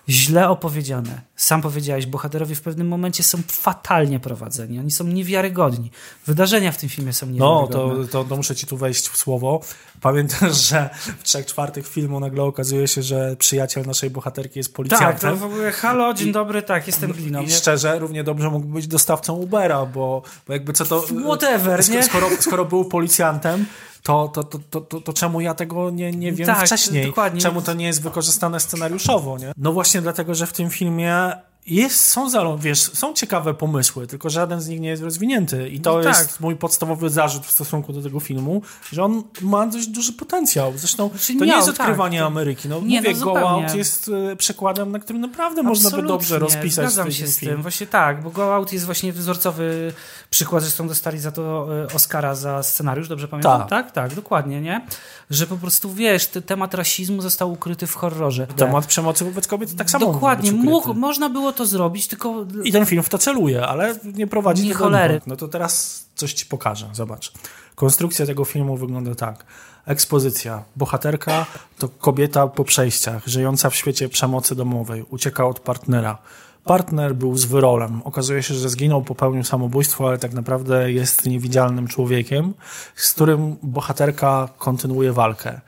Źle 0.10 0.50
opowiedziane. 0.50 1.22
Sam 1.36 1.62
powiedziałeś, 1.62 2.06
bohaterowie 2.06 2.56
w 2.56 2.62
pewnym 2.62 2.88
momencie 2.88 3.24
są 3.24 3.38
fatalnie 3.48 4.20
prowadzeni. 4.20 4.80
Oni 4.80 4.92
są 4.92 5.04
niewiarygodni. 5.04 5.92
Wydarzenia 6.26 6.72
w 6.72 6.78
tym 6.78 6.90
filmie 6.90 7.14
są 7.14 7.26
niewiarygodne. 7.26 7.78
No, 7.78 8.06
to, 8.06 8.08
to, 8.12 8.24
to 8.24 8.36
muszę 8.36 8.56
ci 8.56 8.68
tu 8.68 8.78
wejść 8.78 9.08
w 9.10 9.18
słowo. 9.18 9.62
Pamiętasz, 10.04 10.62
że 10.70 10.90
w 11.20 11.24
trzech 11.24 11.46
czwartych 11.46 11.88
filmu 11.88 12.20
nagle 12.20 12.44
okazuje 12.44 12.88
się, 12.88 13.02
że 13.02 13.36
przyjaciel 13.36 13.86
naszej 13.86 14.10
bohaterki 14.10 14.60
jest 14.60 14.74
policjantem. 14.74 15.20
Tak, 15.20 15.32
to 15.32 15.36
w 15.36 15.44
ogóle 15.44 15.72
halo, 15.72 16.14
dzień 16.14 16.32
dobry, 16.32 16.62
tak, 16.62 16.88
jestem 16.88 17.12
gliną. 17.12 17.42
I 17.42 17.52
szczerze, 17.52 18.00
równie 18.00 18.24
dobrze 18.24 18.50
mógłby 18.50 18.74
być 18.74 18.88
dostawcą 18.88 19.34
Ubera, 19.34 19.86
bo, 19.86 20.22
bo 20.48 20.54
jakby 20.54 20.74
co 20.74 20.86
to... 20.86 21.02
Whatever, 21.28 21.90
nie? 21.90 22.04
Skoro, 22.04 22.30
skoro 22.40 22.66
był 22.66 22.86
policjantem, 22.86 23.66
to, 24.04 24.28
to, 24.28 24.44
to, 24.44 24.60
to, 24.70 24.82
to, 24.82 25.02
to 25.02 25.14
czemu 25.14 25.42
ja 25.42 25.54
tego 25.54 25.90
nie, 25.90 26.12
nie 26.12 26.32
wiem 26.32 26.48
tak, 26.48 26.66
wcześniej? 26.66 27.06
Dokładnie. 27.06 27.42
Czemu 27.42 27.62
to 27.62 27.74
nie 27.74 27.86
jest 27.86 28.02
wykorzystane 28.02 28.60
scenariuszowo, 28.60 29.38
nie? 29.38 29.52
No 29.58 29.74
właśnie 29.74 30.02
dlatego, 30.02 30.36
że 30.36 30.48
w 30.48 30.54
tym 30.54 30.70
filmie 30.70 31.32
jest, 31.68 32.10
są, 32.10 32.58
wiesz, 32.58 32.80
są 32.82 33.14
ciekawe 33.14 33.54
pomysły, 33.54 34.08
tylko 34.08 34.30
żaden 34.30 34.62
z 34.62 34.68
nich 34.68 34.80
nie 34.80 34.90
jest 34.90 35.04
rozwinięty. 35.04 35.70
I 35.70 35.80
to 35.80 35.94
no 35.94 36.02
jest 36.02 36.32
tak. 36.32 36.40
mój 36.40 36.56
podstawowy 36.56 37.10
zarzut 37.10 37.46
w 37.46 37.52
stosunku 37.52 37.94
do 37.94 38.02
tego 38.02 38.20
filmu, 38.20 38.62
że 38.92 39.04
on 39.04 39.24
ma 39.42 39.68
dość 39.68 39.88
duży 39.88 40.14
potencjał. 40.14 40.74
Zresztą 40.76 41.10
Znaczy 41.10 41.34
to 41.34 41.46
miał, 41.46 41.48
nie 41.48 41.56
jest 41.56 41.70
odkrywanie 41.70 42.20
tak. 42.20 42.28
Ameryki. 42.28 42.70
No, 42.70 42.82
Nie, 42.82 43.02
mówię, 43.02 43.14
no 43.20 43.26
Go. 43.26 43.50
Out 43.50 43.76
jest 43.76 44.12
e, 44.32 44.36
przykładem, 44.36 44.92
na 44.92 45.00
którym 45.00 45.22
naprawdę 45.22 45.64
można 45.64 45.90
by 45.90 45.98
dobrze 45.98 46.36
Absolutnie, 46.36 46.56
rozpisać 46.56 46.86
Zgadzam 46.86 47.12
się 47.12 47.28
z 47.28 47.40
film. 47.40 47.52
tym. 47.52 47.62
Właśnie 47.62 47.88
tak, 47.88 48.24
bo 48.24 48.30
Go 48.30 48.56
Out 48.56 48.74
jest 48.74 48.86
właśnie 48.86 49.14
wzorcowy 49.14 49.94
przykład. 50.30 50.64
Zresztą 50.64 50.88
dostali 50.88 51.20
za 51.20 51.32
to 51.32 51.68
e, 51.84 51.88
Oscara 51.96 52.36
za 52.36 52.64
scenariusz, 52.64 53.08
dobrze 53.08 53.28
pamiętam? 53.28 53.60
Tak. 53.60 53.70
tak, 53.70 53.92
tak 53.92 54.16
dokładnie, 54.16 54.62
nie? 54.62 54.88
Że 55.30 55.48
po 55.48 55.58
prostu, 55.58 55.94
wiesz, 55.94 56.28
te, 56.28 56.42
temat 56.42 56.74
rasizmu 56.74 57.22
został 57.22 57.52
ukryty 57.52 57.88
w 57.88 57.96
horrorze. 57.96 58.48
Temat 58.48 58.86
przemocy 58.86 59.26
wobec 59.26 59.48
kobiet 59.48 59.76
tak 59.76 59.90
samo 59.90 60.14
Dokładnie, 60.14 60.52
mógł 60.52 60.94
można 60.94 61.30
było 61.30 61.52
to 61.54 61.66
zrobić, 61.66 62.08
tylko... 62.08 62.46
I 62.64 62.72
ten 62.72 62.86
film 62.86 63.04
w 63.04 63.10
to 63.10 63.18
celuje, 63.18 63.68
ale 63.68 63.96
nie 64.04 64.28
prowadzi 64.28 64.64
Nie 64.64 64.74
do 64.74 64.80
cholery. 64.80 65.22
No 65.28 65.36
to 65.36 65.48
teraz 65.48 66.06
coś 66.16 66.34
ci 66.34 66.46
pokażę, 66.46 66.90
zobacz. 66.94 67.32
Konstrukcja 67.76 68.26
tego 68.26 68.46
filmu 68.46 68.78
wygląda 68.78 69.16
tak. 69.16 69.46
Ekspozycja. 69.86 70.64
Bohaterka 70.76 71.46
to 71.78 71.90
kobieta 71.90 72.48
po 72.48 72.64
przejściach, 72.64 73.28
żyjąca 73.28 73.70
w 73.70 73.76
świecie 73.76 74.10
przemocy 74.10 74.56
domowej. 74.56 75.06
Ucieka 75.10 75.46
od 75.46 75.60
partnera. 75.60 76.18
Partner 76.64 77.16
był 77.16 77.38
z 77.38 77.46
wyrolem. 77.46 78.02
Okazuje 78.04 78.44
się, 78.44 78.54
że 78.54 78.70
zginął, 78.70 79.02
popełnił 79.02 79.44
samobójstwo, 79.44 80.08
ale 80.08 80.18
tak 80.18 80.34
naprawdę 80.34 80.92
jest 80.92 81.26
niewidzialnym 81.26 81.88
człowiekiem, 81.88 82.54
z 82.96 83.14
którym 83.14 83.56
bohaterka 83.64 84.50
kontynuuje 84.58 85.14
walkę. 85.14 85.62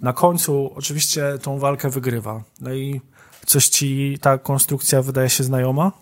Na 0.00 0.12
końcu 0.12 0.72
oczywiście 0.74 1.38
tą 1.42 1.58
walkę 1.58 1.90
wygrywa. 1.90 2.42
No 2.60 2.74
i 2.74 3.00
coś 3.46 3.68
ci 3.68 4.18
ta 4.20 4.38
konstrukcja 4.38 5.02
wydaje 5.02 5.30
się 5.30 5.44
znajoma? 5.44 5.92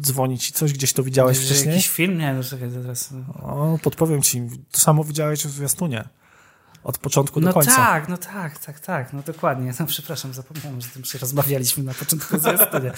Dzwoni 0.00 0.38
ci 0.38 0.52
coś? 0.52 0.72
Gdzieś 0.72 0.92
to 0.92 1.02
widziałeś 1.02 1.38
wcześniej? 1.38 1.74
Jakiś 1.74 1.88
film? 1.88 2.18
Nie, 2.18 2.34
no 2.34 2.42
czekaj, 2.42 2.70
teraz... 2.70 3.14
O, 3.42 3.78
podpowiem 3.82 4.22
ci. 4.22 4.42
To 4.72 4.80
samo 4.80 5.04
widziałeś 5.04 5.46
w 5.46 5.50
zwiastunie. 5.50 6.08
Od 6.84 6.98
początku 6.98 7.40
No 7.40 7.46
do 7.46 7.54
końca. 7.54 7.76
tak, 7.76 8.08
no 8.08 8.16
tak, 8.18 8.58
tak, 8.58 8.80
tak, 8.80 9.12
no 9.12 9.22
dokładnie. 9.26 9.72
No 9.80 9.86
przepraszam, 9.86 10.32
zapomniałem, 10.34 10.80
że 10.80 10.88
tym 10.88 11.04
się 11.04 11.18
rozmawialiśmy 11.18 11.84
na 11.84 11.94
początku 11.94 12.38
zwiastunia. 12.38 12.92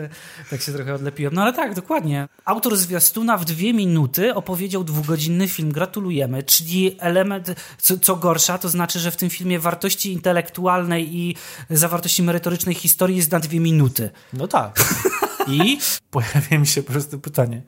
tak 0.50 0.62
się 0.62 0.72
trochę 0.72 0.94
odlepiłem. 0.94 1.34
No 1.34 1.42
ale 1.42 1.52
tak, 1.52 1.74
dokładnie. 1.74 2.28
Autor 2.44 2.76
zwiastuna 2.76 3.38
w 3.38 3.44
dwie 3.44 3.74
minuty 3.74 4.34
opowiedział 4.34 4.84
dwugodzinny 4.84 5.48
film. 5.48 5.72
Gratulujemy. 5.72 6.42
Czyli 6.42 6.96
element, 7.00 7.54
co, 7.78 7.98
co 7.98 8.16
gorsza, 8.16 8.58
to 8.58 8.68
znaczy, 8.68 8.98
że 8.98 9.10
w 9.10 9.16
tym 9.16 9.30
filmie 9.30 9.58
wartości 9.60 10.12
intelektualnej 10.12 11.16
i 11.16 11.36
zawartości 11.70 12.22
merytorycznej 12.22 12.74
historii 12.74 13.16
jest 13.16 13.32
na 13.32 13.40
dwie 13.40 13.60
minuty. 13.60 14.10
No 14.32 14.48
tak. 14.48 14.84
I 15.48 15.78
pojawia 16.10 16.58
mi 16.58 16.66
się 16.66 16.82
proste 16.82 17.18
pytanie. 17.18 17.62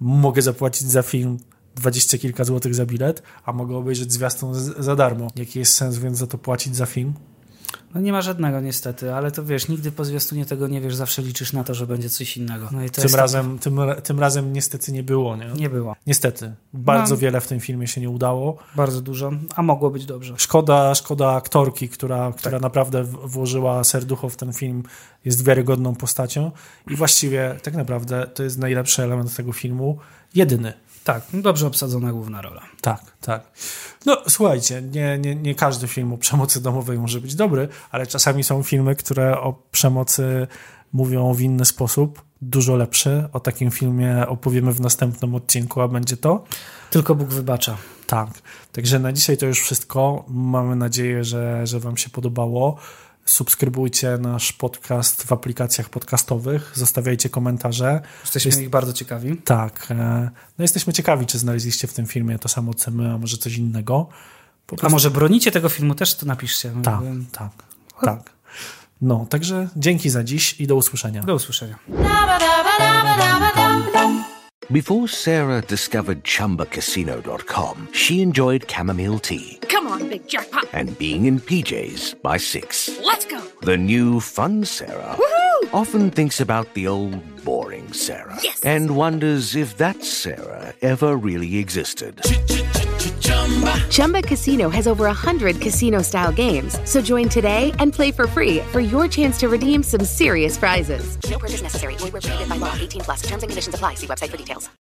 Mogę 0.00 0.42
zapłacić 0.42 0.88
za 0.88 1.02
film 1.02 1.38
dwadzieścia 1.76 2.18
kilka 2.18 2.44
złotych 2.44 2.74
za 2.74 2.86
bilet, 2.86 3.22
a 3.44 3.52
mogę 3.52 3.76
obejrzeć 3.76 4.12
zwiastun 4.12 4.54
za 4.78 4.96
darmo. 4.96 5.28
Jaki 5.36 5.58
jest 5.58 5.72
sens 5.72 5.98
więc 5.98 6.18
za 6.18 6.26
to 6.26 6.38
płacić 6.38 6.76
za 6.76 6.86
film? 6.86 7.14
No 7.94 8.00
nie 8.00 8.12
ma 8.12 8.22
żadnego 8.22 8.60
niestety, 8.60 9.14
ale 9.14 9.30
to 9.30 9.44
wiesz, 9.44 9.68
nigdy 9.68 9.92
po 9.92 10.04
zwiastunie 10.04 10.46
tego 10.46 10.68
nie 10.68 10.80
wiesz, 10.80 10.94
zawsze 10.94 11.22
liczysz 11.22 11.52
na 11.52 11.64
to, 11.64 11.74
że 11.74 11.86
będzie 11.86 12.10
coś 12.10 12.36
innego. 12.36 12.64
No 12.72 12.78
Tym 12.92 13.02
jest 13.02 13.14
razem, 13.14 13.58
tym, 13.58 13.80
tym 14.02 14.20
razem 14.20 14.52
niestety 14.52 14.92
nie 14.92 15.02
było, 15.02 15.36
nie? 15.36 15.46
Nie 15.56 15.70
było. 15.70 15.96
Niestety. 16.06 16.54
Bardzo 16.72 17.14
No. 17.14 17.18
wiele 17.20 17.40
w 17.40 17.46
tym 17.46 17.60
filmie 17.60 17.86
się 17.86 18.00
nie 18.00 18.10
udało. 18.10 18.58
Bardzo 18.76 19.00
dużo, 19.00 19.30
a 19.56 19.62
mogło 19.62 19.90
być 19.90 20.06
dobrze. 20.06 20.34
Szkoda, 20.36 20.94
szkoda 20.94 21.32
aktorki, 21.32 21.88
która, 21.88 22.32
która 22.38 22.58
naprawdę 22.58 23.04
włożyła 23.04 23.84
serducho 23.84 24.28
w 24.28 24.36
ten 24.36 24.52
film, 24.52 24.82
jest 25.24 25.44
wiarygodną 25.44 25.94
postacią 25.94 26.50
i 26.90 26.96
właściwie 26.96 27.56
tak 27.62 27.74
naprawdę 27.74 28.26
to 28.34 28.42
jest 28.42 28.58
najlepszy 28.58 29.02
element 29.02 29.36
tego 29.36 29.52
filmu. 29.52 29.98
Jedyny. 30.34 30.72
Tak, 31.04 31.22
dobrze 31.32 31.66
obsadzona 31.66 32.12
główna 32.12 32.42
rola. 32.42 32.62
Tak, 32.80 33.00
tak. 33.20 33.42
No 34.06 34.16
słuchajcie, 34.28 34.82
nie, 34.82 35.18
nie, 35.18 35.34
nie 35.34 35.54
każdy 35.54 35.88
film 35.88 36.12
o 36.12 36.18
przemocy 36.18 36.62
domowej 36.62 36.98
może 36.98 37.20
być 37.20 37.34
dobry, 37.34 37.68
ale 37.90 38.06
czasami 38.06 38.44
są 38.44 38.62
filmy, 38.62 38.96
które 38.96 39.40
o 39.40 39.62
przemocy 39.70 40.46
mówią 40.92 41.34
w 41.34 41.40
inny 41.40 41.64
sposób, 41.64 42.22
dużo 42.42 42.76
lepszy. 42.76 43.28
O 43.32 43.40
takim 43.40 43.70
filmie 43.70 44.26
opowiemy 44.28 44.72
w 44.72 44.80
następnym 44.80 45.34
odcinku, 45.34 45.80
a 45.80 45.88
będzie 45.88 46.16
to 46.16 46.44
Tylko 46.90 47.14
Bóg 47.14 47.28
wybacza. 47.28 47.76
tak. 48.06 48.28
Także 48.72 48.98
na 48.98 49.12
dzisiaj 49.12 49.36
to 49.36 49.46
już 49.46 49.60
wszystko. 49.60 50.24
Mamy 50.28 50.76
nadzieję, 50.76 51.24
że, 51.24 51.66
że 51.66 51.80
Wam 51.80 51.96
się 51.96 52.10
podobało. 52.10 52.76
Subskrybujcie 53.24 54.18
nasz 54.18 54.52
podcast 54.52 55.22
w 55.22 55.32
aplikacjach 55.32 55.88
podcastowych, 55.88 56.72
zostawiajcie 56.74 57.28
komentarze. 57.28 58.00
Jesteśmy 58.22 58.48
Jest- 58.48 58.60
ich 58.60 58.70
bardzo 58.70 58.92
ciekawi. 58.92 59.36
Tak. 59.36 59.86
e, 59.90 60.30
No 60.58 60.62
jesteśmy 60.62 60.92
ciekawi, 60.92 61.26
czy 61.26 61.38
znaleźliście 61.38 61.88
w 61.88 61.92
tym 61.92 62.06
filmie 62.06 62.38
to 62.38 62.48
samo 62.48 62.74
co 62.74 62.90
my, 62.90 63.12
a 63.12 63.18
może 63.18 63.36
coś 63.36 63.56
innego. 63.56 64.08
Po 64.66 64.76
A 64.76 64.78
prostu- 64.78 64.92
może 64.94 65.10
bronicie 65.10 65.50
tego 65.52 65.68
filmu, 65.68 65.94
też 65.94 66.14
to 66.14 66.26
napiszcie. 66.26 66.72
Tak, 66.82 67.00
tak, 67.32 67.50
tak. 68.00 68.30
No, 69.02 69.26
także 69.30 69.68
dzięki 69.76 70.10
za 70.10 70.24
dziś 70.24 70.60
i 70.60 70.66
do 70.66 70.76
usłyszenia. 70.76 71.22
Do 71.22 71.34
usłyszenia. 71.34 71.78
Before 74.70 75.08
Sarah 75.08 75.60
discovered 75.60 76.24
ChumbaCasino.com, 76.24 77.88
she 77.92 78.22
enjoyed 78.22 78.70
chamomile 78.70 79.18
tea 79.18 79.58
Come 79.68 79.86
on, 79.88 80.08
big 80.08 80.26
jackpot. 80.28 80.66
and 80.72 80.96
being 80.98 81.26
in 81.26 81.40
PJs 81.40 82.22
by 82.22 82.36
six. 82.38 82.88
Let's 83.04 83.24
go. 83.26 83.42
The 83.62 83.76
new 83.76 84.20
fun 84.20 84.64
Sarah 84.64 85.16
Woohoo! 85.18 85.74
often 85.74 86.10
thinks 86.10 86.40
about 86.40 86.72
the 86.74 86.86
old 86.86 87.20
boring 87.44 87.92
Sarah 87.92 88.38
Yes. 88.42 88.60
and 88.64 88.96
wonders 88.96 89.56
if 89.56 89.76
that 89.78 90.02
Sarah 90.04 90.72
ever 90.80 91.16
really 91.16 91.58
existed. 91.58 92.20
Chumba 93.90 94.22
Casino 94.22 94.68
has 94.70 94.86
over 94.86 95.04
100 95.06 95.60
casino 95.60 96.02
style 96.02 96.32
games. 96.32 96.78
So 96.88 97.00
join 97.02 97.28
today 97.28 97.72
and 97.80 97.92
play 97.92 98.12
for 98.12 98.28
free 98.28 98.60
for 98.70 98.80
your 98.80 99.08
chance 99.08 99.38
to 99.40 99.48
redeem 99.48 99.82
some 99.82 100.04
serious 100.04 100.56
prizes. 100.56 101.18
No 101.28 101.38
purchase 101.38 101.62
necessary. 101.62 101.96
Void 101.96 102.12
where 102.12 102.20
prohibited 102.20 102.48
by 102.48 102.56
law. 102.58 102.74
18 102.78 103.00
plus. 103.00 103.22
Terms 103.22 103.42
and 103.42 103.50
conditions 103.50 103.74
apply. 103.74 103.94
See 103.94 104.06
website 104.06 104.30
for 104.30 104.36
details. 104.36 104.70